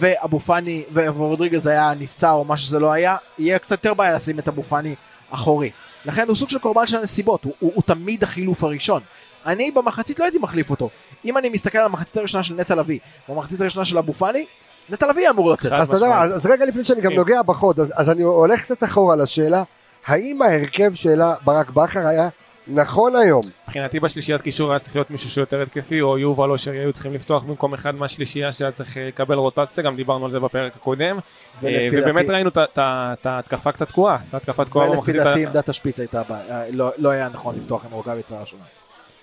ואבו 0.00 0.40
פאני, 0.40 0.84
ורודריגז 0.92 1.66
היה 1.66 1.92
נפצע 1.98 2.30
או 2.30 2.44
מה 2.44 2.56
שזה 2.56 2.78
לא 2.78 2.92
היה, 2.92 3.16
יהיה 3.38 3.58
קצת 3.58 3.70
יותר 3.70 3.94
בעיה 3.94 4.16
לשים 4.16 4.38
את 4.38 4.48
אבו 4.48 4.62
פאני 4.62 4.94
אחורי. 5.30 5.70
לכן 6.04 6.28
הוא 6.28 6.36
סוג 6.36 6.50
של 6.50 6.58
קורבן 6.58 6.86
של 6.86 6.98
הנסיבות, 6.98 7.44
הוא, 7.44 7.52
הוא, 7.58 7.72
הוא 7.74 7.82
תמיד 7.82 8.22
החילוף 8.22 8.64
הראשון. 8.64 9.02
אני 9.46 9.70
במחצית 9.70 10.18
לא 10.18 10.24
הייתי 10.24 10.38
מחליף 10.38 10.70
אותו. 10.70 10.90
אם 11.24 11.38
אני 11.38 11.48
מסתכל 11.48 11.78
על 11.78 11.84
המחצית 11.84 12.16
הראשונה 12.16 12.42
של 12.42 12.54
נטע 12.54 12.74
לביא, 12.74 12.98
במחצית 13.28 13.60
הראשונה 13.60 13.84
של 13.84 13.98
אבו 13.98 14.12
פאני, 14.14 14.46
נטע 14.90 15.06
לביא 15.06 15.30
אמור 15.30 15.52
לצאת. 15.52 15.72
אז 15.72 15.88
אתה 15.88 15.96
יודע 15.96 16.08
מה, 16.08 16.20
אז 16.22 16.46
רגע 16.46 16.64
לפני 16.64 16.84
שאני 16.84 17.00
גם. 17.00 17.12
נוגע 17.12 17.42
בחוד, 17.42 17.80
אז, 17.80 17.92
אז 17.96 18.10
אני 18.10 18.22
הולך 18.22 18.60
קצת 18.62 18.84
אחורה 18.84 19.16
לשאלה, 19.16 19.62
האם 20.06 20.42
ההרכב 20.42 20.94
שלה 20.94 21.34
ברק 21.44 21.70
בכר 21.70 22.06
היה 22.06 22.28
נכון 22.68 23.16
היום? 23.16 23.42
מבחינתי 23.68 24.00
בשלישיית 24.00 24.42
קישור 24.42 24.70
היה 24.70 24.78
צריך 24.78 24.96
להיות 24.96 25.10
מישהו 25.10 25.30
שיותר 25.30 25.62
התקפי, 25.62 26.00
או 26.00 26.18
יובל 26.18 26.50
או 26.50 26.58
שרי 26.58 26.78
היו 26.78 26.92
צריכים 26.92 27.14
לפתוח 27.14 27.42
במקום 27.42 27.74
אחד 27.74 27.94
מהשלישייה 27.94 28.52
שהיה 28.52 28.72
צריך 28.72 28.96
אה, 28.96 29.06
לקבל 29.08 29.34
רוטציה, 29.34 29.84
גם 29.84 29.96
דיברנו 29.96 30.24
על 30.24 30.30
זה 30.30 30.40
בפרק 30.40 30.76
הקודם. 30.76 31.18
ולפי 31.62 31.96
אה, 31.96 32.02
ובאמת 32.02 32.30
ראינו 32.30 32.50
את 32.54 33.26
ההתקפה 33.26 33.72
קצת 33.72 33.88
תקועה, 33.88 34.18
את 34.28 34.34
ההתקפה 34.34 34.64
תקועה 34.64 34.86
ולפי 34.90 34.96
במחצית. 35.12 35.20
ה- 35.20 35.24
דעתי 35.24 35.46
עמדת 35.46 35.68
השפיץ 35.68 36.00
הייתה, 36.00 36.22
לא, 36.70 36.90
לא 36.98 37.08
היה 37.08 37.28
נכון 37.28 37.54
לפתוח 37.56 37.84
עם 37.84 37.92
רוקאביצה 37.92 38.36
הראשונה. 38.38 38.62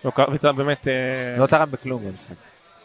רוקאביצה 0.06 0.52
באמת 0.52 0.88
אה, 0.88 0.94
לא 1.38 1.46
תרם 1.48 1.72
בכלום 1.72 2.02
במשחק. 2.06 2.36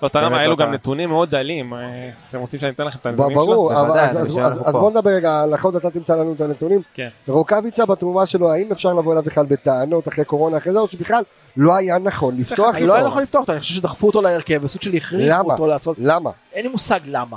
לא 0.02 0.08
תרם, 0.08 0.34
היה 0.34 0.44
לא 0.44 0.50
לו 0.50 0.56
גם 0.56 0.66
תרם. 0.66 0.74
נתונים 0.74 1.08
מאוד 1.08 1.30
דלים. 1.30 1.74
אה, 1.74 2.10
אתם 2.30 2.38
רוצים 2.38 2.60
שאני 2.60 2.72
אתן 2.72 2.84
לכם 2.84 2.98
את 3.00 3.06
הנתונים 3.06 3.36
שלו? 3.36 3.46
ברור, 3.46 3.72
אז-. 3.72 4.72
בוא 4.72 4.90
נדבר 4.90 5.10
רגע 5.10 5.44
החוד, 5.54 5.76
אתה 5.76 5.90
תמצא 5.90 6.16
לנו 6.16 6.32
את 6.32 6.40
הנתונים. 6.40 6.82
כן. 6.94 7.08
רוקאביצה 7.28 7.86
בתרומה 7.86 8.26
שלו, 8.26 8.52
האם 8.52 8.72
אפשר 8.72 8.94
לבוא 8.94 9.12
אליו 9.12 9.22
בכלל 9.22 9.46
בטענות 9.46 10.08
אחרי 10.08 10.24
קורונה 10.24 10.56
אחרי 10.56 10.72
זה, 10.72 10.78
או 10.78 10.88
שבכלל 10.88 11.22
לא 11.56 11.76
היה 11.76 11.98
נכון 11.98 12.36
לפתוח 12.38 12.74
לא 12.74 12.94
היה 12.94 12.96
איתו? 12.96 13.08
נכון 13.08 13.22
לפתוח 13.22 13.40
אותו, 13.40 13.52
אני 13.52 13.60
חושב 13.60 13.74
שדחפו 13.74 14.06
אותו 14.06 14.22
להרכב, 14.22 14.60
וסוג 14.64 14.82
של 14.82 14.94
הכריחו? 14.94 15.52
אותו 15.52 15.66
לעשות, 15.66 15.96
למה? 16.00 16.30
אין 16.52 16.62
לי 16.62 16.72
מושג 16.72 17.00
למה. 17.04 17.36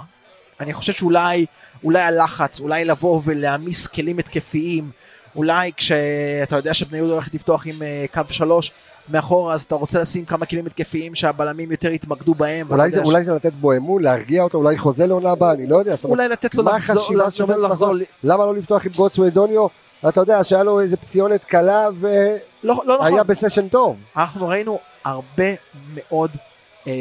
אני 0.59 0.73
חושב 0.73 0.93
שאולי, 0.93 1.45
אולי 1.83 2.01
הלחץ, 2.01 2.59
אולי 2.59 2.85
לבוא 2.85 3.21
ולהעמיס 3.25 3.87
כלים 3.87 4.17
התקפיים, 4.17 4.91
אולי 5.35 5.71
כשאתה 5.77 6.55
יודע 6.55 6.73
שבני 6.73 6.97
יהודה 6.97 7.13
הולכת 7.13 7.33
לפתוח 7.33 7.67
עם 7.67 7.81
אה, 7.81 8.05
קו 8.13 8.21
שלוש 8.29 8.71
מאחורה, 9.11 9.53
אז 9.53 9.63
אתה 9.63 9.75
רוצה 9.75 9.99
לשים 10.01 10.25
כמה 10.25 10.45
כלים 10.45 10.65
התקפיים 10.65 11.15
שהבלמים 11.15 11.71
יותר 11.71 11.91
יתמקדו 11.91 12.33
בהם. 12.33 12.67
אולי 12.71 12.91
זה- 12.91 13.01
ש- 13.01 13.05
אולי 13.05 13.23
זה 13.23 13.33
לתת 13.33 13.53
בו 13.53 13.73
אמון, 13.73 14.03
להרגיע 14.03 14.43
אותו, 14.43 14.57
אולי 14.57 14.77
חוזה 14.77 15.07
לעונה 15.07 15.31
הבאה, 15.31 15.51
אני 15.51 15.67
לא 15.67 15.77
יודע. 15.77 15.95
אולי 16.03 16.27
לתת 16.29 16.55
לו 16.55 16.63
לחזור, 16.63 16.95
לחזור, 17.15 17.29
שעומדת 17.29 17.57
לחזור? 17.69 17.93
למה 18.23 18.45
לא 18.45 18.55
לפתוח 18.55 18.85
עם 18.85 18.91
גוטסווי 18.95 19.29
דוניו? 19.29 19.67
אתה 20.09 20.21
יודע 20.21 20.43
שהיה 20.43 20.63
לו 20.63 20.79
איזה 20.79 20.97
פציונת 20.97 21.43
קלה 21.43 21.87
והיה 21.99 22.37
לא, 22.63 22.83
לא 22.85 22.97
נכון, 23.07 23.27
בסשן 23.27 23.67
טוב. 23.67 23.95
אנחנו 24.17 24.47
ראינו 24.47 24.79
הרבה 25.05 25.43
מאוד 25.95 26.31
אה, 26.87 26.93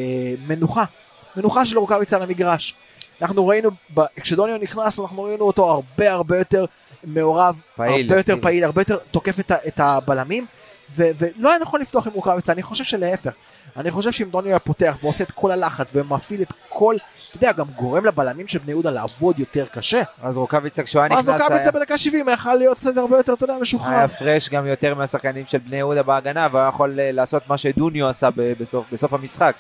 מנוחה, 0.49 0.85
מנוחה 1.37 1.65
של 1.67 1.79
רוקאביצה 1.79 2.17
על 2.17 2.23
המגרש. 2.23 2.75
אנחנו 3.23 3.47
ראינו, 3.49 3.71
ב- 3.95 4.01
כשדוניו 4.21 4.57
נכנס, 4.59 5.01
אנחנו 5.01 5.23
ראינו 5.23 5.45
אותו 5.45 5.71
הרבה 5.71 6.13
הרבה 6.13 6.39
יותר 6.39 6.65
מעורב, 7.05 7.57
פעיל, 7.77 7.91
הרבה 7.93 8.03
יותר 8.05 8.21
אקטיבי. 8.21 8.41
פעיל, 8.41 8.65
הרבה 8.65 8.81
יותר 8.81 8.99
תוקף 9.11 9.41
את, 9.41 9.51
ה- 9.51 9.67
את 9.69 9.81
הבלמים, 9.81 10.47
ולא 10.95 11.51
היה 11.51 11.59
נכון 11.59 11.81
לפתוח 11.81 12.07
עם 12.07 12.13
רוקאביצה, 12.13 12.53
אני 12.53 12.63
חושב 12.63 12.85
שלהפך. 12.85 13.31
אני 13.77 13.91
חושב 13.91 14.13
שאם 14.13 14.29
דוניו 14.31 14.51
היה 14.51 14.59
פותח 14.59 14.97
ועושה 15.03 15.25
את 15.25 15.31
כל 15.31 15.51
הלחץ 15.51 15.87
ומפעיל 15.95 16.43
את 16.43 16.53
כל, 16.69 16.97
אתה 17.29 17.37
יודע, 17.37 17.53
גם 17.53 17.65
גורם 17.77 18.05
לבלמים 18.07 18.49
של 18.49 18.59
בני 18.59 18.73
יהודה 18.73 18.91
לעבוד 18.91 19.39
יותר 19.39 19.67
קשה, 19.73 20.03
אז 20.23 20.37
רוקאביצה 20.37 20.83
כשהוא 20.83 21.03
היה 21.03 21.19
אז 21.19 21.29
נכנס 21.29 21.41
רוקאביצה 21.43 21.63
היה- 21.65 21.73
בדקה 21.73 21.99
70 21.99 22.27
יכול 22.33 22.55
להיות 22.55 22.79
קצת 22.79 22.97
הרבה 22.97 23.17
יותר, 23.17 23.33
אתה 23.33 23.45
יודע, 23.45 23.55
משוחרר. 23.61 23.95
היה 23.95 24.09
פרש 24.09 24.49
גם 24.49 24.67
יותר 24.67 24.95
מהשחקנים 24.95 25.45
של 25.47 25.59
בני 25.59 25.77
יהודה 25.77 26.03
בהגנה, 26.03 26.49
והוא 26.51 26.61
היה 26.61 26.69
יכול 26.69 27.01
אה, 27.01 27.13
לעשות 27.13 27.43
מה 27.49 27.59
שדוניו 27.59 28.09
עשה 28.09 28.29
בסוף- 28.61 28.87
בסוף 28.93 29.13
המשחק. 29.13 29.55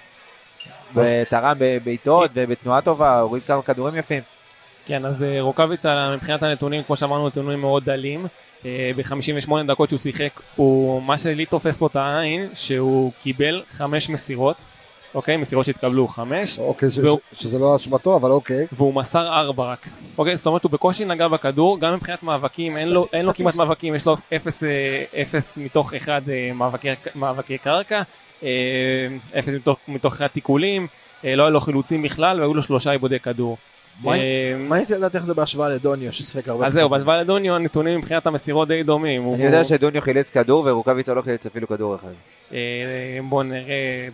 ותרם 0.95 1.57
בבעיטות 1.59 2.31
ובתנועה 2.35 2.81
טובה, 2.81 3.20
הוריד 3.20 3.43
כמה 3.43 3.62
כדורים 3.62 3.97
יפים. 3.97 4.22
כן, 4.87 5.05
אז 5.05 5.22
אה, 5.24 5.41
רוקאביצה 5.41 6.11
מבחינת 6.16 6.43
הנתונים, 6.43 6.83
כמו 6.83 6.97
שאמרנו, 6.97 7.26
נתונים 7.29 7.61
מאוד 7.61 7.85
דלים. 7.85 8.26
ב-58 8.65 9.53
דקות 9.67 9.89
שהוא 9.89 9.99
שיחק, 10.01 10.41
הוא, 10.57 11.03
מה 11.03 11.19
שלי 11.19 11.47
תופס 11.47 11.77
פה 11.79 11.87
את 11.87 11.97
העין, 11.97 12.49
שהוא 12.55 13.13
קיבל 13.23 13.63
חמש 13.69 14.09
מסירות, 14.11 14.57
אוקיי? 15.15 15.37
מסירות 15.37 15.67
שהתקבלו 15.67 16.09
חמש, 16.09 16.59
אוקיי, 16.59 16.89
והוא- 17.03 17.19
ש- 17.33 17.43
שזה 17.43 17.59
לא 17.59 17.77
אשמתו, 17.77 18.17
אבל 18.17 18.31
אוקיי. 18.31 18.67
והוא 18.73 18.95
מסר 18.95 19.27
ארבע 19.29 19.65
רק. 19.73 19.89
אוקיי, 20.19 20.37
זאת 20.37 20.47
אומרת 20.47 20.65
הוא 20.65 20.73
בקושי 20.73 21.05
נגע 21.05 21.29
בכדור, 21.29 21.81
גם 21.81 21.95
מבחינת 21.95 22.23
מאבקים, 22.23 22.77
אין 22.77 22.89
לו, 22.89 23.07
אין 23.13 23.27
לו 23.27 23.35
כמעט 23.35 23.57
מאבקים, 23.57 23.95
יש 23.95 24.07
לו 24.07 24.17
אפס, 24.37 24.65
אה, 24.65 25.05
אפס 25.23 25.57
מתוך 25.57 25.95
אחד 25.95 26.23
אה, 26.29 26.51
מאבקי, 26.55 26.89
מאבקי 27.15 27.59
קרקע, 27.59 28.03
אה, 28.43 28.49
אפס 29.39 29.49
מתוך, 29.49 29.79
מתוך 29.89 30.15
אחד 30.15 30.27
תיקולים, 30.27 30.87
אה, 31.25 31.37
לא 31.37 31.43
היה 31.43 31.51
לו 31.51 31.61
חילוצים 31.61 32.03
בכלל 32.03 32.41
והיו 32.41 32.55
לו 32.55 32.63
שלושה 32.63 32.91
עיבודי 32.91 33.19
כדור. 33.21 33.57
מה- 34.05 34.14
אה, 34.16 34.20
מעניין 34.59 34.88
לדעת 34.90 35.14
איך 35.16 35.24
זה 35.24 35.34
בהשוואה 35.34 35.68
לדוניו 35.68 36.12
ששיחק 36.12 36.49
הרבה. 36.49 36.66
אז 36.66 36.72
זהו, 36.72 36.88
בהשוואה 36.88 37.16
לדוניו 37.20 37.55
הנתונים 37.57 37.99
מבחינת 37.99 38.26
המסירות 38.26 38.68
די 38.68 38.82
דומים. 38.82 39.34
אני 39.34 39.44
יודע 39.44 39.64
שדוניו 39.64 40.03
חילץ 40.03 40.30
כדור 40.30 40.62
ורוקאביצה 40.66 41.14
לא 41.14 41.22
חילץ 41.22 41.46
אפילו 41.46 41.66
כדור 41.68 41.94
אחד. 41.94 42.09
אה, 42.53 42.59
בוא 43.28 43.42
נראה, 43.42 43.64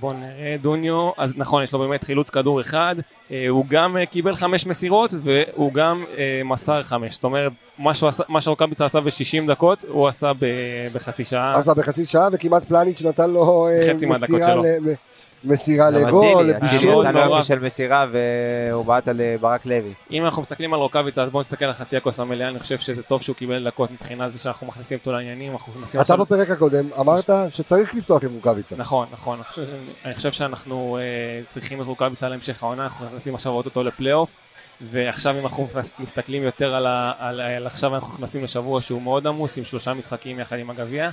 בוא 0.01 0.13
נראה, 0.13 0.57
דוניו, 0.63 1.11
אז 1.19 1.31
נכון, 1.37 1.63
יש 1.63 1.73
לו 1.73 1.79
באמת 1.79 2.05
חילוץ 2.05 2.31
כדור 2.31 2.61
אחד, 2.61 2.95
אה, 3.31 3.47
הוא 3.49 3.65
גם 3.69 3.97
קיבל 4.11 4.35
חמש 4.37 4.67
מסירות 4.67 5.15
והוא 5.23 5.73
גם 5.73 6.05
מסר 6.45 6.83
חמש, 6.83 7.15
זאת 7.15 7.25
אומרת, 7.25 7.53
מה 7.79 7.91
עשה- 7.91 8.11
שרוקאביצה 8.41 8.85
עשה 8.85 9.01
ב-60 9.01 9.11
דקות, 9.49 9.85
הוא 9.89 10.09
עשה 10.09 10.33
בחצי 10.95 11.25
שעה. 11.25 11.55
אז 11.57 11.69
בחצי 11.69 12.07
שעה 12.07 12.29
וכמעט 12.33 12.65
פלניץ' 12.65 13.03
נתן 13.03 13.31
לו 13.31 13.69
אה, 13.69 13.95
חצי 13.95 14.07
מהדקות 14.07 14.31
מסירה 14.31 14.53
שלו. 14.53 14.63
מסירה 15.45 15.91
גם 15.91 15.97
לגול, 15.97 16.51
אצילי, 16.51 16.53
לבישול. 16.53 17.07
אצילי 17.07 17.23
נורא. 17.25 17.37
יופי 17.37 17.47
של 17.47 17.59
מסירה 17.59 18.07
והוא 18.13 18.85
בעט 18.85 19.09
על 19.09 19.21
ברק 19.41 19.67
לוי. 19.67 19.93
אם 20.11 20.25
אנחנו 20.25 20.43
מסתכלים 20.43 20.75
על 20.75 20.81
רוקאביצה, 20.81 21.23
אז 21.23 21.31
בואו 21.31 21.43
נסתכל 21.43 21.65
על 21.65 21.73
חצי 21.73 21.97
הכוס 21.97 22.21
המלאה, 22.21 22.49
אני 22.49 22.59
חושב 22.59 22.79
שזה 22.79 23.03
טוב 23.03 23.23
שהוא 23.23 23.37
קיבל 23.37 23.65
דקות 23.65 23.91
מבחינת 23.91 24.33
זה 24.33 24.39
שאנחנו 24.39 24.67
מכניסים 24.67 24.99
אותו 24.99 25.13
לעניינים, 25.13 25.57
אתה. 26.01 26.17
בפרק 26.17 26.51
הקודם 26.51 26.85
אמרת 27.01 27.31
שצריך 27.51 27.95
לפתוח 27.95 28.25
עם 28.25 28.35
רוקאביצה. 28.35 28.77
נכון, 28.77 29.07
נכון, 29.13 29.39
אני 30.05 30.15
חושב, 30.15 30.33
שאנחנו 30.33 30.99
אה, 31.01 31.03
צריכים 31.51 31.81
את 31.81 31.87
רוקאביצה 31.87 32.29
להמשך 32.29 32.63
העונה, 32.63 32.85
אנחנו 32.85 33.07
נכנסים 33.07 33.35
עכשיו 33.35 33.53
אותו 33.53 33.83
לפלייאוף, 33.83 34.31
ועכשיו 34.81 35.35
אם 35.39 35.45
אנחנו 35.45 35.69
מסתכלים 35.99 36.43
יותר 36.43 36.75
על, 36.75 36.87
ה, 36.87 37.13
על, 37.19 37.41
על 37.41 37.67
עכשיו 37.67 37.95
אנחנו 37.95 38.15
נכנסים 38.15 38.45
לשבוע 38.45 38.83
שהוא 38.83 39.03
מאוד 39.03 39.27
עמוס, 39.27 39.59
עם 39.59 39.65
שלושה 39.65 39.95
משחקים 39.95 40.39
יחד 40.39 40.59
עם 40.59 40.71
הגביע, 40.71 41.11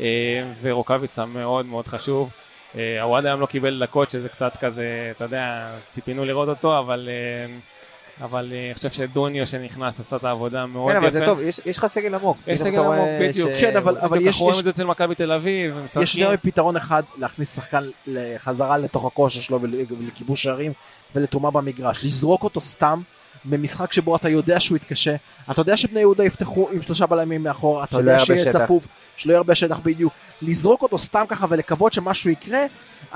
אה, 0.00 0.42
ורוקאביצה 0.62 1.24
מאוד 1.24 1.66
מאוד 1.66 1.88
חשוב. 1.88 2.30
אה, 2.76 3.02
הוואד 3.02 3.26
היום 3.26 3.40
לא 3.40 3.46
קיבל 3.46 3.82
דקות, 3.82 4.10
שזה 4.10 4.28
קצת 4.28 4.56
כזה, 4.60 4.84
אתה 5.16 5.24
יודע, 5.24 5.68
ציפינו 5.92 6.24
לראות 6.24 6.48
אותו, 6.48 6.78
אבל... 6.78 7.08
אה, 7.12 7.54
אבל 8.24 8.52
אה, 8.52 8.64
אני 8.66 8.74
חושב 8.74 8.90
שדוניו 8.90 9.46
שנכנס 9.46 10.00
עשה 10.00 10.16
את 10.16 10.24
העבודה 10.24 10.66
מאוד 10.66 10.92
כן, 10.92 10.98
יפה. 10.98 11.06
אבל 11.06 11.12
זה 11.12 11.22
טוב, 11.26 11.40
יש 11.40 11.60
יש 11.66 11.78
לך 11.78 11.86
סגל 11.86 12.14
עמוק. 12.14 12.36
יש 12.46 12.60
פתאום 12.60 12.72
סגל 12.72 12.80
עמוק, 12.82 13.08
בדיוק. 13.20 13.50
כן, 13.60 13.76
אבל- 13.76 13.96
יש- 14.20 14.26
אנחנו 14.26 14.44
רואים 14.44 14.54
יש- 14.54 14.58
את 14.58 14.64
זה 14.64 14.70
אצל 14.70 14.84
מכבי 14.84 15.14
תל 15.14 15.32
אביב. 15.32 15.76
יש 16.02 16.16
יותר 16.16 16.32
מפתרון 16.32 16.76
אחד 16.76 17.02
להכניס 17.18 17.56
שחקן 17.56 17.82
חזרה 18.38 18.78
לתוך 18.78 19.04
הכושר 19.06 19.40
שלו 19.40 19.60
ול- 19.62 19.74
ולכיבוש 20.00 20.42
שערים 20.42 20.72
ולתרומה 21.14 21.50
במגרש. 21.50 22.04
לזרוק 22.04 22.44
אותו 22.44 22.60
סתם 22.60 23.00
במשחק 23.44 23.92
שבו 23.92 24.16
אתה 24.16 24.28
יודע 24.28 24.60
שהוא 24.60 24.76
יתקשה, 24.76 25.14
אתה 25.50 25.60
יודע 25.60 25.76
שבני 25.76 26.00
יהודה 26.00 26.24
יפתחו 26.24 26.68
עם 26.72 26.82
שלושה 26.82 27.06
בלמים 27.06 27.42
מאחור, 27.42 27.84
אתה 27.84 27.96
יודע 27.98 28.18
שיהיה. 28.20 28.50
צפוף, 28.52 28.86
שלא 29.16 29.32
יהיה 29.32 29.38
הרבה 29.38 29.54
שטח 29.54 29.78
בדיוק, 29.78 30.12
לזרוק 30.42 30.82
אותו 30.82 30.98
סתם 30.98 31.24
ככה 31.28 31.46
ולקוות 31.50 31.92
שמשהו 31.92 32.30
יקרה, 32.30 32.60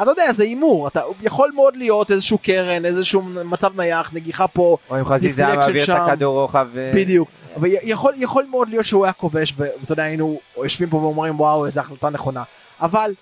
אתה 0.03 0.11
יודע, 0.11 0.33
זה 0.33 0.45
הימור, 0.45 0.89
אתה 0.89 1.01
יכול 1.23 1.51
מאוד 1.55 1.77
להיות 1.77 2.11
איזשהו 2.11 2.39
קרן, 2.39 2.85
איזשהו 2.85 3.23
מצב 3.23 3.81
נייח, 3.81 4.11
נגיחה 4.13 4.49
פה, 4.49 4.77
או 4.91 4.99
אם 5.01 5.05
חזיזה 5.05 5.47
מעביר 5.47 5.85
את. 5.85 5.89
הכדור 5.89 6.41
רוחב. 6.41 6.69
אה, 6.77 6.93
בדיוק. 6.95 7.29
אבל 7.57 7.69
יכול, 7.83 8.15
יכול 8.17 8.47
מאוד 8.51 8.69
להיות 8.69 8.85
שהוא 8.85 9.05
היה 9.05 9.13
כובש, 9.13 9.55
ואתה 9.57 9.93
יודע, 9.93 10.03
היינו 10.03 10.41
יושבים 10.57 10.91
פה 10.91 10.97
ואומרים 10.97 11.41
וואו 11.41 11.67
איזה 11.67 11.81
החלטה 11.81 12.11
נכונה. 12.11 12.43
אבל 12.81 13.13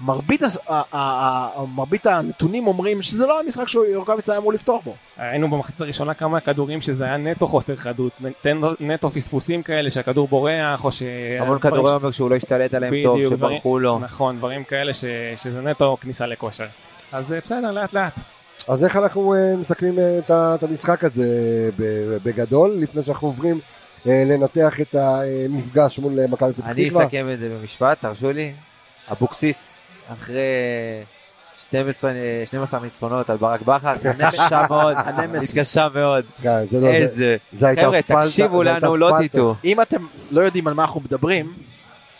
מרבית, 0.00 0.42
הס- 0.42 0.56
ה- 0.56 0.72
ה- 0.72 0.82
ה- 0.92 1.64
מרבית 1.74 2.06
הנתונים 2.06 2.66
אומרים 2.66 3.02
שזה 3.02 3.26
לא 3.26 3.40
המשחק 3.40 3.68
שרוקאביץ 3.68 4.28
היה 4.30 4.38
אמור 4.38 4.52
לפתוח 4.52 4.84
בו. 4.84 4.94
היינו 5.16 5.48
במחצית 5.50 5.80
הראשונה 5.80 6.14
כמה 6.14 6.40
כדורים 6.40 6.80
שזה 6.80 7.04
היה 7.04 7.16
נטו 7.16 7.46
חוסר 7.46 7.76
חדות, 7.76 8.12
נטו- 8.20 8.74
נטו 8.80 9.10
פספוסים 9.10 9.62
כאלה 9.62 9.90
שהכדור 9.90 10.28
בורח 10.28 10.84
או 10.84 10.92
ש... 10.92 11.02
המון 11.40 11.58
כדורי 11.58 11.92
עומק 11.92 12.10
שהוא 12.10 12.30
לא 12.30 12.36
השתלט 12.36 12.74
עליהם 12.74 12.94
טוב, 13.04 13.18
שברחו 13.30 13.78
לו. 13.78 13.98
נכון, 13.98 14.36
דברים 14.38 14.64
כאלה 14.64 14.94
ש... 14.94 15.04
שזה 15.36 15.60
נטו 15.60 15.96
כניסה 16.00 16.26
לכושר. 16.26 16.66
אז 17.12 17.32
אה, 17.32 17.38
בסדר, 17.44 17.70
לאט 17.72 17.92
לאט. 17.92 18.12
אז 18.68 18.84
איך 18.84 18.96
אנחנו 18.96 19.34
אה, 19.34 19.56
מסכמים 19.56 19.98
אה, 19.98 20.18
את 20.18 20.30
ה- 20.30 20.54
את 20.54 20.62
המשחק 20.62 21.04
הזה 21.04 21.26
ב- 21.76 22.16
בגדול, 22.22 22.70
לפני 22.78 23.02
שאנחנו 23.04 23.28
עוברים 23.28 23.60
לנתח 24.06 24.80
את 24.80 24.94
המפגש 24.94 25.98
מול 25.98 26.26
מכבי 26.26 26.52
פתח 26.52 26.66
אני 26.66 26.88
תקווה? 26.88 27.04
אסכם 27.04 27.26
את 27.32 27.38
זה 27.38 27.48
במשפט, 27.48 27.98
תרשו 28.00 28.32
לי. 28.32 28.52
אבוקסיס, 29.12 29.76
אחרי 30.12 30.40
12 31.60 32.10
אה, 32.10 32.16
12 32.46 32.80
ניצחונות 32.80 33.30
על 33.30 33.36
ברק 33.36 33.62
בכר, 33.62 33.92
קשה 34.32 34.62
מאוד, 34.70 34.94
הנמסיס. 34.96 35.50
התקשה 35.50 35.86
מאוד. 35.94 36.24
כן, 36.42 36.58
זה 36.70 36.76
לא- 36.80 36.86
זה- 36.86 36.94
איזה... 36.94 37.36
חבר'ה, 37.80 38.02
תקשיבו 38.02 38.62
לנו, 38.62 38.96
לא. 38.96 39.12
תטעו. 39.28 39.54
אם 39.64 39.80
אתם 39.80 39.96
לא 40.30 40.40
יודעים 40.40 40.66
על 40.68 40.74
מה 40.74 40.82
אנחנו 40.82 41.00
מדברים, 41.00 41.52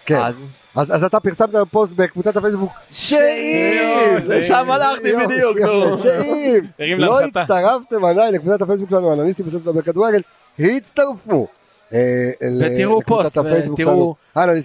כן. 0.07 0.20
אז 0.20 0.45
אז 0.76 0.95
אז 0.95 1.05
אתה 1.05 1.20
פרסמת 1.20 1.51
פוסט 1.70 1.93
בקבוצת 1.97 2.36
הפייסבוק 2.36 2.72
שאם! 2.91 4.20
זה 4.20 4.41
שם 4.41 4.70
הלכתי 4.70 5.12
בדיוק, 5.16 5.57
נו. 5.59 5.99
שאם 5.99 6.99
לא. 6.99 7.20
הצטרפתם 7.20 8.05
עדיין 8.05 8.34
לקבוצת 8.34 8.62
הפייסבוק 8.62 8.91
שלנו, 8.91 9.12
אנליסטים 9.12 9.47
בסוף 9.47 9.62
לדבר 9.66 9.82
כדורגל, 9.82 10.20
הצטרפו. 10.59 11.47
אה, 11.95 12.30
ותראו 12.61 13.01
פוסט, 13.07 13.39
ותראו 13.39 14.14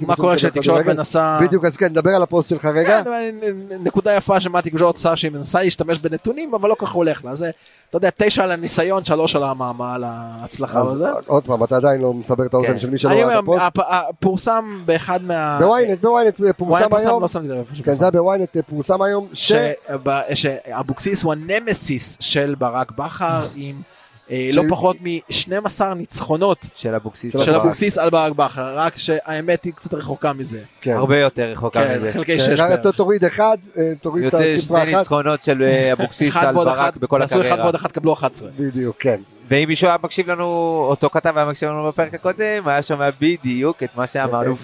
מה 0.07 0.15
קורה 0.15 0.35
כדורגל. 0.53 0.93
מנסה... 0.93 1.39
בדיוק, 1.41 1.65
אז 1.65 1.77
כן, 1.77 1.85
נדבר 1.85 2.09
על 2.09 2.23
הפוסט 2.23 2.49
שלך 2.49 2.65
רגע. 2.65 3.03
כן, 3.03 3.11
נקודה 3.79 4.13
יפה 4.13 4.39
שמה 4.39 4.61
תקשורת 4.61 4.95
עושה 4.95 5.15
שהיא 5.15 5.31
מנסה 5.31 5.63
להשתמש 5.63 5.99
בנתונים 5.99 6.53
אבל 6.53 6.69
לא 6.69 6.75
ככה 6.79 6.97
הולך 6.97 7.25
לה 7.25 7.35
זה 7.35 7.51
אתה 7.89 7.97
יודע 7.97 8.09
תשע 8.17 8.43
על 8.43 8.51
הניסיון 8.51 9.05
שלוש 9.05 9.35
על 9.35 9.43
המאמה 9.43 9.95
על 9.95 10.03
ההצלחה 10.07 10.83
וזה. 10.83 11.05
עוד 11.27 11.43
פעם, 11.43 11.63
אתה 11.63 11.75
עדיין 11.75 12.01
לא 12.01 12.13
מסבר 12.13 12.45
את 12.45 12.53
האוזן 12.53 12.67
כן. 12.67 12.79
של 12.79 12.89
מי 12.89 12.97
שלא 12.97 13.11
ראה 13.11 13.39
את 13.39 13.43
הפוסט. 13.43 13.65
פורסם 14.19 14.81
באחד 14.85 15.23
מה... 15.23 15.59
בוויינט, 15.61 16.01
בוויינט 16.01 16.35
פורסם 16.57 16.93
היום, 16.93 17.21
לא 17.21 17.27
שמתי 17.27 17.47
לב 17.47 17.57
איפה 17.57 17.83
כן. 17.83 17.93
זה 17.93 18.05
היה 18.05 18.11
בוויינט 18.11 18.57
פורסם 18.69 19.01
היום, 19.01 19.27
ש... 19.33 19.53
שאבוקסיס 20.33 21.23
הוא 21.23 21.33
הנמסיס 21.33 22.17
של 22.19 22.55
ברק 22.59 22.91
בכר 22.91 23.47
עם 23.55 23.75
אה, 23.75 23.92
לא 24.29 24.63
פחות 24.69 24.97
מ-12 25.01 25.83
ניצחונות 25.95 26.67
של 26.73 26.95
אבוקסיס. 26.95 27.37
של. 27.37 27.55
אבוקסיס 27.55 27.97
על 27.97 28.09
ברק 28.09 28.31
בכר 28.31 28.77
רק 28.77 28.97
שהאמת 28.97 29.63
היא 29.63 29.73
קצת 29.73 29.93
רחוקה 29.93 30.33
מזה. 30.33 30.63
כן. 30.81 30.93
הרבה 30.93 31.17
יותר 31.17 31.43
רחוקה 31.43 31.87
כן, 31.87 32.01
מזה. 32.01 32.13
חלקי 32.13 32.39
כן, 32.39 32.39
שש 32.39 32.59
רק 32.59 32.69
בערך. 32.83 32.95
תוריד 32.95 33.25
אחד, 33.25 33.57
אה, 33.77 33.83
תוריד 34.01 34.25
את 34.25 34.33
יוצא 34.33 34.45
הספרה 34.45 34.81
שני 34.81 34.91
אחת. 34.91 34.99
ניצחונות 34.99 35.43
של 35.43 35.63
אה, 35.63 35.91
אבוקסיס 35.93 36.33
אחד 36.33 36.47
על 36.47 36.55
ברק 36.55 36.77
אחד, 36.77 36.91
בכל 36.99 37.19
תעשו 37.19 37.35
אחד 37.35 37.45
הקריירה. 37.45 37.63
ועוד 37.63 37.75
אחד 37.75 37.91
קבלו 37.91 38.13
11. 38.13 38.49
בדיוק, 38.57 38.97
כן. 38.99 39.21
ואם 39.49 39.67
מישהו 39.67 39.87
היה 39.87 39.97
מקשיב 40.03 40.29
לנו, 40.29 40.45
אותו 40.89 41.09
כתב 41.09 41.37
היה 41.37 41.45
מקשיב 41.45 41.69
לנו 41.69 41.87
בפרק 41.87 42.13
הקודם, 42.13 42.67
היה 42.67 42.81
שומע 42.83 43.09
בדיוק 43.19 43.83
את 43.83 43.89
מה 43.95 44.07
שאמרנו. 44.07 44.55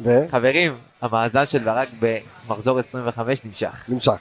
וחברים, 0.00 0.74
המאזן 1.02 1.46
של 1.46 1.58
ברק 1.58 1.88
במחזור 2.00 2.78
25 2.78 3.44
נמשך. 3.44 3.84
ונמשך. 3.88 4.12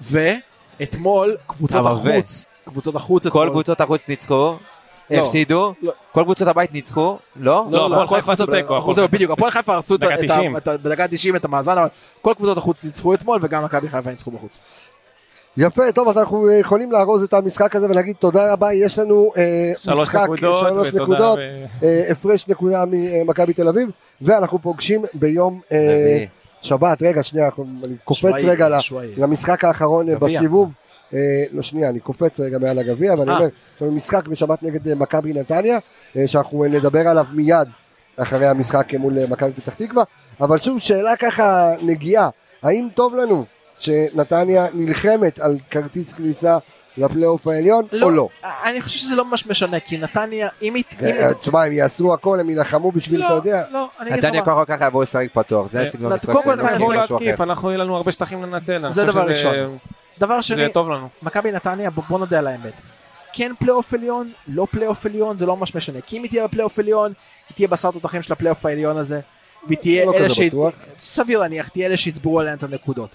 ואתמול 0.00 1.36
קבוצות 1.46 1.80
המרווה. 1.80 2.14
החוץ, 2.14 2.46
קבוצות 2.68 2.96
החוץ 2.96 3.22
כל 3.22 3.28
אתמול, 3.28 3.48
קבוצות 3.48 3.80
החוץ 3.80 4.02
ניצחו, 4.08 4.34
לא. 4.34 4.56
הפסידו, 5.10 5.72
לא. 5.82 5.92
כל 6.12 6.22
קבוצות 6.22 6.48
הבית 6.48 6.72
ניצחו, 6.72 7.18
לא? 7.40 7.64
לא, 7.70 7.86
הפועל 7.86 8.08
כל 8.08 8.14
חיפה 8.16 8.32
עשו 8.32 8.46
תיקו, 8.46 8.76
הפועל. 8.76 9.06
בדיוק, 9.10 9.30
הפועל 9.30 9.50
חיפה 9.50 9.74
הרסו 9.74 9.94
את 9.94 10.02
ה- 10.02 10.06
דקה 10.06 10.14
את 10.14 10.20
ה- 10.20 10.26
90. 10.26 10.56
את 10.56 10.68
ה- 10.68 10.76
בדקה 10.78 11.08
90 11.08 11.36
את 11.36 11.44
המאזן, 11.44 11.78
אבל 11.78 11.88
כל 12.22 12.34
קבוצות 12.36 12.58
החוץ 12.58 12.84
ניצחו 12.84 13.14
אתמול 13.14 13.38
וגם 13.42 13.64
מכבי 13.64 13.88
חיפה 13.88 14.10
ניצחו 14.10 14.30
בחוץ. 14.30 14.58
יפה, 15.56 15.92
טוב, 15.94 16.08
אז 16.08 16.18
אנחנו 16.18 16.48
אה, 16.48 16.54
יכולים 16.58 16.92
לארוז 16.92 17.22
את 17.22 17.34
המשחק 17.34 17.76
הזה 17.76 17.86
ולהגיד 17.90 18.16
תודה 18.18 18.52
רבה, 18.52 18.72
יש 18.72 18.98
לנו 18.98 19.32
אה, 19.36 19.72
שלוש 19.76 19.98
משחק, 20.00 20.20
נקודות, 20.22 20.64
שלוש 20.68 20.94
נקודות, 20.94 21.38
ו- 21.38 21.64
אה, 21.86 22.02
הפרש 22.10 22.48
נקודה 22.48 22.84
ממכבי 22.90 23.52
תל 23.52 23.68
אביב, 23.68 23.88
ואנחנו 24.22 24.58
פוגשים 24.62 25.02
ביום 25.14 25.60
אה. 25.72 26.24
שבת, 26.62 27.02
רגע, 27.02 27.22
שנייה, 27.22 27.46
אנחנו- 27.46 27.66
אני 27.86 27.94
קופץ 28.04 28.44
רגע. 28.44 28.68
למשחק 29.16 29.64
האחרון 29.64 30.08
אה. 30.10 30.14
בסיבוב. 30.18 30.68
אה, 31.14 31.44
לא, 31.52 31.62
שנייה, 31.62 31.90
אני 31.90 32.00
קופץ 32.00 32.40
רגע 32.40 32.58
מעל 32.58 32.78
הגביע, 32.78 33.14
ואני 33.14 33.30
אה. 33.30 33.36
אומר, 33.36 33.48
יש 33.76 33.82
לנו 33.82 33.92
משחק 33.92 34.28
בשבת 34.28 34.62
נגד 34.62 34.88
אה, 34.88 34.94
מכבי 34.94 35.32
נתניה, 35.32 35.78
אה, 36.16 36.26
שאנחנו 36.26 36.64
נדבר 36.64 37.08
עליו 37.08 37.26
מיד 37.32 37.68
אחרי 38.16 38.46
המשחק 38.46 38.94
מול 38.94 39.26
מכבי 39.28 39.52
פתח 39.52 39.74
תקווה, 39.74 40.04
אבל 40.40 40.58
שוב, 40.58 40.78
שאלה 40.78 41.16
ככה 41.16 41.72
נגיעה, 41.82 42.28
האם 42.62 42.88
טוב 42.94 43.16
לנו 43.16 43.44
שנתניה 43.78 44.66
נלחמת 44.74 45.40
על 45.40 45.58
כרטיס 45.70 46.12
כניסה 46.12 46.58
לפלייאוף 46.96 47.46
העליון, 47.46 47.86
או 48.02 48.10
לא? 48.10 48.28
אני 48.64 48.80
חושב 48.80 48.98
שזה 48.98 49.16
לא 49.16 49.24
ממש 49.24 49.46
משנה, 49.46 49.80
כי 49.80 49.98
נתניה, 49.98 50.48
אם 50.62 50.74
היא... 50.74 50.84
תשמע, 51.40 51.64
הם 51.64 51.72
יעשו 51.72 52.14
הכל, 52.14 52.40
הם 52.40 52.50
יילחמו 52.50 52.92
בשביל, 52.92 53.20
אתה 53.22 53.30
לא, 53.30 53.34
יודע. 53.34 53.64
לא, 53.70 53.88
אני 54.00 54.10
אגיד 54.10 54.18
לך 54.18 54.24
נתניה 54.24 54.40
מה. 54.40 54.46
ככה 54.46 54.60
או 54.60 54.66
ככה 54.66 54.86
יבואו 54.86 55.02
לשחק 55.02 55.26
פתוח, 55.32 55.70
זה 55.70 55.80
הסגנון 55.80 56.12
המשחק 56.12 56.32
קודם 56.32 56.44
כל 56.44 56.52
שלנו, 56.52 56.92
נתניה. 56.92 57.00
להתקיף, 57.00 57.40
אנחנו 57.40 57.70
יהיה 57.70 57.78
לנו 57.78 57.96
הרבה 57.96 58.12
שטחים 58.12 58.42
לנצל. 58.42 58.84
אני 58.84 58.90
זה 58.90 59.04
דבר 59.04 59.26
ראשון. 59.26 59.78
דבר 60.18 60.36
זה 60.36 60.42
שני, 60.42 60.72
טוב 60.72 60.88
לנו. 60.88 61.08
מכבי 61.22 61.52
נתניה, 61.52 61.90
בוא 61.90 62.18
נודה 62.18 62.38
על 62.38 62.46
האמת. 62.46 62.72
כן 63.32 63.52
פלייאוף 63.58 63.94
עליון, 63.94 64.32
לא 64.48 64.66
פלייאוף 64.70 65.06
עליון, 65.06 65.36
זה 65.36 65.46
לא 65.46 65.56
ממש 65.56 65.74
משנה. 65.74 66.00
כי 66.00 66.18
אם 66.18 66.22
היא 66.22 66.30
תהיה 66.30 66.46
בפלייאוף 66.46 66.78
עליון, 66.78 67.12
היא 67.48 67.54
תהיה 67.54 67.68
בשר 67.68 67.90
תותחים 67.90 68.22
של 68.22 68.32
הפלייאוף 68.32 68.66
העליון 68.66 68.96
הזה, 68.96 69.20
והיא 69.66 69.78
תהיה 69.78 70.06
לא 70.06 70.14
אלה 70.14 70.30
ש... 70.30 70.40
בטוח. 70.40 70.74
סביר 70.98 71.38
להניח, 71.38 71.68
תהיה 71.68 71.86
אלה 71.86 71.96
שיצברו 71.96 72.40
עליהן 72.40 72.58
את 72.58 72.62
הנקודות. 72.62 73.10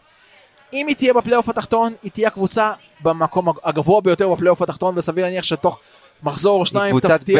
אם 0.74 0.88
היא 0.88 0.95
תהיה 0.95 1.14
בפלייאוף 1.14 1.49
התחתון, 1.49 1.93
היא 2.04 2.12
תהיה 2.12 2.28
הקבוצה 2.28 2.72
במקום 3.01 3.47
הגבוה 3.64 4.01
ביותר 4.01 4.30
בפלייאוף 4.30 4.62
התחתון, 4.62 4.97
וסביר 4.97 5.26
להניח 5.26 5.43
שתוך 5.43 5.80
מחזור 6.24 6.60
או 6.60 6.66
שניים 6.66 6.99
תבטיח. 6.99 7.38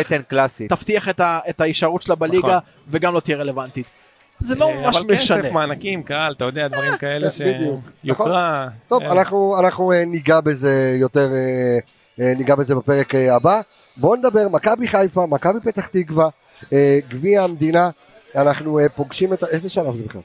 תבטיח 0.70 1.09
את, 1.09 1.20
ה, 1.20 1.39
את 1.49 1.61
ההישארות 1.61 2.01
שלה 2.01 2.16
בליגה, 2.16 2.47
נכון. 2.47 2.59
וגם 2.88 3.14
לא 3.14 3.20
תהיה 3.20 3.38
רלוונטית. 3.38 3.86
זה 4.44 4.56
לא 4.56 4.70
אה, 4.70 4.76
ממש 4.76 4.98
אבל 4.98 5.16
משנה. 5.16 5.41
כסף, 5.44 5.52
מענקים, 5.52 6.04
קהל, 6.04 6.34
אתה 6.34 6.46
יודע, 6.46 6.68
דברים 6.68 6.98
כאלה 6.98 7.28
בדיוק. 7.39 7.80
שיוקרה. 8.04 8.68
טוב, 8.88 9.04
אה, 9.04 9.12
אנחנו, 9.12 9.56
אנחנו 9.60 9.91
אה, 9.91 10.06
ניגע 10.06 10.41
בזה 10.41 10.96
יותר, 11.00 11.30
אה, 11.34 11.80
אה, 12.26 12.34
ניגע 12.38 12.56
בזה 12.56 12.76
בפרק 12.76 13.16
אה, 13.16 13.36
הבא. 13.36 13.62
בואו 13.98 14.16
נדבר, 14.16 14.48
מכבי 14.50 14.88
חיפה, 14.88 15.26
מכבי 15.26 15.60
פתח 15.64 15.88
תקווה, 15.88 16.30
אה, 16.74 17.00
גביע 17.10 17.44
המדינה, 17.44 17.89
אנחנו 18.36 18.80
אה, 18.80 18.89
פוגשים 18.89 19.34
את, 19.34 19.44
איזה 19.44 19.70
שלב 19.70 19.98
זה 19.98 20.04
בכלל? 20.04 20.22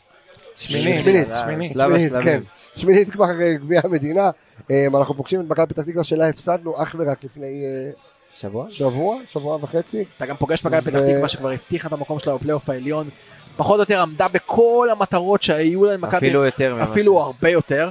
שמינית, 0.56 1.04
שמינית. 1.04 1.72
שמינית. 1.72 2.12
כן. 2.24 2.40
שמינית 2.76 3.10
כבר 3.10 3.40
אה, 3.40 3.54
גביע 3.54 3.80
המדינה, 3.84 4.30
אה, 4.70 4.86
אנחנו 4.94 5.14
פוגשים 5.14 5.40
את 5.40 5.46
מכבי 5.48 5.66
פתח 5.66 5.82
תקווה 5.82 6.04
שלה 6.04 6.28
הפסדנו 6.28 6.82
אך 6.82 6.96
ורק 6.98 7.24
לפני 7.24 7.46
אה, 7.64 7.90
שבוע? 8.36 8.66
שבוע, 8.70 9.18
שבוע 9.28 9.58
וחצי. 9.62 10.04
אתה 10.16 10.26
גם 10.26 10.36
פוגש 10.36 10.64
מכבי 10.64 10.80
פתח 10.80 10.98
תקווה 10.98 11.28
שכבר 11.28 11.50
הבטיחה 11.50 11.88
את 11.88 11.92
המקום 11.92 12.18
שלה 12.18 12.34
בפלייאוף 12.34 12.70
העליון, 12.70 13.08
פחות 13.58 13.74
או 13.74 13.82
יותר 13.82 14.00
עמדה 14.02 14.28
בכל 14.28 14.88
המטרות 14.92 15.42
שהיו 15.42 15.84
להם, 15.84 16.00
מכבי- 16.00 16.16
אפילו 16.16 16.44
יותר 16.44 16.74
ממה 16.74 16.84
אפילו 16.84 17.18
הרבה 17.20 17.48
יותר, 17.50 17.88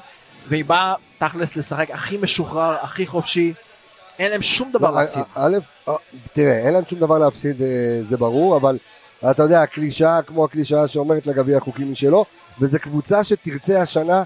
והיא 0.47 0.65
באה 0.65 0.93
תכלס 1.17 1.55
לשחק 1.55 1.91
הכי 1.91 2.17
משוחרר, 2.17 2.75
הכי 2.81 3.07
חופשי, 3.07 3.53
אין 4.19 4.31
להם 4.31 4.41
שום 4.41 4.71
דבר 4.71 4.91
לא, 4.91 5.01
להפסיד. 5.01 5.23
א- 5.35 5.39
א', 5.39 5.57
אה, 5.89 5.93
תראה, 6.33 6.57
אין 6.57 6.73
להם 6.73 6.83
שום 6.89 6.99
דבר 6.99 7.17
להפסיד, 7.19 7.61
אה, 7.61 7.67
זה 8.09 8.17
ברור, 8.17 8.57
אבל 8.57 8.77
אתה 9.31 9.43
יודע, 9.43 9.61
הקלישאה 9.61 10.21
כמו 10.21 10.43
הקלישאה 10.45 10.87
שאומרת 10.87 11.27
לגביע 11.27 11.59
חוקים 11.59 11.91
משלו, 11.91 12.25
וזו 12.59 12.77
קבוצה 12.81 13.23
שתרצה 13.23 13.81
השנה 13.81 14.17
אה, 14.17 14.23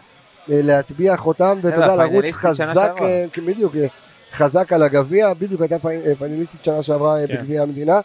להטביע 0.64 1.18
חותם, 1.18 1.60
ואתה 1.62 1.76
יודע, 1.76 1.96
לרוץ 1.96 2.32
חזק. 2.34 2.92
אה, 3.02 3.26
כן, 3.34 3.46
בדיוק, 3.46 3.76
אה, 3.76 3.86
חזק 4.38 4.74
על 4.74 4.84
הגביע, 4.84 5.34
בדיוק 5.34 5.62
הייתה 5.62 5.76
פיינ- 5.76 6.08
אה, 6.08 6.16
פיינליסטית 6.20 6.64
שנה 6.64 6.84
שעברה 6.84 7.20
אה, 7.22 7.28
כן. 7.28 7.34
בגביע 7.36 7.62
המדינה. 7.62 8.00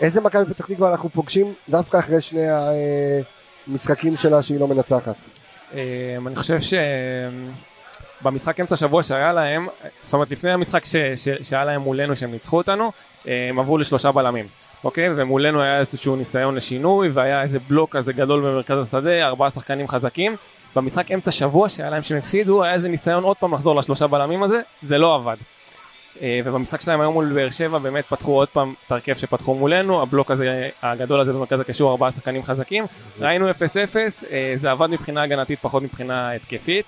אה, 0.00 0.06
איזה 0.06 0.20
מכבי 0.20 0.54
פתח 0.54 0.66
תקווה 0.66 0.90
אנחנו 0.90 1.10
פוגשים 1.10 1.52
דווקא 1.68 1.98
אחרי 1.98 2.20
שני 2.20 2.46
המשחקים 3.68 4.16
שלה 4.16 4.42
שהיא 4.42 4.60
לא 4.60 4.68
מנצחת. 4.68 5.14
אה, 5.74 6.16
אני 6.26 6.36
חושב 6.36 6.58
שבמשחק 8.20 8.60
אמצע 8.60 8.76
שבוע 8.76 9.02
שהיה 9.02 9.32
להם, 9.32 9.68
זאת 10.02 10.14
אומרת 10.14 10.30
לפני 10.30 10.50
המשחק 10.50 10.82
שהיה 11.42 11.64
להם 11.64 11.80
מולנו 11.80 12.16
שהם 12.16 12.30
ניצחו 12.30 12.56
אותנו, 12.56 12.92
אה, 13.28 13.48
הם 13.48 13.58
עברו 13.58 13.78
לשלושה 13.78 14.12
בלמים, 14.12 14.46
אוקיי? 14.84 15.08
ומולנו 15.16 15.62
היה 15.62 15.78
איזשהו 15.78 16.16
ניסיון 16.16 16.54
לשינוי 16.54 17.08
והיה 17.08 17.42
איזה 17.42 17.58
בלוק 17.58 17.96
כזה 17.96 18.12
גדול 18.12 18.40
במרכז 18.40 18.78
השדה, 18.78 19.26
ארבעה 19.26 19.50
שחקנים 19.50 19.88
חזקים. 19.88 20.36
במשחק 20.76 21.12
אמצע 21.12 21.30
שבוע 21.30 21.68
שהיה 21.68 21.90
להם 21.90 22.02
שהם 22.02 22.18
הפסידו, 22.18 22.64
היה 22.64 22.74
איזה 22.74 22.88
ניסיון 22.88 23.24
עוד 23.24 23.36
פעם 23.36 23.54
לחזור 23.54 23.76
לשלושה 23.76 24.06
בלמים 24.06 24.42
הזה, 24.42 24.60
זה 24.82 24.98
לא 24.98 25.14
עבד. 25.14 25.36
אה, 26.22 26.40
ובמשחק 26.44 26.80
שלהם 26.80 27.00
היום 27.00 27.14
מול 27.14 27.32
באר 27.32 27.50
שבע 27.50 27.78
באמת 27.78 28.04
פתחו 28.06 28.32
עוד 28.32 28.48
פעם 28.48 28.74
את 28.86 28.92
ההרכב 28.92 29.14
שפתחו 29.14 29.54
מולנו, 29.54 30.02
הבלוק 30.02 30.30
הזה, 30.30 30.68
הגדול 30.82 31.20
הזה 31.20 31.32
במרכז 31.32 31.60
הקישור, 31.60 31.90
ארבעה 31.90 32.12
שחקנים 32.12 32.42
חזקים, 32.42 32.84
ראינו 33.20 33.50
0-0, 33.50 33.54
אה, 34.30 34.54
זה 34.56 34.70
עבד 34.70 34.86
מבחינה 34.86 35.22
הגנתית 35.22 35.58
פחות 35.62 35.82
מבחינה 35.82 36.32
התקפית. 36.32 36.86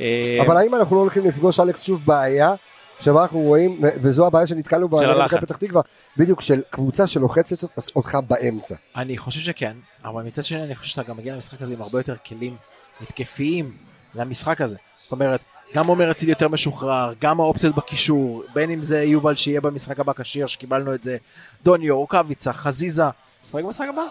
אה, 0.00 0.38
אבל 0.46 0.56
האם 0.56 0.74
אנחנו 0.74 0.96
לא 0.96 1.00
הולכים 1.00 1.24
לפגוש 1.24 1.60
אלכס 1.60 1.82
שוב 1.82 2.02
בעיה 2.06 2.54
שבה 3.00 3.22
אנחנו 3.22 3.38
רואים, 3.38 3.80
וזו 3.80 4.26
הבעיה 4.26 4.46
שנתקלנו 4.46 4.88
בה 4.88 4.98
של 4.98 5.10
הלחץ. 5.10 5.38
פתח 5.40 5.56
תקווה, 5.56 5.82
בדיוק 6.16 6.40
של 6.40 6.62
קבוצה 6.70 7.06
שלוחצת 7.06 7.68
אותך 7.96 8.18
באמצע. 8.28 8.74
אני 8.96 9.18
חושב 9.18 9.40
שכן, 9.40 9.72
אבל 10.04 10.22
מצד 10.22 10.44
שני 10.44 10.62
אני 10.62 10.74
חושב 10.74 10.90
שאתה 10.90 11.02
גם 11.02 11.16
מגיע 11.16 11.34
למשחק 11.34 11.62
הזה 11.62 11.74
עם 11.74 11.82
הרבה 11.82 11.98
יותר 11.98 12.14
כלים 12.26 12.56
התקפיים 13.00 13.72
למשחק 14.14 14.60
הזה. 14.60 14.76
זאת 14.96 15.12
אומרת, 15.12 15.40
גם 15.74 15.86
עומר 15.86 16.10
אצילי 16.10 16.32
יותר 16.32 16.48
משוחרר, 16.48 17.12
גם 17.20 17.40
האופציות 17.40 17.74
בקישור, 17.74 18.42
בין 18.54 18.70
אם 18.70 18.82
זה 18.82 19.02
יובל 19.02 19.34
שיהיה 19.34 19.60
במשחק 19.60 20.00
הבא 20.00 20.12
כשיר, 20.12 20.46
שקיבלנו 20.46 20.94
את 20.94 21.02
זה, 21.02 21.16
דוניו, 21.64 21.98
רוקאביצה, 21.98 22.52
חזיזה, 22.52 23.04
משחק 23.42 23.62
במשחק 23.64 23.86
הבא? 23.88 24.02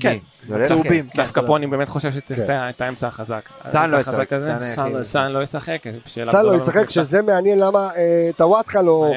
כן, 0.00 0.16
לכם. 0.48 0.64
צהובים. 0.64 1.08
כן, 1.08 1.22
דווקא 1.22 1.40
פה 1.46 1.56
אני 1.56 1.66
באמת 1.66 1.88
חושב 1.88 2.12
שצריך 2.12 2.40
כן. 2.46 2.68
את 2.70 2.80
האמצע 2.80 3.06
החזק. 3.08 3.48
סאן 3.62 3.90
לא 3.90 3.98
ישחק, 3.98 4.28
סאן 4.36 4.60
סאן 4.60 4.84
היחיד. 4.84 4.96
לא 4.98 5.04
סאן 5.04 5.32
לא 5.32 5.42
ישחק, 5.42 5.82
שאלה 6.06 6.32
צה"ל 6.32 6.46
לא 6.46 6.56
ישחק. 6.56 6.90
שזה 6.90 7.22
מעניין 7.22 7.58
למה 7.58 7.88
אה, 7.96 8.30
טוואטחה 8.36 8.82
לא 8.82 9.10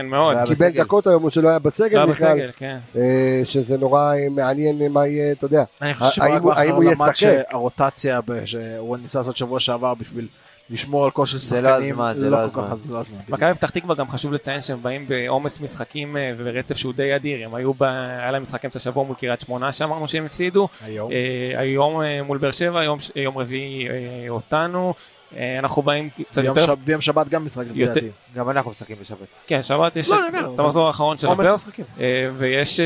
קיבל 0.45 0.51
בסגל. 0.51 0.83
דקות 0.83 1.07
היום, 1.07 1.23
או 1.23 1.31
שלא 1.31 1.49
היה 1.49 1.57
לא 1.57 1.63
בסגל 1.63 1.97
היה 1.97 2.05
בכלל, 2.05 2.51
כן. 2.57 2.77
אה, 2.95 3.41
שזה 3.43 3.77
נורא 3.77 4.13
אה, 4.15 4.29
מעניין 4.31 4.91
מה 4.91 5.07
יהיה, 5.07 5.31
אתה 5.31 5.45
יודע. 5.45 5.63
אני 5.81 5.93
חושב 5.93 6.11
שברק 6.11 6.41
בכר 6.41 6.79
למד 6.79 6.91
ישחק? 6.91 7.15
שהרוטציה 7.15 8.21
ב- 8.21 8.45
שהוא 8.45 8.97
ניסה 8.97 9.19
לעשות 9.19 9.37
שבוע 9.37 9.59
שעבר 9.59 9.93
בשביל 9.93 10.27
לשמור 10.69 11.05
על 11.05 11.11
כושר 11.11 11.37
זה 11.37 11.61
לא 11.61 11.69
שחקנים, 11.69 11.93
הזמן, 11.93 12.13
זה 12.17 12.29
לא 12.29 12.37
כל 12.37 12.41
הזמן. 12.43 12.63
כך- 12.63 12.71
אז 12.71 12.77
זה 12.79 12.93
לא 12.93 12.99
הזמן. 12.99 13.17
מכבי 13.29 13.53
פתח 13.53 13.69
תקווה 13.69 13.95
גם 13.95 14.09
חשוב 14.09 14.33
לציין 14.33 14.61
שהם 14.61 14.83
באים 14.83 15.07
בעומס 15.07 15.61
משחקים 15.61 16.17
אה, 16.17 16.31
ורצף 16.37 16.77
שהוא 16.77 16.93
די 16.93 17.15
אדיר, 17.15 17.45
הם 17.47 17.55
היו, 17.55 17.73
ב... 17.73 17.83
היה 17.83 18.31
להם 18.31 18.41
משחק 18.41 18.65
אמצע 18.65 18.79
שבוע 18.79 19.03
מול 19.03 19.15
קריית 19.15 19.41
שמונה 19.41 19.71
שאמרנו 19.71 20.07
שהם 20.07 20.25
הפסידו, 20.25 20.67
היום. 20.85 21.11
אה, 21.11 21.59
היום 21.59 22.01
אה, 22.01 22.23
מול 22.23 22.37
באר 22.37 22.51
שבע, 22.51 22.83
יום, 23.15 23.37
רביעי 23.37 23.87
אותנו, 24.29 24.93
אנחנו 25.59 25.81
באים 25.81 26.09
קצת 26.09 26.43
יותר, 26.43 26.73
ויום 26.85 27.01
שבת 27.01 27.27
גם 27.29 27.45
משחק 27.45 27.65
לפי 27.69 27.85
דעתי. 27.85 28.09
גם 28.35 28.49
אנחנו 28.49 28.71
משחקים 28.71 28.95
בשבת. 29.01 29.27
כן 29.47 29.63
שבת 29.63 29.95
יש 29.95 30.09
לא, 30.09 30.15
את 30.53 30.59
המחזור 30.59 30.87
האחרון 30.87 31.17
של 31.17 31.27
הפרק. 31.27 31.59
אה, 31.99 32.29
ויש 32.37 32.79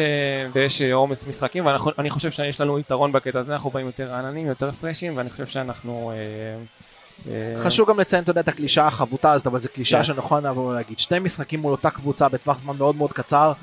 ויש 0.53 0.81
עומס 0.81 1.27
משחקים 1.27 1.65
ואני 1.97 2.09
חושב 2.09 2.31
שיש 2.31 2.61
לנו 2.61 2.79
יתרון 2.79 3.11
בקטע 3.11 3.39
הזה, 3.39 3.53
אנחנו 3.53 3.69
באים 3.69 3.85
יותר 3.85 4.05
רעננים, 4.07 4.47
יותר 4.47 4.71
פרשים 4.71 5.17
ואני 5.17 5.29
חושב 5.29 5.45
שאנחנו... 5.47 6.11
אה, 7.27 7.53
אה, 7.57 7.63
חשוב 7.63 7.89
גם 7.89 7.99
לציין, 7.99 8.23
אתה 8.23 8.31
יודע, 8.31 8.41
את 8.41 8.47
הקלישאה 8.47 8.87
החבוטה 8.87 9.31
הזאת, 9.31 9.47
אבל 9.47 9.59
זו 9.59 9.69
קלישאה 9.73 9.99
כן. 9.99 10.03
שנכון 10.03 10.45
לבוא 10.45 10.73
להגיד. 10.73 10.99
שני 10.99 11.19
משחקים 11.19 11.59
מול 11.59 11.71
אותה 11.71 11.89
קבוצה 11.89 12.29
בטווח 12.29 12.57
זמן 12.57 12.73
מאוד 12.77 12.95
מאוד 12.95 13.13
קצר. 13.13 13.53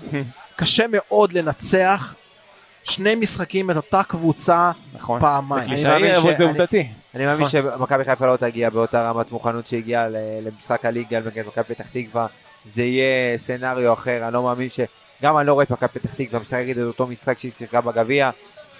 קשה 0.56 0.84
מאוד 0.90 1.32
לנצח 1.32 2.14
שני 2.84 3.14
משחקים 3.14 3.70
את 3.70 3.76
אותה 3.76 4.02
קבוצה 4.02 4.70
נכון, 4.94 5.20
פעמיים. 5.20 5.70
אני 5.72 5.84
מאמין 5.84 6.14
אבל 6.14 6.34
ש- 6.34 6.38
זה 6.38 6.44
אני- 6.44 6.52
עובדתי. 6.52 6.88
אני 7.14 7.26
מאמין 7.26 7.46
נכון. 7.46 7.60
שמכבי 7.78 8.04
חיפה 8.04 8.26
לא 8.26 8.36
תגיע 8.36 8.70
באותה 8.70 9.10
רמת 9.10 9.32
מוכנות 9.32 9.66
שהגיעה 9.66 10.06
למשחק 10.46 10.84
הליגה 10.84 11.20
נגד 11.20 11.46
מכבי 11.46 11.74
פתח 11.74 11.84
תקווה. 11.92 12.26
זה 12.64 12.82
יהיה 12.82 13.38
סצנריו 13.38 13.92
אחר, 13.92 14.24
אני 14.24 14.32
לא 14.34 14.42
מאמין 14.42 14.68
ש... 14.68 14.80
גם 15.22 15.38
אני 15.38 15.46
לא 15.46 15.52
רואה 15.52 15.64
את 15.64 15.70
מכבי 15.70 15.88
פתח 15.88 16.10
תקווה 16.16 16.40
משחקת 16.40 16.70
את 16.72 16.82
אותו 16.82 17.06
משחק 17.06 17.38
שהיא 17.38 17.52
שיחקה 17.52 17.80
בגביע. 17.80 18.30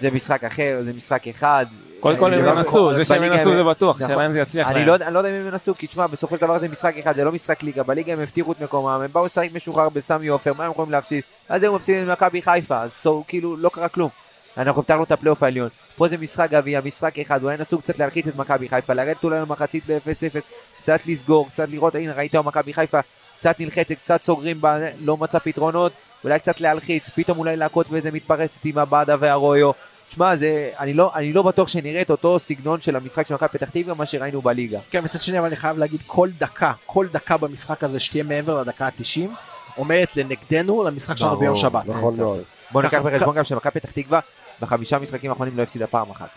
זה 0.01 0.11
משחק 0.11 0.43
אחר, 0.43 0.79
זה 0.83 0.93
משחק 0.93 1.27
אחד. 1.27 1.65
קודם 1.99 2.17
כל 2.17 2.33
הם 2.33 2.45
לא 2.45 2.51
ינסו, 2.51 2.93
זה 2.93 3.05
שהם 3.05 3.23
ינסו 3.23 3.53
זה 3.53 3.63
בטוח. 3.63 4.01
השאלה 4.01 4.25
אם 4.25 4.31
זה 4.31 4.39
יצליח 4.39 4.69
להם. 4.69 4.87
לא, 4.87 4.95
אני 4.95 5.13
לא 5.13 5.19
יודע 5.19 5.29
אם 5.29 5.35
הם 5.35 5.47
ינסו, 5.47 5.75
כי 5.75 5.87
תשמע, 5.87 6.07
בסופו 6.07 6.35
של 6.35 6.41
דבר 6.41 6.57
זה 6.57 6.67
משחק 6.67 6.97
אחד, 6.97 7.15
זה 7.15 7.23
לא 7.23 7.31
משחק 7.31 7.63
ליגה. 7.63 7.83
בליגה 7.83 8.13
הם 8.13 8.19
הבטיחו 8.19 8.51
את 8.51 8.61
מקומם, 8.61 8.87
הם 8.87 9.09
באו 9.11 9.25
לשחק 9.25 9.49
משוחרר 9.53 9.89
בסמי 9.89 10.27
עופר, 10.27 10.53
מה 10.57 10.65
הם 10.65 10.71
יכולים 10.71 10.91
להפסיד? 10.91 11.23
אז 11.49 11.63
הם 11.63 11.75
מפסידים 11.75 12.07
למכבי 12.07 12.41
חיפה, 12.41 12.81
אז 12.81 13.07
כאילו 13.27 13.57
לא 13.57 13.69
קרה 13.69 13.89
כלום. 13.89 14.09
אנחנו 14.57 14.81
הבטחנו 14.81 15.03
את 15.03 15.11
הפלייאוף 15.11 15.43
העליון. 15.43 15.69
פה 15.95 16.07
זה 16.07 16.17
משחק 16.17 16.49
גביע, 16.51 16.81
משחק 16.85 17.19
אחד, 17.19 17.43
אולי 17.43 17.55
ינסו 17.55 17.79
קצת 17.79 17.99
להלחיץ 17.99 18.27
את 18.27 18.35
מכבי 18.35 18.69
חיפה, 18.69 18.93
לרדת 18.93 19.23
אולי 19.23 19.39
למחצית 19.39 19.83
ב-0-0, 19.87 20.39
קצת 20.81 20.99
לסגור, 21.05 21.47
קצת 21.49 21.69
לראות, 21.69 21.95
הנה 21.95 22.13
ראית 22.13 22.35
מכבי 22.35 22.73
חיפה, 22.73 22.99
קצת 23.37 23.59
נלחצת, 23.59 23.91
קצת 23.91 24.23
סוגרים, 24.23 24.61
בה, 24.61 24.77
לא 24.99 25.17
מצא 25.17 25.39
פתרונות, 25.39 25.91
אולי 26.23 26.39
קצת 26.39 26.61
להלחיץ, 26.61 27.09
פתאום 27.15 27.37
אולי 27.37 27.57
להכות 27.57 27.89
באיזה 27.89 28.11
מתפרצת 28.11 28.65
עם 28.65 28.77
הבאדה 28.77 29.15
והרויו. 29.19 29.71
שמע, 30.09 30.35
זה, 30.35 30.69
אני 30.79 30.93
לא, 30.93 31.11
אני 31.15 31.33
לא 31.33 31.41
בטוח 31.41 31.67
שנראה 31.67 32.01
את 32.01 32.09
אותו 32.11 32.39
סגנון 32.39 32.81
של 32.81 32.95
המשחק 32.95 33.27
של 33.27 33.33
מכבי 33.33 33.49
פתח 33.49 33.69
תקווה, 33.69 33.93
מה 33.93 34.05
שראינו 34.05 34.41
בליגה. 34.41 34.79
כן, 34.89 35.03
מצד 35.03 35.21
שני, 35.21 35.39
אבל 35.39 35.47
אני 35.47 35.55
חייב 35.55 35.77
להגיד, 35.77 35.99
כל 36.07 36.29
דקה, 36.37 36.73
כל 36.85 37.07
דקה 37.11 37.37
במשחק 37.37 37.83
הזה 37.83 37.99
שתהיה 37.99 38.23
מעבר 38.23 38.61
לדקה 38.61 38.85
ה-90, 38.85 39.29
עומדת 39.75 40.15
לנגדנו 40.17 40.83
למשחק 40.83 41.17
שלנו 41.17 41.37
ביום 41.37 41.55
שבת. 41.55 41.85
נכון. 41.85 42.13
מאוד. 42.17 42.39
בוא 42.71 42.81
ניקח 42.81 43.01
בחשבון 43.01 43.35
גם 43.35 43.43
שמכבי 43.43 43.79
פתח 43.79 43.91
תקווה 43.91 44.19
בחמישה 44.61 44.99
משחקים 44.99 45.29
האחרונים 45.31 45.57
לא 45.57 45.63
הפסידה 45.63 45.87
פעם 45.87 46.09
אחת. 46.11 46.29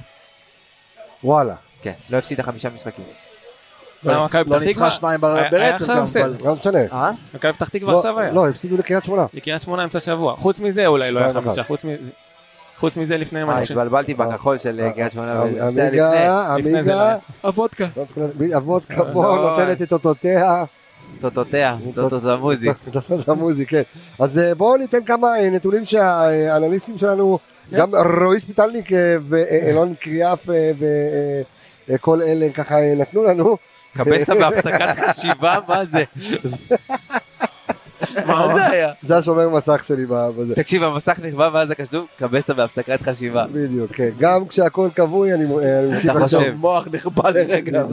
וואלה. 1.24 1.54
כן, 1.82 1.92
לא 2.10 2.16
הפסידה 2.16 2.42
חמישה 2.42 2.68
משחקים. 2.70 3.04
לא 4.04 4.22
ניצחה- 4.22 4.42
לא 4.46 4.60
ניצחה? 4.60 4.90
שניים 4.90 5.20
ברצף 5.20 5.86
גם. 5.88 5.96
אבל... 6.14 6.34
לא 6.44 6.54
משנה. 6.54 6.78
אה? 6.92 7.10
מכבי 7.34 7.52
פתח 7.52 7.68
תקווה 7.68 7.92
לא, 7.92 7.96
עכשיו 7.98 8.20
היה. 8.20 8.32
לא, 8.32 8.48
הפסידו 8.48 8.76
לקריית 8.76 9.04
שמונה. 9.04 9.26
לקריית 9.34 9.62
שמונה 9.62 9.84
אמצע 9.84 10.00
שבוע. 10.00 10.36
חוץ 10.36 10.60
מזה 10.60 10.86
אולי 10.86 11.10
לא 11.10 11.20
היה 11.20 11.32
חמישה. 11.32 11.62
חוץ 11.64 11.84
מזה. 11.84 11.96
חוץ 12.80 12.96
מזה 12.96 13.16
לפני 13.16 13.40
אה, 13.40 13.44
מה 13.44 13.56
אני 13.56 13.62
חושב. 13.62 13.78
התבלבלתי 13.78 14.14
בכחול 14.14 14.58
של 14.58 14.80
אה, 14.80 14.92
קריית 14.92 15.12
שמונה. 15.12 15.42
היה 15.42 15.44
לפני. 15.44 15.82
עמיגה, 15.82 16.10
זה 16.60 16.70
עמיגה, 16.70 17.16
הוודקה. 17.40 17.86
לא 18.16 18.54
הוודקה 18.54 19.04
פה 19.12 19.36
לא. 19.36 19.50
נותנת 19.50 19.82
את 19.82 19.92
אותותיה. 19.92 20.64
טוטוטיה, 21.20 21.76
טוטוט 21.94 22.24
המוזי. 22.24 22.68
נותנת 22.94 23.28
המוזי, 23.28 23.66
כן. 23.66 23.82
אז 24.18 24.38
אה, 24.38 24.54
בואו 24.54 24.76
ניתן 24.76 25.04
כמה 25.04 25.38
אה, 25.38 25.50
נתונים 25.50 25.84
שהאנליסטים 25.84 26.98
שלנו, 26.98 27.38
גם 27.72 27.94
רועי 27.94 28.40
שפיטלניק 28.40 28.92
אה, 28.92 29.16
ואילון 29.28 29.94
קריאף 29.94 30.50
אה, 30.50 30.72
וכל 31.88 32.22
אלה 32.22 32.52
ככה 32.54 32.80
אה, 32.80 32.94
נתנו 32.96 33.24
לנו. 33.24 33.56
קבסה 33.96 34.34
בהפסקת 34.40 34.96
חשיבה, 34.96 35.58
מה 35.68 35.84
זה? 35.84 36.04
מה 38.26 38.48
זה 38.48 38.66
היה? 38.66 38.92
זה 39.02 39.16
השומר 39.18 39.48
מסך 39.48 39.84
שלי 39.84 40.06
בזה. 40.08 40.54
תקשיב, 40.54 40.82
המסך 40.82 41.18
נכבה 41.22 41.48
ואז 41.52 41.70
הכתוב, 41.70 42.06
קבסה 42.18 42.54
בהפסקת 42.54 43.02
חשיבה. 43.02 43.46
בדיוק, 43.52 43.92
כן. 43.92 44.10
גם 44.18 44.46
כשהכל 44.46 44.88
כבוי 44.94 45.34
אני 45.34 45.44
אה, 45.44 45.82
ממשיך. 45.82 46.12
חושב. 46.12 46.54
מוח 46.56 46.88
נכבה 46.92 47.30
לרגע. 47.30 47.84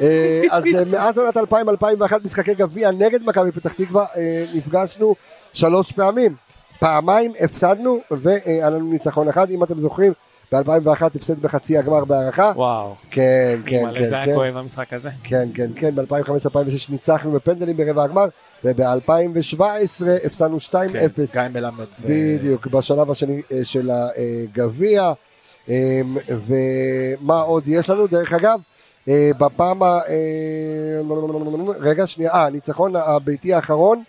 אה, 0.00 0.42
אז 0.50 0.66
אה, 0.66 0.84
מאז 0.90 1.18
עונת 1.18 1.36
2000-2001 1.36 1.42
משחקי 2.24 2.54
גביע 2.54 2.90
נגד 2.90 3.22
מכבי 3.22 3.52
פתח 3.52 3.72
תקווה 3.72 4.04
נפגשנו 4.54 5.14
שלוש 5.52 5.92
פעמים. 5.92 6.34
פעמיים 6.82 7.32
הפסדנו 7.40 8.00
והיה 8.10 8.70
לנו 8.70 8.90
ניצחון 8.90 9.28
אחד 9.28 9.50
אם 9.50 9.64
אתם 9.64 9.80
זוכרים 9.80 10.12
ב-2001 10.52 11.06
הפסד 11.06 11.42
בחצי 11.42 11.78
הגמר 11.78 12.04
בהערכה 12.04 12.52
וואו. 12.56 12.94
כן 13.10 13.60
כן 13.66 13.84
כן 13.94 14.08
זה 14.08 14.16
היה 14.16 14.26
כן 14.26 14.34
כואב 14.34 14.56
המשחק 14.56 14.92
הזה. 14.92 15.10
כן 15.24 15.48
כן 15.54 15.70
כן 15.76 15.94
ב-2005-2006 15.94 16.88
ניצחנו 16.88 17.32
בפנדלים 17.32 17.76
ברבע 17.76 18.04
הגמר 18.04 18.26
וב-2017 18.64 19.62
הפסדנו 20.24 20.56
2-0 20.70 20.72
גיא 21.32 21.40
מלמד. 21.52 21.84
בדיוק, 22.04 22.66
בשלב 22.66 23.10
השני 23.10 23.42
אה, 23.52 23.64
של 23.64 23.90
הגביע. 23.90 25.12
אה, 25.68 26.00
ומה 26.28 27.40
עוד 27.40 27.68
יש 27.68 27.90
לנו? 27.90 28.06
דרך 28.06 28.32
אגב, 28.32 28.60
אה, 29.08 29.30
בפעם 29.38 29.82
ה... 29.82 30.00
רגע, 31.80 32.06
שנייה, 32.06 32.32
אה, 32.32 32.46
הניצחון 32.46 32.96
הביתי 32.96 33.54
האחרון 33.54 34.02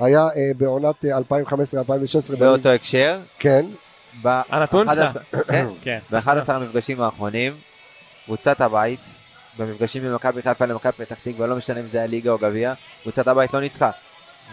היה 0.00 0.28
בעונת 0.56 1.04
אה, 1.04 1.18
2015-2016. 1.18 2.38
באותו 2.38 2.68
הקשר, 2.68 3.18
כן, 3.38 3.66
הנתון 4.24 4.88
שלך. 4.88 5.16
ב-11 5.16 5.44
כן, 5.48 5.66
כן. 5.82 5.98
ב-11 6.10 6.52
המפגשים 6.52 7.00
האחרונים, 7.00 7.52
קבוצת 8.24 8.60
הבית, 8.60 9.00
במפגשים 9.58 10.02
במכבי 10.02 10.42
חיפה 10.42 10.66
למכבי 10.66 10.92
פתח 10.92 11.16
תקווה, 11.22 11.46
לא 11.46 11.56
משנה 11.56 11.80
אם 11.80 11.88
זה 11.88 11.98
היה 11.98 12.06
ליגה 12.06 12.30
או 12.30 12.38
גביע, 12.38 12.72
קבוצת 13.02 13.28
הבית 13.28 13.54
לא 13.54 13.60
ניצחה. 13.60 13.90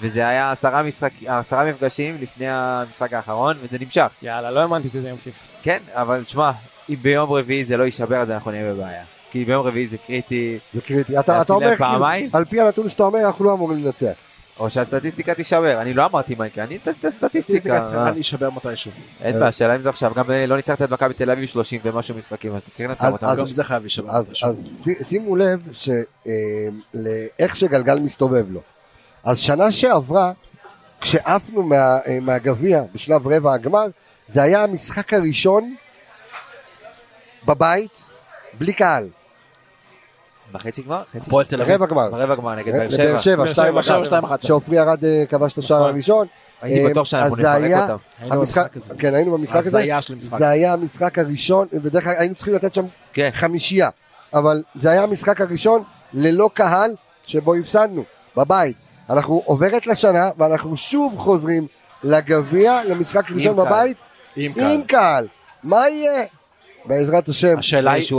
וזה 0.01 0.28
היה 0.28 0.51
עשרה, 0.51 0.84
משחק, 0.84 1.12
עשרה 1.26 1.66
מפגשים 1.66 2.18
לפני 2.22 2.45
המשחק 2.49 3.14
האחרון, 3.14 3.58
וזה 3.62 3.78
נמשך. 3.80 4.08
יאללה, 4.22 4.51
לא 4.51 4.60
האמנתי 4.60 4.89
שזה 4.89 5.10
ימשיך. 5.10 5.36
כן, 5.64 5.80
אבל 5.91 6.24
שמע, 6.28 6.51
אם 6.89 6.95
ביום 7.01 7.32
רביעי 7.32 7.66
זה 7.66 7.78
לא 7.78 7.84
יישבר, 7.84 8.18
אז 8.18 8.32
אנחנו 8.32 8.51
נהיה 8.51 8.74
בבעיה. 8.74 9.04
כי 9.32 9.45
ביום 9.45 9.68
רביעי 9.68 9.88
זה 9.88 9.97
קריטי, 9.97 10.60
זה 10.74 10.82
קריטי. 10.82 11.20
אתה 11.20 11.41
אתה 11.41 11.54
אומר, 11.54 11.66
כאילו, 11.66 11.78
פעמיים? 11.78 12.30
על 12.34 12.45
פי 12.45 12.62
הנתון 12.62 12.89
שאתה 12.89 13.04
אומר, 13.04 13.20
אנחנו 13.28 13.45
לא 13.45 13.54
אמורים 13.54 13.84
לנצח. 13.84 14.14
או 14.60 14.70
שהסטטיסטיקה 14.70 15.34
תישבר. 15.34 15.82
אני 15.82 15.93
לא 15.93 16.06
אמרתי 16.06 16.36
מה 16.36 16.47
יקרה, 16.47 16.64
אני 16.64 16.76
אתן 16.76 16.91
את 16.91 16.95
סטטיסטיקה 16.97 17.26
הסטטיסטיקה. 17.26 17.82
צריכה 17.86 18.12
להישבר 18.12 18.49
מתישהו. 18.49 18.91
אין 19.22 19.34
בעיה, 19.34 19.47
השאלה 19.47 19.76
אם 19.76 19.82
זה 19.82 19.89
עכשיו, 19.89 20.12
גם 20.16 20.32
אה, 20.32 20.45
לא 20.45 20.56
ניצחת 20.56 20.82
את 20.82 20.89
מכבי 20.89 21.14
תל 21.14 21.32
אביב 21.32 21.49
30 21.49 21.82
ומשהו 21.84 22.16
משחקים, 22.16 22.56
אז 22.56 22.62
אתה 22.62 22.72
צריך 22.72 22.89
לנצח 22.89 23.12
אותם. 23.12 23.26
אז- 23.28 23.38
גם 23.38 23.45
זה 23.45 23.64
חייב 23.64 23.82
להישבר 23.82 24.10
אז, 24.12 24.34
שימו 25.04 25.36
לב 25.36 25.68
שלאיך 25.74 27.56
שגלגל 27.56 27.99
מסתובב 27.99 28.51
לו. 28.51 28.62
אז 29.24 29.39
שנה 29.39 29.72
שעברה, 29.72 30.32
כשעפנו 31.01 31.64
מה, 31.64 31.76
אה, 32.08 32.18
מהגביע 32.22 32.82
בשלב 32.93 33.28
רבע 33.28 33.54
הגמר, 33.54 33.86
זה 34.28 34.41
היה 34.43 34.64
המשחק 34.64 35.14
הראשון 35.14 35.76
בבית, 37.45 38.10
בלי 38.60 38.74
קהל. 38.74 39.10
בחצי 40.54 40.82
גמר? 40.82 41.04
חצי 41.14 41.30
הפועל 41.30 41.45
תל 41.45 41.62
אביב. 41.62 41.76
רבע 41.76 41.86
גמר. 41.86 42.10
ברבע 42.12 42.36
גמר 42.36 42.56
נגד 42.56 42.74
באר 42.74 42.89
שבע. 42.89 43.18
שבע, 43.18 43.36
באר 43.36 43.47
שתיים 43.47 43.72
שבע, 43.72 43.80
אחת. 43.80 43.86
שבע, 43.88 44.06
שתיים 44.06 44.24
אחת. 44.24 44.41
שעופרי 44.41 44.80
ארד 44.80 45.06
אה, 45.06 45.24
כבש 45.30 45.54
את 45.54 45.58
השער 45.58 45.78
נכון. 45.78 45.89
הראשון. 45.89 46.28
הייתי 46.62 46.86
אה, 46.86 46.89
בטוח 46.89 47.06
שאנחנו 47.06 47.36
נפרק 47.36 47.72
אותם. 47.82 47.97
היינו 48.20 48.36
המשחק, 48.36 48.74
במשחק 48.74 48.78
הזה. 48.78 48.93
כן 48.97 49.14
היינו 49.16 49.38
במשחק 49.38 49.58
הזה, 49.58 49.80
הזיה 49.80 50.01
של 50.01 50.14
המשחק. 50.14 50.38
זה 50.38 50.49
היה 50.49 50.74
המשחק 50.74 51.20
הראשון, 51.20 51.68
ובדרך 51.74 52.04
כלל 52.04 52.14
היינו 52.18 52.36
צריכים 52.36 52.54
לתת 52.54 52.74
שם 52.74 52.86
כן. 53.14 53.30
חמישייה, 53.34 53.89
אבל 54.34 54.64
זה 54.76 54.91
היה 54.91 55.04
המשחק 55.04 55.41
הראשון 55.41 55.84
ללא 56.14 56.49
קהל 56.54 56.95
שבו 57.26 57.56
הפסדנו, 57.56 58.04
בבית. 58.38 58.76
אנחנו 59.10 59.41
עוברת 59.45 59.88
לשנה 59.88 60.30
ואנחנו 60.38 60.78
שוב 60.78 61.16
חוזרים 61.18 61.68
לגביע, 62.04 62.82
למשחק 62.89 63.32
ראשון. 63.32 63.56
בבית, 63.56 63.97
עם 64.36 64.54
קהל. 64.54 64.74
עם 64.74 64.84
קהל. 64.84 65.28
מה 65.64 65.89
יהיה? 65.89 66.26
בעזרת 66.86 67.29
השם, 67.29 67.59
השאלה 67.59 68.01
ש- 68.01 68.13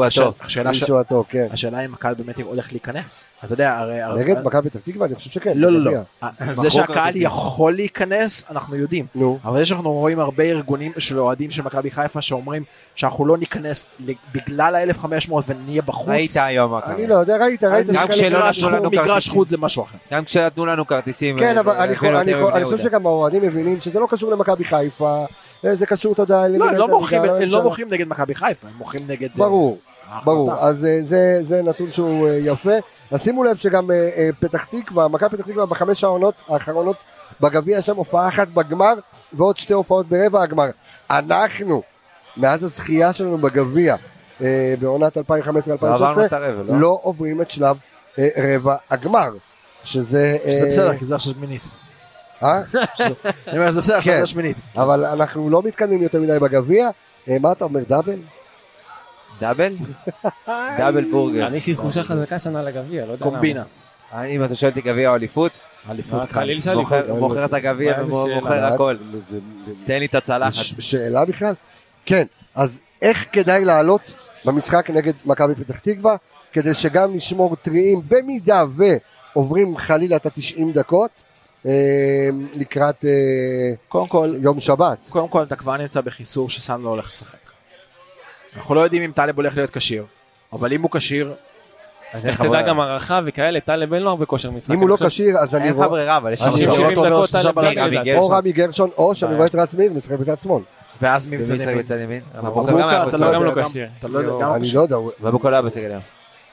לישועתו, 0.66 1.24
כן. 1.28 1.46
השאלה 1.52 1.80
אם 1.84 1.94
הקהל 1.94 2.14
באמת 2.14 2.40
הולך 2.40 2.72
להיכנס. 2.72 3.24
אתה 3.44 3.52
יודע, 3.54 3.78
הרי... 3.78 4.24
נגד 4.24 4.42
מכבי 4.44 4.70
פתח 4.70 4.80
תקווה? 4.84 5.06
אני 5.06 5.14
חושב 5.14 5.30
שכן. 5.30 5.52
לא, 5.56 5.72
לא, 5.72 5.92
לא. 5.92 6.28
זה 6.50 6.70
שהקהל 6.70 6.94
כרטיסים. 6.96 7.22
יכול 7.22 7.74
להיכנס, 7.74 8.44
אנחנו 8.50 8.76
יודעים. 8.76 9.06
נו, 9.14 9.38
אבל 9.44 9.58
זה 9.58 9.64
שאנחנו 9.64 9.92
רואים 9.92 10.20
הרבה 10.20 10.44
ארגונים 10.44 10.92
של 10.98 11.18
אוהדים 11.20 11.50
של 11.50 11.62
מכבי 11.62 11.90
חיפה 11.90 12.22
שאומרים 12.22 12.64
שאנחנו 12.94 13.26
לא 13.26 13.38
ניכנס 13.38 13.86
בגלל 14.32 14.74
ה-1500 14.74 15.32
ונהיה 15.46 15.82
בחוץ. 15.82 16.08
ראית 16.08 16.30
היום 16.36 16.70
מה 16.72 16.80
קרה. 16.80 16.94
אני 16.94 17.06
לא 17.06 17.14
יודע, 17.14 17.36
ראית, 17.36 17.64
ראית. 17.64 17.86
גם 17.86 18.08
כשלא 18.08 18.48
נתנו 18.48 18.70
לנו 18.70 18.84
חוץ- 18.84 18.92
מגרש 18.92 19.06
כרטיסים. 19.08 19.32
חוץ 19.32 19.48
זה 19.50 19.58
משהו 19.58 19.82
אחר. 19.82 19.96
גם 20.12 20.24
כשנתנו 20.24 20.66
לנו 20.66 20.86
כרטיסים. 20.86 21.38
כן, 21.38 21.54
אה, 21.56 21.60
אבל 21.60 21.76
אני 22.54 22.64
חושב. 22.64 22.78
שגם 22.82 23.06
האוהדים 23.06 23.42
מבינים 23.42 23.80
שזה 23.80 24.00
לא 24.00 24.06
קשור 24.10 24.30
למכבי 24.30 24.64
חיפה, 24.64 25.24
אה, 25.64 25.74
זה 25.74 25.86
קשור, 25.86 26.12
אתה 26.12 26.22
יודע, 26.22 26.48
לא, 26.48 26.68
הם 26.68 26.74
לא. 26.76 26.88
לא 27.48 27.62
מוחים 27.62 27.90
נגד 27.90 28.08
מכבי 28.08 28.34
חיפה, 28.34 28.53
הם 28.62 28.72
מוחים 28.78 29.00
נגד... 29.08 29.28
אה, 29.30 29.36
ברור. 29.36 29.78
ברור. 30.24 30.52
אז 30.54 30.84
אה, 30.84 30.98
זה- 31.02 31.38
זה 31.40 31.62
נתון 31.62 31.92
שהוא 31.92 32.28
אה, 32.28 32.38
יפה. 32.42 32.70
אז 33.10 33.22
שימו 33.24 33.44
לב 33.44 33.56
שגם 33.56 33.90
פתח 34.40 34.64
תקווה, 34.64 35.08
מכבי 35.08 35.36
פתח 35.36 35.46
תקווה 35.46 35.66
בחמש 35.66 36.04
העונות 36.04 36.34
האחרונות 36.48 36.96
בגביע 37.40 37.78
יש 37.78 37.88
להם 37.88 37.96
הופעה 37.98 38.28
אחת 38.28 38.48
בגמר 38.48 38.92
ועוד 39.32 39.56
שתי 39.56 39.72
הופעות 39.72 40.06
ברבע 40.06 40.42
הגמר. 40.42 40.70
אנחנו, 41.10 41.82
מאז 42.36 42.64
הזכייה 42.64 43.12
שלנו 43.12 43.38
בגביע 43.38 43.96
בעונת 44.80 45.18
2015-2016, 45.18 45.20
לא 45.82 46.80
לא? 46.80 46.98
עוברים 47.02 47.42
את 47.42 47.50
שלב 47.50 47.76
רבע 48.38 48.76
הגמר. 48.90 49.28
שזה... 49.84 50.36
שזה 50.46 50.68
בסדר, 50.68 50.96
כי 50.98 51.04
זה 51.04 51.14
עכשיו 51.14 51.32
שמינית. 51.32 51.62
אה? 52.42 52.60
אני 53.48 53.58
אומר, 53.58 53.70
זה 53.70 53.80
בסדר, 53.80 53.94
כן. 53.94 53.98
עכשיו 54.10 54.20
זה 54.20 54.26
שמינית. 54.26 54.56
אבל 54.76 55.04
אנחנו 55.04 55.50
לא 55.50 55.62
מתקדמים 55.62 56.02
יותר 56.02 56.20
מדי 56.20 56.38
בגביע. 56.38 56.88
מה 57.40 57.52
אתה 57.52 57.64
אומר, 57.64 57.80
דאבל? 57.88 58.18
דאבל? 59.40 59.72
דאבל 60.78 61.04
בורגר. 61.10 61.46
אני 61.46 61.56
יש 61.56 61.66
לי 61.66 61.74
תחושה 61.74 62.04
חזקה 62.04 62.38
שנה 62.38 62.62
לגביע, 62.62 63.06
לא 63.06 63.12
יודע 63.12 63.26
למה. 63.26 63.34
קומבינה. 63.34 63.62
אני, 64.12 64.36
אם 64.36 64.44
אתה 64.44 64.54
שואל 64.54 64.70
אותי 64.70 64.80
גביע 64.80 65.10
או 65.10 65.14
אליפות, 65.14 65.52
אליפות 65.90 66.20
אה. 66.20 66.26
חליל 66.26 66.58
מוכר- 66.74 66.98
אליפות. 66.98 67.18
מוכר 67.18 67.44
את 67.44 67.52
הגביע? 67.52 67.94
ומוכר 68.06 68.64
הכל. 68.64 68.94
תן 69.86 69.98
לי 69.98 70.06
את 70.06 70.14
הצלחת. 70.14 70.52
שאלה 70.78 71.24
בכלל? 71.24 71.54
כן, 72.06 72.24
אז 72.54 72.80
איך 73.02 73.26
כדאי 73.32 73.64
לעלות 73.64 74.00
במשחק 74.44 74.90
נגד 74.90 75.12
מכבי 75.26 75.54
פתח 75.54 75.78
תקווה, 75.78 76.16
כדי 76.52 76.74
שגם 76.74 77.14
נשמור 77.14 77.56
טריים 77.56 78.00
במידה 78.08 78.64
ועוברים 79.34 79.76
חלילה 79.78 80.16
את 80.16 80.26
ה-90 80.26 80.60
דקות 80.74 81.10
אה, 81.66 82.28
לקראת 82.54 83.04
אה, 83.04 83.10
קודם 83.88 84.08
כל, 84.08 84.34
יום 84.40 84.60
שבת. 84.60 84.98
קודם 85.10 85.28
כל 85.28 85.42
אתה 85.42 85.56
כבר 85.56 85.76
נמצא 85.76 86.00
בחיסור 86.00 86.50
שסאן 86.50 86.82
לא 86.82 86.88
הולך 86.88 87.08
לשחק. 87.08 87.38
אנחנו 88.56 88.74
לא 88.74 88.80
יודעים 88.80 89.02
אם 89.02 89.12
טלב 89.14 89.36
הולך 89.36 89.56
להיות 89.56 89.70
כשיר, 89.70 90.04
אבל 90.52 90.72
אם 90.72 90.82
הוא 90.82 90.90
כשיר, 90.90 91.32
אז 92.12 92.26
איך 92.26 92.42
תדע. 92.42 92.62
גם 92.62 92.80
הערכה 92.80 93.20
וכאלה, 93.26 93.60
טלב 93.60 93.94
אין 93.94 94.02
לו 94.02 94.10
הרבה 94.10 94.26
כושר 94.26 94.50
משחק. 94.50 94.74
אם 94.74 94.80
הוא 94.80 94.88
לא 94.88 94.96
כשיר 95.06 95.38
אז 95.38 95.54
אני 95.54 95.62
אין 95.64 95.70
לך 95.70 95.76
רואה 95.76 95.88
ברירה, 95.88 96.16
אבל 96.16 96.32
יש 96.32 96.42
אני 96.42 96.50
שם 96.50 96.64
רואה 96.64 96.74
70 96.74 96.86
אותו 96.98 97.04
דקות 97.08 97.28
שלושה 97.28 97.52
טלב. 97.52 98.04
גרשון. 98.04 98.16
או 98.16 98.28
רמי 98.28 98.52
גרשון 98.52 98.90
או 98.98 99.14
שאני 99.14 99.32
אה. 99.32 99.36
רואה 99.36 99.46
את 99.46 99.54
רז 99.54 99.74
מאיר 99.74 99.92
משחק 99.96 100.18
בצד 100.18 100.40
שמאל. 100.40 100.62
ואז 101.02 101.26
מי 101.26 101.36
ומי 101.36 101.74
בצד 101.78 101.98
ימין? 102.00 102.20
אתה 102.38 102.50
פצוע. 102.50 102.72
לא 102.72 102.78
יודע. 102.78 103.02
אתה 103.98 104.08
לא 104.08 104.18
יודע, 104.18 104.54
אני. 104.54 104.72
לא 104.74 104.80
יודע, 104.80 104.96
הוא- 104.96 105.10
ובוקה 105.20 105.50
לא 105.50 105.54
היה 105.56 105.62
בסגל 105.62 105.90
היום. 105.90 106.02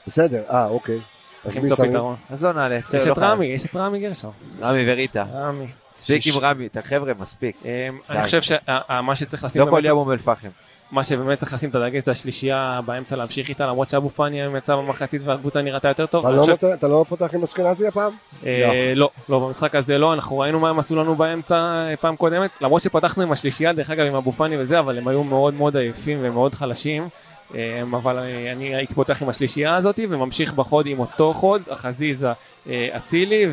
בסדר, 0.06 0.42
אה 0.50 0.66
אוקיי. 0.66 0.96
אז 0.96 1.02
צריך 1.44 1.56
מי 1.56 1.62
למצוא 1.62 1.76
שמים? 1.76 1.90
פתרון. 1.90 2.16
אז 2.30 2.44
לא 2.44 2.52
נעלה. 2.52 2.78
יש 2.94 3.06
לא 3.06 3.12
את. 3.12 3.18
רמי, 3.18 3.46
יש 3.46 3.66
את 3.66 3.76
רמי 3.76 4.00
גרשון. 4.00 4.30
רמי 4.60 4.92
וריטה. 4.92 5.24
רמי. 5.34 5.66
מספיק. 5.92 6.26
עם 6.26 6.34
רמי. 6.40 6.66
את 6.66 6.76
החבר'ה, 6.76 7.12
מספיק. 7.20 7.56
אמ. 7.64 7.98
אני 8.10 8.22
חושב 8.24 8.42
שמה 8.42 9.14
שצריך 9.16 9.44
לשים 9.44 9.62
לא 9.62 9.70
כל 9.70 9.84
יום 9.84 9.98
אום 9.98 10.10
אל 10.12 10.16
פחם. 10.16 10.48
מה 10.92 11.04
שבאמת 11.04 11.38
צריך 11.38 11.52
לשים 11.52 11.70
את 11.70 11.74
הדגש 11.74 12.02
זה 12.02 12.10
השלישייה 12.10 12.80
באמצע 12.86 13.16
להמשיך 13.16 13.48
איתה 13.48 13.66
למרות 13.66 13.90
שאבו 13.90 14.08
פאני 14.08 14.42
היום 14.42 14.56
יצא 14.56 14.76
במחצית 14.76 15.22
והקבוצה 15.24 15.62
נראתה 15.62 15.88
יותר 15.88 16.06
טוב. 16.06 16.26
אתה 16.26 16.88
לא 16.88 16.98
לא 16.98 17.04
פותח 17.08 17.34
עם 17.34 17.44
אשכנזי 17.44 17.86
הפעם? 17.86 18.12
אה, 18.46 18.92
לא, 18.96 19.10
לא, 19.28 19.38
במשחק 19.38 19.74
הזה 19.74 19.98
לא, 19.98 20.12
אנחנו 20.12 20.38
ראינו 20.38 20.60
מה 20.60 20.70
הם 20.70 20.78
עשו 20.78 20.96
לנו 20.96 21.14
באמצע 21.14 21.56
אה, 21.56 21.96
פעם 21.96 22.16
קודמת, 22.16 22.50
למרות 22.60 22.82
שפתחנו 22.82 23.22
עם 23.22 23.32
השלישייה, 23.32 23.72
דרך 23.72 23.90
אגב 23.90 24.06
עם 24.06 24.14
אבו 24.14 24.32
פאני 24.32 24.56
וזה, 24.58 24.78
אבל 24.78 24.98
הם 24.98 25.08
היו 25.08 25.24
מאוד 25.24 25.54
מאוד 25.54 25.76
עייפים 25.76 26.18
ומאוד 26.22 26.54
חלשים. 26.54 27.08
אה, 27.54 27.82
אבל 27.92 28.18
אני 28.52 28.74
הייתי 28.74 28.94
פותח 28.94 29.22
עם 29.22 29.28
השלישייה 29.28 29.76
הזאת 29.76 30.00
וממשיך 30.10 30.52
בחוד 30.52 30.86
עם 30.86 31.00
אותו 31.00 31.34
חוד, 31.34 31.62
חזיזה, 31.72 32.32
אה, 32.68 32.88
אצילי 32.96 33.46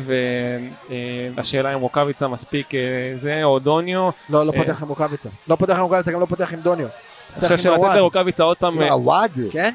והשאלה 1.34 1.74
אם 1.74 1.80
רוקאביצה 1.80 2.28
מספיק 2.28 2.70
זה 3.16 3.44
או 3.44 3.58
דוניו. 3.58 4.10
לא, 4.30 4.46
לא. 4.46 4.52
פותח 4.52 4.82
עם 4.82 4.88
רוקאביצה. 4.88 5.28
לא 5.48 5.56
פותח 5.56 5.74
עם 5.74 5.80
רוקאביצה, 5.80 6.12
גם 6.12 6.20
לא 6.20 6.26
פותח 6.26 6.54
עם 6.54 6.60
דוניו. 6.60 6.88
אני 7.36 7.40
חושב 7.42 7.58
שלתת 7.58 7.76
עווד. 7.82 7.96
לרוקאביצה 7.96 8.42
עוד 8.44 8.56
פעם, 8.56 8.82
אה, 8.82 8.92
עווד? 8.92 9.30
כן? 9.50 9.74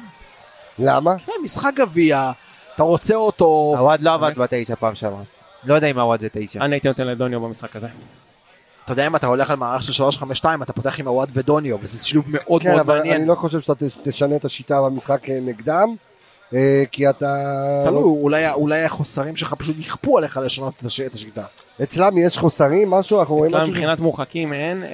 למה? 0.78 1.18
כן, 1.26 1.32
משחק 1.44 1.72
גביע, 1.74 2.30
אתה 2.74 2.82
רוצה 2.82 3.14
אותו... 3.14 3.74
עווד 3.78 4.00
לא 4.00 4.14
עבד 4.14 4.32
בתשע 4.38 4.74
פעם 4.74 4.94
שעברה. 4.94 5.22
לא 5.64 5.74
יודע 5.74 5.86
אם 5.86 5.98
עווד 5.98 6.20
זה 6.20 6.28
תשע. 6.32 6.60
אני 6.60 6.74
הייתי 6.74 6.88
נותן 6.88 7.06
לדוניו 7.06 7.40
במשחק 7.40 7.76
הזה. 7.76 7.88
אתה 8.84 8.92
יודע 8.92 9.06
אם 9.06 9.16
אתה 9.16 9.26
הולך 9.26 9.50
על 9.50 9.56
מערך 9.56 9.82
של 9.82 9.92
352 9.92 10.62
אתה 10.62 10.72
פותח 10.72 11.00
עם 11.00 11.08
הוואט 11.08 11.28
ודוניו 11.32 11.76
וזה 11.82 12.06
שילוב 12.06 12.24
מאוד 12.28 12.62
כן, 12.62 12.68
מאוד 12.68 12.80
אבל 12.80 12.96
מעניין. 12.98 13.20
אני 13.20 13.28
לא 13.28 13.34
חושב 13.34 13.60
שאתה 13.60 13.74
ת- 13.74 14.08
תשנה 14.08 14.36
את 14.36 14.44
השיטה 14.44 14.82
במשחק 14.82 15.30
אה, 15.30 15.38
נגדם, 15.42 15.88
אה, 15.88 15.94
כי 16.90 17.08
אתה... 17.10 17.34
תלוי, 17.84 18.02
אולי- 18.02 18.52
אולי 18.52 18.82
החוסרים 18.84 19.36
שלך 19.36 19.54
פשוט 19.54 19.76
יכפו 19.78 20.18
עליך 20.18 20.40
לשנות 20.44 20.74
את 20.80 20.86
הש- 20.86 21.00
את 21.00 21.14
השיטה. 21.14 21.42
אצלם 21.82 22.18
יש 22.18 22.38
חוסרים, 22.38 22.90
משהו, 22.90 23.20
אנחנו 23.20 23.34
רואים 23.34 23.50
אצלם 23.54 23.62
משהו? 23.62 23.74
מבחינת 23.74 24.00
מורחקים 24.00 24.52
אין, 24.52 24.82
אה, 24.82 24.88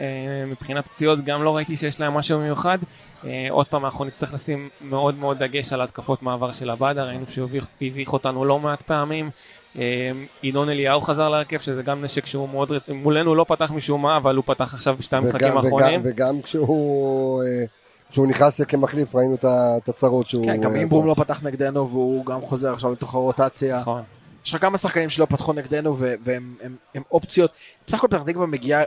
מבחינת 0.47 0.85
פציעות 0.87 1.25
גם 1.25 1.43
לא 1.43 1.57
ראיתי 1.57 1.77
שיש 1.77 2.01
להם 2.01 2.15
משהו 2.15 2.39
מיוחד. 2.39 2.79
אה, 3.27 3.47
עוד 3.51 3.67
פעם 3.67 3.85
אנחנו 3.85 4.05
נצטרך 4.05 4.35
לשים 4.35 4.69
מאוד 4.81 5.19
מאוד 5.19 5.39
דגש 5.39 5.73
על 5.73 5.83
התקפות 5.83 6.23
מעבר 6.23 6.53
של 6.53 6.71
עבדה, 6.71 7.05
ראינו 7.05 7.25
שהוא 7.29 7.49
הביך- 7.81 8.13
אותנו 8.13 8.45
לא 8.45 8.59
מעט 8.59 8.83
פעמים. 8.83 9.31
אה, 9.79 10.11
ינון 10.43 10.69
אליהו 10.69 11.01
חזר 11.01 11.29
להרכב 11.29 11.59
שזה 11.59 11.83
גם 11.83 12.05
נשק 12.05 12.27
שהוא 12.27 12.49
מאוד 12.49 12.71
רציני, 12.73 12.99
מולנו 12.99 13.35
לא 13.35 13.45
פתח 13.49 13.71
משום 13.71 14.03
מה 14.03 14.17
אבל 14.17 14.37
הוא 14.37 14.45
פתח 14.47 14.75
עכשיו 14.75 14.97
בשתי 14.99 15.17
המשחקים 15.17 15.57
האחרונים. 15.57 16.01
וגם- 16.01 16.11
וגם 16.35 16.43
כשהוא 16.43 17.43
כשהוא 18.13 18.27
נכנס 18.27 18.61
כמחליף 18.61 19.15
ראינו 19.15 19.35
את 19.77 19.89
הצרות 19.89 20.29
שהוא... 20.29 20.45
כן, 20.47 20.61
גם 20.61 20.75
אה, 20.75 20.81
אימברום. 20.81 21.07
לא 21.07 21.15
פתח 21.15 21.43
נגדנו 21.43 21.89
והוא 21.91 22.27
גם 22.27 22.41
חוזר 22.41 22.73
עכשיו 22.73 22.93
לתוך 22.93 23.15
הרוטציה. 23.15 23.79
נכון. 23.79 24.03
יש 24.47 24.55
לך 24.55 24.61
כמה 24.61 24.77
שחקנים 24.79 25.11
שלא 25.11 25.25
פתחו 25.25 25.53
נגדנו 25.53 25.97
והם 25.99 26.55
הם- 26.63 26.77
הם 26.95 27.03
אופציות. 27.13 27.51
בסך 27.87 27.99
הכל 27.99 28.07
פתח 28.09 28.23
תקווה 28.23 28.47
מגיעה 28.47 28.83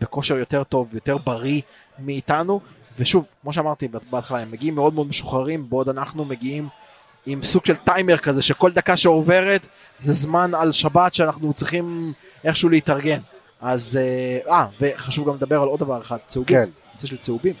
בכושר 0.00 0.36
יותר 0.38 0.64
טוב, 0.64 0.94
יותר 0.94 1.18
בריא 1.18 1.60
מאיתנו. 1.98 2.60
ושוב, 2.98 3.26
כמו 3.42 3.52
שאמרתי 3.52 3.88
בהתחלה, 4.10 4.38
הם 4.40 4.50
מגיעים 4.50 4.74
מאוד 4.74 4.94
מאוד 4.94 5.06
משוחררים, 5.06 5.70
בעוד 5.70 5.88
אנחנו 5.88 6.24
מגיעים 6.24 6.68
עם 7.26 7.44
סוג 7.44 7.66
של 7.66 7.76
טיימר 7.76 8.16
כזה, 8.16 8.42
שכל 8.42 8.72
דקה 8.72 8.96
שעוברת 8.96 9.66
זה 10.00 10.12
זמן 10.12 10.50
על 10.54 10.72
שבת 10.72 11.14
שאנחנו 11.14 11.52
צריכים 11.52 12.12
איכשהו 12.44 12.68
להתארגן. 12.68 13.18
אז, 13.60 13.98
אה, 14.00 14.52
אה, 14.52 14.66
וחשוב 14.80 15.28
גם 15.28 15.34
לדבר 15.34 15.62
על 15.62 15.68
עוד 15.68 15.80
דבר 15.80 16.00
אחד, 16.00 16.16
צהובים. 16.26 16.56
כן. 16.56 16.68
נושא 16.94 17.06
של 17.06 17.16
צהובים. 17.16 17.54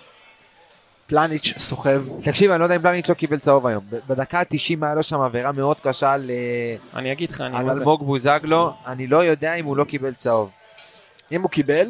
פלניץ' 1.08 1.52
סוחב, 1.58 2.02
תקשיב, 2.22 2.50
אני 2.50 2.58
לא 2.60 2.64
יודע 2.64 2.76
אם 2.76 2.82
בלניץ' 2.82 3.08
לא 3.08 3.14
קיבל 3.14 3.38
צהוב 3.38 3.66
היום. 3.66 3.84
בדקה 4.08 4.38
ה-90 4.40 4.76
היה 4.82 4.94
לו 4.94 5.02
שם 5.02 5.20
עבירה 5.20 5.52
מאוד 5.52 5.76
קשה 5.82 6.12
על 6.12 6.30
אה, 6.30 6.98
אני 6.98 7.12
אגיד 7.12 7.30
לך, 7.30 7.40
אני 7.40 7.56
על 7.56 7.64
זה- 7.64 7.70
אלמוג 7.80 8.06
בוזגלו. 8.06 8.72
אני 8.86 9.06
לא 9.06 9.24
יודע 9.24 9.54
אם 9.54 9.64
הוא 9.64 9.76
לא 9.76 9.84
קיבל 9.84 10.14
צהוב. 10.14 10.50
אם 11.32 11.42
הוא 11.42 11.50
קיבל, 11.50 11.86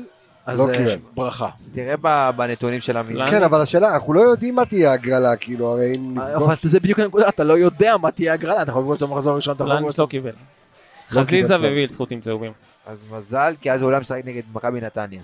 אז 0.46 0.60
לא 0.68 0.72
אה, 0.72 0.78
קיבל. 0.78 0.96
ברכה. 1.14 1.48
תראה 1.74 1.96
בנתונים 2.32 2.80
של 2.80 2.96
המין. 2.96 3.16
למה? 3.16 3.30
כן, 3.30 3.42
אבל 3.42 3.60
השאלה, 3.60 3.94
אנחנו 3.94 4.12
לא 4.12 4.20
יודעים 4.20 4.54
מה 4.54 4.64
תהיה 4.64 4.92
הגרלה, 4.92 5.36
כאילו, 5.36 5.72
הרי 5.72 5.92
אם 5.96 6.18
אבל 6.20 6.52
נפגוש... 6.52 6.66
זה 6.72 6.80
בדיוק 6.80 6.98
הנקודה, 6.98 7.28
אתה 7.28 7.44
לא 7.44 7.58
יודע 7.58 7.96
מה 7.96 8.10
תהיה 8.10 8.32
הגרלה, 8.32 8.62
אתה 8.62 8.70
יכול 8.70 8.82
לפגוש 8.82 9.02
אותו 9.02 9.08
במחזור 9.14 9.32
הראשון, 9.32 9.54
אתה 9.56 9.64
יכול 9.64 9.74
לפגוש 9.76 9.94
פלניץ' 9.96 9.98
לא. 9.98 10.06
קיבל. 10.06 10.30
לא 10.30 11.20
חזיזה 11.20 11.26
קיבל 11.30 11.48
צהוב. 11.48 11.60
ווילד 11.62 11.90
זכות 11.92 12.08
צהובים. 12.24 12.52
אז 12.86 13.06
מזל, 13.12 13.54
כי 13.60 13.72
אז 13.72 13.82
הוא 13.82 13.88
אולי 13.88 14.00
משחק 14.00 14.20
נגד 14.24 14.42
מכבי 14.52 14.80
נתניה. 14.80 15.20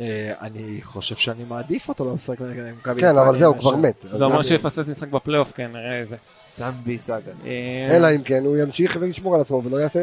אה, 0.00 0.32
אני 0.40 0.78
חושב 0.82 1.14
שאני 1.16 1.44
מעדיף 1.44 1.88
אותו 1.88 2.04
לא 2.04 2.14
לשחק 2.14 2.40
נגד 2.40 2.72
מכבי 2.78 3.00
כן, 3.00 3.18
אבל 3.18 3.38
זהו, 3.38 3.58
כבר 3.58 3.76
מת. 3.76 4.04
זה 4.12 4.24
אומר 4.24 4.42
שיפספס 4.42 4.88
משחק 4.88 5.08
בפלייאוף, 5.08 5.52
כן, 5.52 5.70
נראה 5.72 5.98
איזה. 5.98 6.16
דמבי 6.58 6.98
סאגס. 6.98 7.46
אה, 7.46 7.96
אלא 7.96 8.08
אם 8.16 8.22
כן 8.22 8.44
הוא 8.44 8.56
ימשיך 8.56 8.96
וישמור 9.00 9.34
על 9.34 9.40
עצמו 9.40 9.62
ולא 9.64 9.76
יעשה 9.76 10.00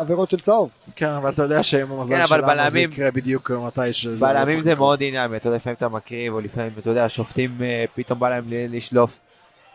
עבירות 0.00 0.30
של 0.30 0.40
צהוב. 0.40 0.68
כן, 0.96 1.08
אבל 1.08 1.32
אתה 1.32 1.42
יודע 1.42 1.62
שעם 1.62 1.92
המזל 1.92 2.16
כן, 2.16 2.26
שלנו 2.26 2.46
זה 2.46 2.54
בלמים- 2.54 2.92
יקרה 2.92 3.10
בדיוק 3.10 3.50
מתי 3.50 3.92
שזה... 3.92 4.26
בלמים 4.26 4.52
צריך 4.52 4.64
זה. 4.64 4.74
מאוד 4.74 4.98
דינמי, 4.98 5.36
אתה 5.36 5.46
יודע, 5.48 5.56
לפעמים 5.56 5.76
אתה 5.76 5.88
מקריב, 5.88 6.32
או 6.32 6.40
לפעמים, 6.40 6.70
אתה 6.78 6.90
יודע, 6.90 7.04
השופטים 7.04 7.58
אה, 7.62 7.84
פתאום 7.94 8.18
בא 8.20 8.28
להם 8.28 8.44
לשלוף. 8.48 9.18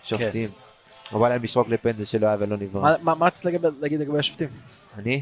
שופטים. 0.03 0.49
הוא 1.11 1.21
בא 1.21 1.29
להם 1.29 1.43
לשרוק 1.43 1.69
לפנדל 1.69 2.03
שלא 2.05 2.27
היה 2.27 2.35
ולא 2.39 2.57
נברא. 2.57 2.95
מה- 3.01 3.25
רצית 3.27 3.45
להגיד- 3.45 3.61
לגבי 4.01 4.19
השופטים? 4.19 4.47
אני? 4.97 5.21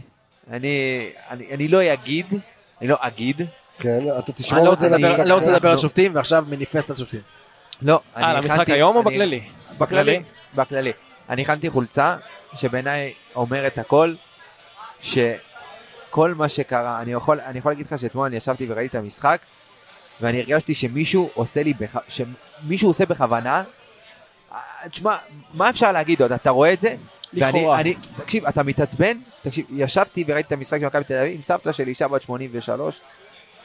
אני, 0.52 0.70
אני, 1.30 1.46
אני 1.54 1.68
לא 1.68 1.94
אגיד, 1.94 2.26
אני 2.82 2.88
לא 2.90 2.98
אגיד, 3.00 3.42
כן, 3.80 4.04
אתה 4.20 4.32
תשמור 4.32 4.66
לא 4.66 4.74
את 4.74 4.80
זה 4.80 4.90
למשחק 4.90 5.20
אני 5.20 5.30
לא 5.30 5.34
רוצה. 5.34 5.52
לדבר 5.52 5.72
על 5.72 5.78
שופטים 5.78 6.16
ועכשיו 6.16 6.46
מניפסט 6.48 6.90
על 6.90 6.96
שופטים. 6.96 7.22
לא. 7.82 8.00
אה, 8.18 8.34
למשחק 8.34 8.70
היום 8.70 8.96
או 8.96 9.04
בכללי? 9.04 9.42
בכללי, 9.78 10.24
בכללי. 10.56 10.92
אני 11.30 11.42
הכנתי 11.42 11.70
חולצה 11.70 12.18
שבעיניי 12.56 13.14
אומרת 13.36 13.78
הכל, 13.78 14.14
שכל 15.02 16.34
מה 16.34 16.50
שקרה, 16.50 17.02
אני 17.02 17.12
יכול, 17.12 17.40
אני 17.40 17.60
יכול 17.60 17.72
להגיד 17.72 17.86
לך 17.86 18.00
שאתמול 18.00 18.26
אני 18.26 18.36
ישבתי 18.36 18.66
וראיתי 18.70 18.98
את 18.98 19.04
המשחק, 19.04 19.40
ואני 20.22 20.40
הרגשתי 20.40 20.74
שמישהו 20.74 21.30
עושה 21.34 21.64
לי. 21.64 21.74
שמישהו 22.08 22.90
עושה 22.90 23.06
בכוונה, 23.06 23.64
תשמע, 24.92 25.16
מה 25.54 25.70
אפשר 25.70 25.92
להגיד 25.92 26.22
עוד, 26.22 26.32
אתה 26.32 26.50
רואה 26.50 26.74
את 26.74 26.80
זה? 26.80 26.96
ואני, 27.34 27.60
לכאורה. 27.60 27.80
אני, 27.80 27.96
תקשיב, 28.18 28.46
אתה 28.46 28.64
מתעצבן, 28.64 29.18
תקשיב, 29.42 29.66
ישבתי 29.70 30.24
וראיתי 30.28 30.48
את 30.48 30.52
המשחק 30.52 30.80
של 30.80 30.86
מכבי 30.86 31.04
תל 31.04 31.18
אביב 31.18 31.36
עם 31.36 31.44
סבתא 31.44 31.72
שלי, 31.72 31.90
אישה 31.90 32.08
בת 32.08 32.22
83, 32.22 33.02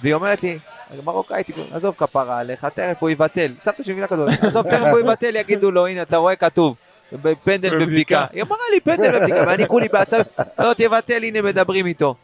והיא 0.02 0.14
אומרת 0.14 0.42
לי, 0.42 0.58
מרוקאית, 1.04 1.46
עזוב 1.72 1.94
כפרה 1.98 2.38
עליך, 2.38 2.64
תכף 2.64 2.96
הוא 3.00 3.10
יבטל. 3.10 3.52
סבתא 3.60 3.82
שלי 3.82 3.92
מבינה 3.92 4.06
כזאת, 4.06 4.28
עזוב, 4.42 4.70
תכף 4.70 4.86
הוא 4.90 5.00
יבטל, 5.00 5.36
יגידו 5.36 5.70
לו, 5.70 5.86
הנה, 5.86 6.02
אתה 6.02 6.16
רואה 6.16 6.36
כתוב, 6.36 6.76
פנדל 7.44 7.78
בבדיקה. 7.84 8.24
היא 8.32 8.42
אמרה 8.42 8.58
לי, 8.74 8.80
פנדל 8.80 9.18
בבדיקה, 9.18 9.44
ואני 9.46 9.68
כולי 9.68 9.88
בעצב, 9.88 10.18
לא, 10.58 10.72
תבטל, 10.74 11.22
הנה, 11.24 11.42
מדברים 11.42 11.86
איתו. 11.86 12.14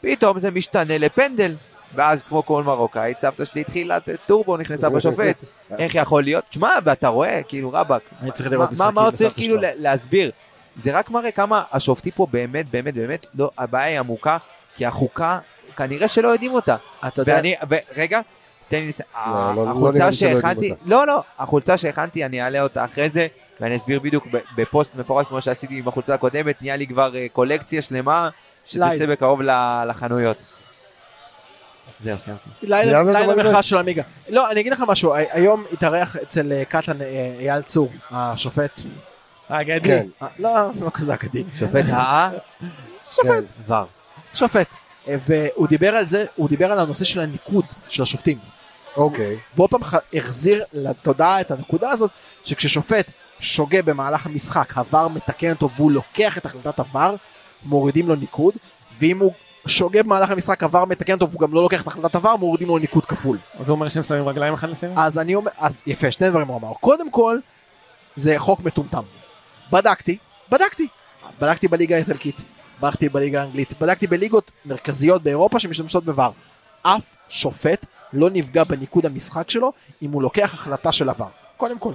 פתאום 0.00 0.38
זה 0.40 0.50
משתנה 0.50 0.98
לפנדל. 0.98 1.54
ואז 1.94 2.22
כמו 2.22 2.46
כל 2.46 2.62
מרוקאית, 2.62 3.18
סבתא 3.18 3.44
שלי 3.44 3.60
התחילה 3.60 3.98
טורבו, 4.26 4.56
נכנסה 4.56 4.88
בשופט. 4.88 5.36
איך 5.78 5.94
יכול 5.94 6.22
להיות? 6.24 6.44
תשמע, 6.50 6.70
ואתה 6.84 7.08
רואה, 7.08 7.42
כאילו, 7.48 7.70
רבאק, 7.72 8.02
אני 8.22 8.30
צריך 8.32 8.46
מה- 8.48 8.52
לראות 8.52 8.68
מה 8.68 8.72
משחקים 8.72 8.94
מה 8.94 9.02
עוד 9.02 9.14
צריך 9.14 9.34
כאילו 9.34 9.56
להסביר? 9.60 10.30
זה 10.76 10.92
רק 10.98 11.10
מראה 11.10 11.30
כמה 11.30 11.62
השופטים 11.72 12.12
פה 12.16 12.26
באמת, 12.30 12.70
באמת, 12.70 12.94
באמת, 12.94 13.26
לא, 13.34 13.50
הבעיה 13.58 13.86
היא 13.86 13.98
עמוקה, 13.98 14.36
כי 14.76 14.86
החוקה, 14.86 15.38
כנראה 15.80 16.08
שלא 16.08 16.28
יודעים 16.28 16.54
אותה. 16.54 16.76
אתה 17.08 17.22
יודע, 17.22 17.34
ואני, 17.36 17.54
ו- 17.70 17.74
רגע, 17.96 18.20
תן 18.68 18.76
לי 18.80 18.88
לסיים. 18.88 19.08
לא, 19.26 19.54
לא- 19.56 19.64
לא 19.66 19.70
החולצה 19.70 20.12
שהכנתי. 20.12 20.74
לא, 20.84 21.06
לא, 21.06 21.22
החולצה 21.38 21.76
שהכנתי, 21.78 22.24
אני 22.24 22.42
אעלה 22.42 22.62
אותה 22.62 22.84
אחרי 22.84 23.10
זה, 23.10 23.26
ואני 23.60 23.76
אסביר 23.76 24.00
בדיוק 24.00 24.26
בפוסט 24.56 24.94
מפורט 24.94 25.26
כמו 25.28 25.42
שעשיתי 25.42 25.74
עם 25.78 25.88
החולצה 25.88 26.14
הקודמת, 26.14 26.62
נהיה 26.62 26.76
לי 26.76 26.86
כבר 26.86 27.16
אה, 27.16 27.26
קולקציה 27.32 27.82
שלמה, 27.82 28.28
שתצא. 28.66 29.06
בקרוב 29.08 29.40
לחנויות. 29.88 30.36
זהו, 32.00 32.18
סיימתי. 32.18 32.50
לילה? 32.62 33.00
המחאה 33.00 33.62
של 33.62 33.78
עמיגה. 33.78 34.02
לא, 34.28 34.50
אני 34.50 34.60
אגיד 34.60 34.72
לך 34.72 34.82
משהו, 34.88 35.14
הי- 35.14 35.26
היום 35.30 35.64
התארח 35.72 36.16
אצל 36.16 36.52
אה, 36.52 36.64
קטן 36.64 37.02
אה, 37.02 37.06
אייל 37.40 37.62
צור, 37.62 37.92
השופט. 38.10 38.80
אגדי. 39.48 39.98
לא, 40.38 40.50
לא 40.80 40.90
כזה 40.94 41.14
אגדי. 41.14 41.44
שופט 41.58 41.84
האה, 41.88 42.30
כן. 43.22 43.44
ור. 43.66 43.76
שופט. 44.34 44.66
והוא 45.06 45.68
דיבר 45.68 45.96
על 45.96 46.06
זה, 46.06 46.24
הוא 46.36 46.48
דיבר 46.48 46.72
על 46.72 46.80
הנושא 46.80 47.04
של 47.04 47.20
הניקוד 47.20 47.64
של 47.88 48.02
השופטים. 48.02 48.38
אוקיי. 48.96 49.38
ועוד 49.56 49.70
פעם 49.70 49.80
החזיר 50.14 50.64
לתודעה 50.72 51.40
את 51.40 51.50
הנקודה 51.50 51.90
הזאת, 51.90 52.10
שכששופט 52.44 53.06
שוגה 53.40 53.82
במהלך 53.82 54.26
המשחק, 54.26 54.72
הוואר 54.76 55.08
מתקן 55.08 55.50
אותו 55.50 55.70
והוא 55.70 55.92
לוקח 55.92 56.38
את 56.38 56.46
החלטת 56.46 56.78
הוואר, 56.78 57.16
מורידים 57.66 58.08
לו 58.08 58.14
ניקוד, 58.14 58.54
ואם 59.00 59.18
הוא 59.18 59.32
שוגה 59.66 60.02
במהלך 60.02 60.30
המשחק, 60.30 60.62
הוואר 60.62 60.84
מתקן 60.84 61.12
אותו 61.12 61.28
והוא 61.28 61.40
גם 61.40 61.54
לא 61.54 61.62
לוקח 61.62 61.82
את 61.82 61.86
החלטת 61.86 62.14
הוואר, 62.14 62.36
מורידים 62.36 62.68
לו 62.68 62.78
ניקוד 62.78 63.06
כפול. 63.06 63.38
אז 63.60 63.68
הוא 63.68 63.74
אומר 63.74 63.88
שהם 63.88 64.02
שמים 64.02 64.28
רגליים 64.28 64.54
אחד 64.54 64.68
לשני? 64.68 64.90
אז 64.96 65.18
אני 65.18 65.34
אומר, 65.34 65.50
אז 65.58 65.82
יפה, 65.86 66.12
שני 66.12 66.30
דברים 66.30 66.48
הוא 66.48 66.56
אמר. 66.56 66.72
קודם 66.80 67.10
כל, 67.10 67.38
זה 68.16 68.34
חוק 68.38 68.60
מטומטם. 68.60 69.02
בדקתי, 69.72 70.16
בדקתי. 70.50 70.88
בדקתי 71.40 71.68
בליגה 71.68 71.96
האיטלקית, 71.96 72.42
בדקתי 72.82 73.08
בליגה 73.08 73.42
האנגלית, 73.42 73.80
בדקתי 73.80 74.06
בליגות 74.06 74.50
מרכזיות 74.64 75.22
באירופה 75.22 75.60
שמשתמשות 75.60 76.04
בVAR. 76.04 76.32
אף 76.82 77.16
שופט 77.28 77.86
לא 78.12 78.30
נפגע 78.30 78.64
בניקוד 78.64 79.06
המשחק 79.06 79.50
שלו 79.50 79.72
אם 80.02 80.10
הוא 80.12 80.22
לוקח 80.22 80.54
החלטה 80.54 80.92
של 80.92 81.08
עבר. 81.08 81.28
קודם 81.56 81.78
כל. 81.78 81.92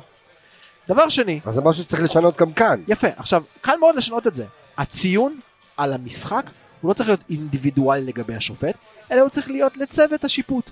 דבר 0.88 1.10
שני, 1.10 1.40
אז 1.46 1.56
זה 1.56 1.62
משהו 1.62 1.84
שצריך 1.84 2.04
לשנות 2.04 2.38
גם 2.38 2.54
כאן. 2.54 2.82
יפה, 2.88 3.08
עכשיו, 3.18 3.44
קל 3.62 3.76
מאוד 3.80 3.96
לשנות 3.96 4.28
את 4.28 4.36
זה. 4.36 4.46
הציון 4.78 5.40
על 5.78 5.94
המשחק 5.94 6.50
הוא 6.82 6.90
לא 6.90 6.94
צריך 6.94 7.10
להיות 7.10 7.24
אינדיבידואלי 7.30 8.06
לגבי 8.06 8.36
השופט, 8.36 8.78
אלא 9.12 9.22
הוא 9.22 9.30
צריך 9.30 9.50
להיות 9.50 9.78
לצוות 9.78 10.24
השיפוט. 10.24 10.70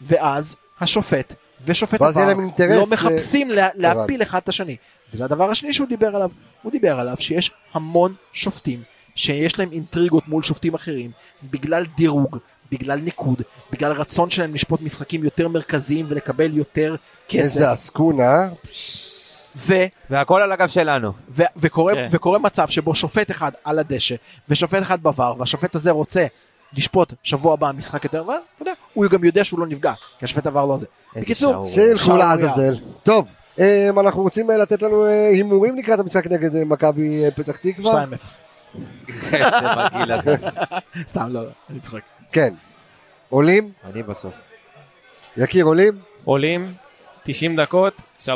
ואז 0.00 0.56
השופט 0.80 1.34
ושופט 1.64 2.02
עבר 2.02 2.32
לא 2.58 2.80
אה, 2.80 2.84
מחפשים 2.92 3.50
לה, 3.50 3.68
להפיל 3.74 4.22
אחד 4.22 4.40
את 4.42 4.48
השני. 4.48 4.76
וזה 5.12 5.24
הדבר 5.24 5.50
השני 5.50 5.72
שהוא 5.72 5.88
דיבר 5.88 6.16
עליו. 6.16 6.30
הוא 6.62 6.72
דיבר 6.72 7.00
עליו 7.00 7.16
שיש 7.18 7.50
המון 7.74 8.14
שופטים 8.32 8.82
שיש 9.14 9.58
להם 9.58 9.72
אינטריגות 9.72 10.28
מול 10.28 10.42
שופטים 10.42 10.74
אחרים 10.74 11.10
בגלל 11.50 11.84
דירוג, 11.96 12.38
בגלל 12.72 12.98
ניקוד, 12.98 13.42
בגלל 13.72 13.92
רצון 13.92 14.30
שלהם 14.30 14.54
לשפוט 14.54 14.80
משחקים 14.80 15.24
יותר 15.24 15.48
מרכזיים 15.48 16.06
ולקבל 16.08 16.56
יותר 16.56 16.96
כסף. 17.28 17.38
איזה 17.38 17.70
עסקון, 17.70 18.20
אה? 18.20 18.48
ו... 19.56 19.74
והכל 20.10 20.42
על 20.42 20.52
הגב 20.52 20.68
שלנו. 20.68 21.12
ו- 21.28 21.42
וקורה, 21.56 21.94
כן. 21.94 22.08
וקורה 22.10 22.38
מצב 22.38 22.68
שבו 22.68 22.94
שופט 22.94 23.30
אחד 23.30 23.50
על 23.64 23.78
הדשא 23.78 24.14
ושופט 24.48 24.82
אחד 24.82 24.98
בVAR 25.06 25.38
והשופט 25.38 25.74
הזה 25.74 25.90
רוצה 25.90 26.26
לשפוט 26.76 27.14
שבוע 27.22 27.54
הבא 27.54 27.70
משחק 27.76 28.04
יותר 28.04 28.28
ואז 28.28 28.42
אתה 28.54 28.62
יודע 28.62 28.72
הוא 28.94 29.06
גם 29.06 29.24
יודע 29.24 29.44
שהוא 29.44 29.60
לא 29.60 29.66
נפגע 29.66 29.92
כי 30.18 30.24
השופט 30.24 30.46
עבר 30.46 30.66
לא 30.66 30.78
זה. 30.78 30.86
בקיצור. 31.16 31.66
שילכו. 31.66 32.16
לעזאזל. 32.16 32.74
טוב, 33.02 33.26
אמ, 33.58 33.98
אנחנו 33.98 34.22
רוצים 34.22 34.50
אה, 34.50 34.56
לתת 34.56 34.82
לנו 34.82 35.06
אה, 35.06 35.28
הימורים 35.28 35.76
לקראת 35.76 35.98
המשחק 35.98 36.26
נגד 36.26 36.56
אה, 36.56 36.64
מכבי 36.64 37.30
פתח 37.36 37.56
תקווה? 37.56 38.04
2-0. 38.04 38.06
סתם 41.08 41.28
לא, 41.30 41.40
אני 41.70 41.80
צוחק. 41.80 42.00
כן. 42.32 42.54
עולים? 43.28 43.72
אני 43.92 44.02
בסוף. 44.02 44.34
יקיר 45.36 45.64
עולים? 45.64 45.98
עולים, 46.24 46.72
90 47.22 47.56
דקות, 47.56 47.94
3-1. 48.20 48.28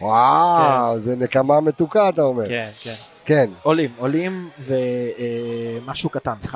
וואו, 0.00 1.00
זה 1.00 1.16
נקמה 1.16 1.60
מתוקה 1.60 2.08
אתה 2.08 2.22
אומר. 2.22 2.48
כן, 2.48 2.70
כן. 2.82 2.94
כן, 3.24 3.50
עולים, 3.62 3.90
עולים 3.98 4.48
ומשהו 4.66 6.10
קטן 6.10 6.32
1-0, 6.44 6.48
2-0. 6.50 6.54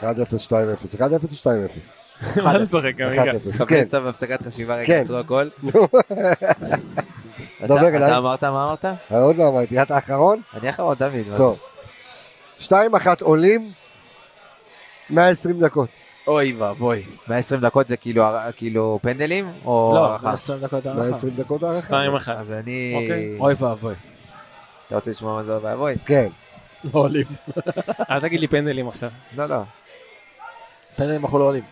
1-0, 0.00 0.02
2-0. 0.02 0.04
1-0 0.04 0.06
או 1.02 1.08
2-0? 2.36 2.42
מה 2.42 2.56
אתה 2.56 2.66
צוחק, 2.70 3.00
עמיגה? 3.00 3.22
1-0, 3.22 3.26
חבר'ה, 3.52 3.66
כן. 3.66 3.84
סתם 3.84 4.04
בהפסקת 4.04 4.42
חשיבה 4.46 4.76
רגע, 4.76 4.86
כן. 4.86 5.00
עצרו 5.00 5.16
הכל. 5.16 5.48
דבר 7.68 7.76
אתה- 7.88 7.96
אליי. 7.96 8.08
אתה 8.08 8.16
אמרת 8.18 8.44
מה 8.44 8.64
אמרת? 8.64 8.84
אה, 8.84 8.94
עוד 9.20 9.36
לא 9.36 9.48
אמרתי, 9.48 9.82
את 9.82 9.90
האחרון? 9.90 10.40
אני 10.54 10.68
האחרון. 10.68 10.96
מה 10.98 11.36
טוב. 11.36 11.58
2-1 12.60 12.72
עולים, 13.20 13.70
120 15.10 15.60
דקות. 15.60 15.88
אוי 16.26 16.54
ואבוי. 16.58 17.04
120 17.28 17.60
דקות 17.60 17.86
זה 17.88 17.96
כאילו 17.96 18.24
כאילו 18.56 18.98
פנדלים? 19.02 19.52
או 19.64 19.92
לא, 19.94 20.06
הערכה? 20.06 20.30
20 20.30 20.60
דקות 20.60 20.86
הערכה. 20.86 21.02
120 21.02 21.32
דקות 21.36 21.62
הערכה. 21.62 21.88
2-1. 21.88 22.30
אז 22.30 22.52
אני... 22.52 22.92
אוקיי. 23.02 23.36
אוי 23.40 23.54
ואבוי. 23.58 23.94
אתה 24.86 24.94
רוצה 24.94 25.10
לשמוע 25.10 25.34
מה 25.34 25.42
זה 25.42 25.56
אוי 25.56 25.64
ואבוי? 25.64 25.94
כן. 26.06 26.28
לא 26.84 27.00
עולים. 27.00 27.24
אל 28.10 28.20
תגיד 28.20 28.40
לי 28.40 28.46
פנדלים 28.48 28.88
עכשיו. 28.88 29.10
לא, 29.36 29.46
לא. 29.46 29.56
פנדלים 30.96 31.24
אנחנו 31.24 31.38
לא 31.38 31.44
עולים. 31.44 31.62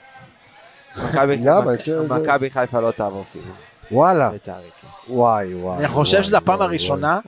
מכבי 2.08 2.50
חיפה 2.50 2.80
לא 2.80 2.90
תעבור 2.90 3.24
סיבוב, 3.24 3.56
וואלה. 3.92 4.30
לצערי. 4.34 4.62
כן. 4.82 4.88
וואי 5.12 5.54
וואי. 5.54 5.78
אני 5.78 5.88
חושב 5.88 6.22
שזו 6.22 6.36
הפעם 6.36 6.62
הראשונה. 6.62 7.18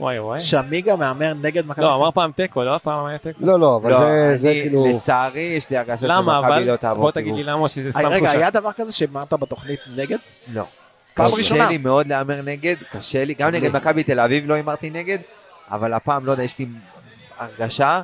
שעמיגה 0.41 0.97
מהמר 0.97 1.35
נגד 1.35 1.67
מכבי. 1.67 1.83
לא, 1.85 1.95
אמר 1.95 2.11
פעם 2.11 2.33
תיקו, 2.33 2.65
לא? 2.65 2.79
פעם 2.83 3.05
היה 3.07 3.19
תיקו. 3.19 3.39
לא, 3.47 3.61
לא, 3.61 3.77
אבל 3.77 3.91
לא, 3.91 3.99
זה- 3.99 4.33
זה 4.37 4.51
אני- 4.51 4.61
כאילו... 4.63 4.87
לצערי 4.87 5.41
יש 5.41 5.71
לי 5.71 5.77
הרגשה 5.77 6.07
למה? 6.07 6.41
שמכבי 6.43 6.65
לא 6.65 6.77
תעבור 6.77 7.03
בוא 7.03 7.11
תגיד 7.11 7.25
סיבוב. 7.25 7.39
לי 7.39 7.45
למה 7.45 7.69
שזה 7.69 7.87
אה, 7.89 7.93
סתם 7.93 8.07
רגע, 8.07 8.17
תחושה. 8.27 8.39
היה 8.39 8.51
דבר 8.51 8.73
כזה 8.73 8.93
שאמרת 8.93 9.33
בתוכנית 9.33 9.81
נגד? 9.97 10.19
לא. 10.53 10.65
פעם 11.15 11.27
קשה 11.27 11.37
ראשונה. 11.37 11.69
לי 11.69 11.79
מאוד 11.79 12.07
להמר 12.07 12.43
נגד, 12.43 12.77
קשה 12.91 13.25
לי, 13.25 13.35
גם 13.35 13.51
נגד 13.51 13.77
מכבי 13.77 14.03
תל 14.05 14.21
אביב 14.21 14.47
לא 14.49 14.55
הימרתי 14.55 14.91
נגד, 14.91 15.19
אבל 15.71 15.93
הפעם, 15.93 16.27
לא 16.27 16.33
יודע, 16.33 16.43
יש 16.43 16.59
לי 16.59 16.67
הרגשה 17.39 18.01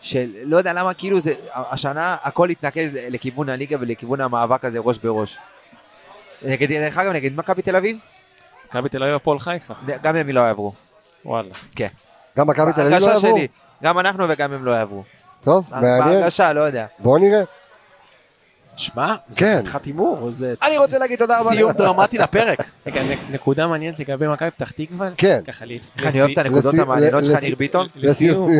של, 0.00 0.30
לא 0.44 0.56
יודע 0.56 0.72
למה, 0.72 0.94
כאילו 0.94 1.20
זה, 1.20 1.32
השנה 1.54 2.16
הכל 2.22 2.50
התנקז 2.50 2.98
לכיוון 3.10 3.48
הליגה 3.48 3.76
ולכיוון 3.80 4.20
המאבק 4.20 4.64
הזה 4.64 4.78
ראש 4.78 4.98
בראש. 4.98 5.38
נגד, 6.42 6.68
דרך 6.68 6.98
אגב, 6.98 7.12
נגד 7.12 7.36
מכבי 7.36 7.62
תל 7.62 7.76
אביב, 7.76 7.98
מכבי 8.68 8.88
תל 8.88 9.02
אביב 9.02 9.14
הפועל 9.14 9.38
חיפה. 9.38 9.74
גם 10.02 10.16
הם 10.16 10.28
לא 10.28 10.40
יעברו. 10.40 10.72
וואלה. 11.24 11.48
גם 12.38 12.46
מכבי 12.46 12.72
תל 12.72 12.80
אביב 12.80 12.94
לא 13.00 13.10
יעברו? 13.10 13.20
שלי, 13.20 13.48
גם 13.82 13.98
אנחנו 13.98 14.26
וגם 14.28 14.52
הם 14.52 14.64
לא 14.64 14.70
יעברו. 14.70 15.02
טוב, 15.42 15.68
מעניין. 15.70 15.98
בהרגשה, 16.04 16.52
לא 16.52 16.60
יודע. 16.60 16.86
בואו 16.98 17.18
נראה. 17.18 17.42
שמע, 18.76 19.14
זה 19.28 19.40
כן. 19.40 19.58
חתיכת 19.60 19.84
הימור, 19.84 20.30
זה 20.30 20.54
אני 20.62 20.78
רוצה 20.78 20.98
להגיד 20.98 21.18
תודה 21.18 21.40
רבה. 21.40 21.50
סיום 21.50 21.72
דרמטי 21.72 22.18
לפרק. 22.18 22.58
רגע, 22.86 23.00
נקודה 23.30 23.66
מעניינת 23.66 23.98
לגבי 23.98 24.28
מכבי 24.28 24.50
פתח 24.50 24.70
תקווה. 24.70 25.08
כן. 25.16 25.40
ככה 25.46 25.64
לי. 25.64 25.78
אני 26.04 26.20
אוהב 26.20 26.30
את 26.30 26.38
הנקודות 26.38 26.74
המעניינות 26.78 27.24
שלך, 27.24 27.42
ניר 27.42 27.56
ביטון. 27.56 27.86
לסיום. 27.96 28.50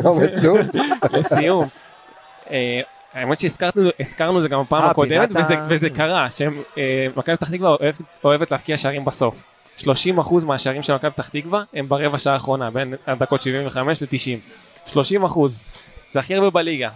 לסיום. 1.13 1.69
אה, 2.51 2.81
האמת 3.15 3.41
שהזכרנו 3.41 3.91
הזכרנו 4.01 4.41
זה 4.41 4.49
גם 4.49 4.63
בפעם 4.63 4.83
אה, 4.85 4.91
הקודמת 4.91 5.29
וזה- 5.31 5.55
וזה 5.69 5.91
קרה 5.91 6.29
שמכבי 6.31 7.37
פתח 7.37 7.51
תקווה 7.51 7.77
אוהבת- 8.25 8.51
להבקיע 8.51 8.77
שערים 8.77 9.05
בסוף. 9.05 9.45
30% 9.79 9.85
מהשערים 10.47 10.83
של 10.83 10.95
מכבי 10.95 11.11
פתח 11.11 11.29
תקווה 11.29 11.63
הם 11.75 11.89
ברבע 11.89 12.19
שעה 12.19 12.33
האחרונה, 12.33 12.71
בין 12.71 12.95
הדקות 13.07 13.43
75 13.43 14.03
ל-90. 14.03 14.39
30%. 14.93 15.61
זה 16.13 16.21
הכי 16.21 16.35
הרבה 16.35 16.51
בליגה. 16.51 16.89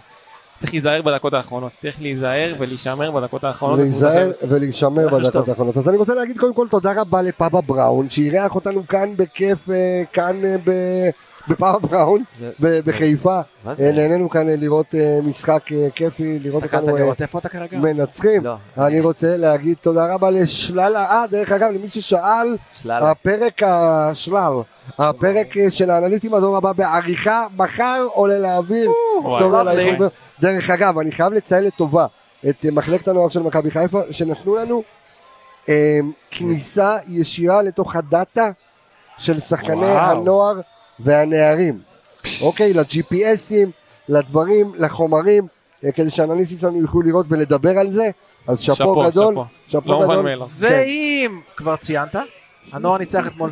צריך 0.59 0.73
להיזהר 0.73 1.01
בדקות 1.01 1.33
האחרונות, 1.33 1.71
צריך 1.81 2.01
להיזהר 2.01 2.55
ולהישמר 2.59 3.11
בדקות 3.11 3.43
האחרונות. 3.43 3.79
להיזהר 3.79 4.31
ולהישמר 4.49 5.07
בדקות. 5.09 5.47
האחרונות. 5.49 5.77
אז 5.77 5.89
אני 5.89 5.97
רוצה 5.97 6.13
להגיד 6.13 6.37
קודם 6.37 6.53
כל 6.53 6.67
תודה 6.69 6.93
רבה 7.01 7.21
לפאבה 7.21 7.61
בראון, 7.61 8.09
שאירח 8.09 8.55
אותנו 8.55 8.87
כאן 8.87 9.09
בכיף, 9.15 9.69
אה, 9.69 9.75
כאן 10.13 10.45
אה, 10.45 10.55
ב- 10.63 11.09
בפאבה 11.47 11.79
בראון, 11.79 12.23
בחיפה. 12.59 13.39
אה, 13.67 13.73
נהנינו 13.91 14.29
כאן 14.29 14.49
אה, 14.49 14.55
לראות 14.55 14.95
אה, 14.95 15.19
משחק 15.23 15.63
כיפי, 15.95 16.39
לראות 16.39 16.63
אותנו? 16.63 16.97
מנצחים. 17.81 18.43
לא. 18.43 18.55
אני 18.77 18.99
רוצה 18.99 19.37
להגיד 19.37 19.77
תודה 19.81 20.13
רבה 20.13 20.29
לשלל, 20.29 20.95
אה, 20.95 21.23
דרך 21.29 21.51
אגב, 21.51 21.71
למי 21.71 21.89
ששאל. 21.89 22.57
הפרק 22.89 23.63
השלל, 23.63 24.53
הפרק 24.99 25.47
של 25.69 25.91
האנליסטים 25.91 26.33
הדור 26.33 26.57
הבא 26.57 26.71
בעריכה, 26.71 27.47
מחר 27.57 28.07
עולה 28.13 28.39
לאוויר. 28.39 28.91
דרך 30.39 30.69
אגב, 30.69 30.99
אני 30.99 31.11
חייב 31.11 31.33
לציין 31.33 31.63
לטובה 31.63 32.05
את 32.49 32.65
מחלקת 32.71 33.07
הנוער 33.07 33.29
של 33.29 33.39
מכבי 33.41 33.71
חיפה, 33.71 34.01
שנתנו 34.11 34.55
לנו 34.55 34.83
אה, 35.69 35.99
כניסה 36.31 36.97
ישירה 37.07 37.61
לתוך 37.61 37.95
הדאטה 37.95 38.51
של 39.17 39.39
שחקני. 39.39 39.85
הנוער 39.85 40.59
והנערים. 40.99 41.79
אוקיי, 42.41 42.73
ל-GPSים, 42.73 43.69
לדברים, 44.09 44.71
לחומרים, 44.77 45.47
אה, 45.85 45.91
כדי 45.91 46.09
שהאנליסטים 46.09 46.59
שלנו 46.59 46.81
יוכלו 46.81 47.01
לראות 47.01 47.25
ולדבר 47.29 47.79
על 47.79 47.91
זה, 47.91 48.09
אז 48.47 48.59
שאפו 48.59 49.03
גדול, 49.09 49.35
שאפו. 49.67 49.89
לא 49.89 50.03
גדול. 50.03 50.37
ואם 50.49 51.41
כבר 51.55 51.75
ציינת, 51.75 52.15
הנוער 52.71 52.97
ניצח 52.97 53.27
אתמול. 53.27 53.51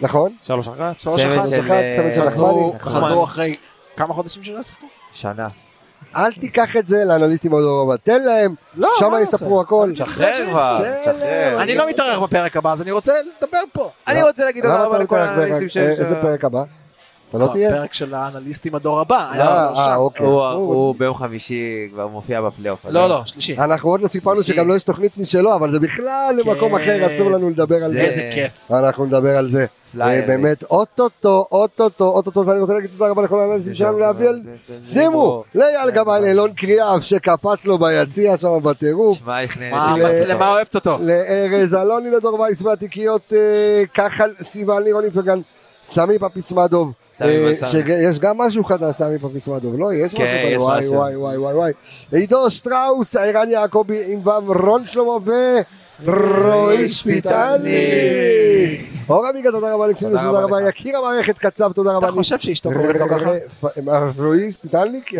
נכון? 0.00 0.34
שלוש 0.42 0.68
אחת. 0.68 1.00
שלוש 1.00 1.20
אחת. 1.20 1.44
צוות 1.96 2.14
של 2.14 2.24
נחמני. 2.24 2.72
חזרו 2.80 3.24
אחרי 3.24 3.56
כמה 3.96 4.14
חודשים 4.14 4.44
שלא 4.44 4.62
שיחקו? 4.62 4.86
שנה. 5.12 5.48
אל 6.16 6.32
תיקח 6.32 6.76
את 6.76 6.88
זה 6.88 7.04
לאנליסטים 7.04 7.54
הדור 7.54 7.82
הבא, 7.82 7.96
תן 7.96 8.22
להם, 8.22 8.54
לא, 8.74 8.88
שם 8.98 9.12
יספרו 9.22 9.60
הכל. 9.60 9.90
תשחרר 9.94 10.32
כבר. 10.50 10.78
תשחרר. 11.00 11.62
אני 11.62 11.74
לא 11.74 11.88
מתארח 11.88 12.18
בפרק 12.18 12.56
הבא, 12.56 12.72
אז 12.72 12.82
אני 12.82 12.90
רוצה 12.90 13.12
לדבר 13.38 13.58
פה. 13.72 13.90
אני 14.08 14.22
רוצה 14.22 14.44
להגיד 14.44 14.64
אתה 14.64 14.76
רבה 14.76 14.98
לא 14.98 15.04
לכל 15.04 15.16
האנליסטים? 15.16 15.68
ש... 15.68 15.76
אה, 15.76 15.90
איזה 15.90 16.16
פרק 16.22 16.44
הבא? 16.44 16.62
אתה 17.30 17.38
לא 17.38 17.48
תהיה? 17.52 17.70
פרק 17.70 17.94
של 17.94 18.14
האנליסטים 18.14 18.74
הדור 18.74 19.00
הבא. 19.00 19.28
היה 19.32 19.46
אה, 19.48 19.72
אה. 19.76 19.96
אוקיי. 19.96 20.26
הוא- 20.26 20.94
ביום 20.98 21.14
חמישי 21.14 21.64
כבר 21.92 22.06
מופיע 22.06 22.40
בפלייאוף. 22.40 22.86
לא, 22.90 23.08
לא, 23.08 23.22
שלישי. 23.24 23.56
אנחנו 23.58 23.90
עוד 23.90 24.00
לא 24.00 24.08
סיפרנו. 24.08 24.42
שגם 24.42 24.68
לא 24.68 24.74
יש 24.74 24.82
תוכנית 24.82 25.18
משלו, 25.18 25.54
אבל 25.54 25.72
זה 25.72 25.80
בכלל 25.80 26.34
למקום 26.38 26.78
כן. 26.78 26.82
אחר, 26.84 27.06
אסור 27.06 27.30
לנו 27.30 27.50
לדבר 27.50 27.76
על 27.84 27.90
זה- 27.90 27.96
זה. 27.96 28.00
איזה 28.04 28.30
כיף. 28.34 28.52
אנחנו 28.72 29.04
נדבר 29.04 29.36
על 29.36 29.50
זה. 29.50 29.66
אה, 30.00 30.22
באמת, 30.26 30.62
אוטוטו, 30.62 31.46
אוטוטו, 31.52 32.04
אוטוטו, 32.04 32.40
אז 32.42 32.50
אני 32.50 32.60
רוצה 32.60 32.74
להגיד 32.74 32.90
תודה 32.98 33.10
רבה 33.10 33.22
לכל 33.22 33.40
האנליסטים 33.40 33.74
שלנו 33.74 33.98
להביא 33.98 34.28
על... 34.28 34.40
שימו, 34.84 35.44
לאייל 35.54 35.90
גבאי, 35.90 36.20
לאלון 36.20 36.52
קריאף 36.52 37.00
שקפץ 37.04 37.64
לו 37.64 37.78
ביציע 37.78 38.36
שם 38.36 38.58
בטירוף. 38.62 39.18
שמע, 39.18 39.40
איך 39.40 39.58
מה 39.70 39.86
נהניתי. 39.96 40.00
ל- 40.00 40.06
המצלמה 40.06 40.52
אוהבת 40.52 40.74
אותו? 40.74 40.98
לארז 41.00 41.74
אלוני 41.74 42.10
לדור 42.10 42.40
וייס 42.40 42.62
והתיקיות 42.62 43.32
אה, 43.32 43.82
כחל 43.94 44.30
סיוון 44.42 44.82
לירון 44.82 45.04
איפרגן 45.04 45.40
סמי 45.82 46.18
פפיסמדוב 46.18 46.88
אה. 46.88 46.99
שיש 47.70 48.18
גם 48.18 48.38
משהו 48.38 48.64
חדש 48.64 48.96
סמי 48.96 49.18
פפיסמדוב 49.18 49.74
לא 49.78 49.94
יש 49.94 50.04
משהו 50.12 50.18
כן, 50.18 50.48
יש 50.50 50.62
וואי. 50.62 50.88
וואי 50.88 51.16
וואי 51.16 51.36
וואי 51.36 51.54
וואי 51.54 51.72
עידו 52.12 52.50
שטראוס 52.50 53.16
ערן 53.16 53.50
יעקבי 53.50 54.12
עם 54.12 54.26
ו' 54.26 54.52
רון 54.66 54.86
שלמה 54.86 55.12
ורועי 56.04 56.88
שפיטלי 56.88 58.80
אור 59.08 59.26
עמיגה 59.26 59.50
תודה 59.50 59.74
רבה 59.74 59.84
אלכסינוס 59.84 60.20
תודה 60.22 60.40
רבה. 60.40 60.68
יקיר 60.68 60.96
המערכת 60.96 61.38
קצב 61.38 61.72
תודה 61.72 61.92
רבה 61.92 62.06
אתה 62.06 62.14
חושב 62.14 62.38
שאשתו 62.38 62.70
קוראת 62.72 62.96
לו 62.96 63.08
ככה? 63.08 63.30
מה, 63.82 64.10
רועי 64.18 64.52
שפיטלניק 64.52 65.12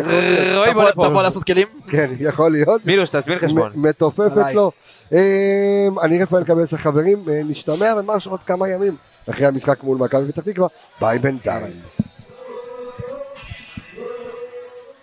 רועי 0.55 0.73
בוא 0.73 0.83
לפה. 0.83 1.07
תבוא 1.09 1.23
לעשות 1.23 1.43
כלים? 1.43 1.67
כן 1.89 2.11
יכול 2.19 2.51
להיות 2.51 2.85
מילוש, 2.85 3.09
תזמין 3.09 3.39
חשבון. 3.39 3.71
מתופפת. 3.75 4.53
לו. 4.53 4.71
אמ, 5.11 5.17
אני 6.01 6.23
רפאל 6.23 6.43
קבס 6.43 6.73
החברים, 6.73 7.17
אה, 7.29 7.41
נשתמע 7.49 8.01
ממש 8.01 8.27
עוד 8.27 8.43
כמה 8.43 8.69
ימים 8.69 8.95
אחרי 9.29 9.45
המשחק 9.45 9.83
מול 9.83 9.97
מכבי 9.97 10.31
פתח 10.31 10.41
תקווה, 10.41 10.67
ביי 11.01 11.19
בינתיים. 11.19 11.81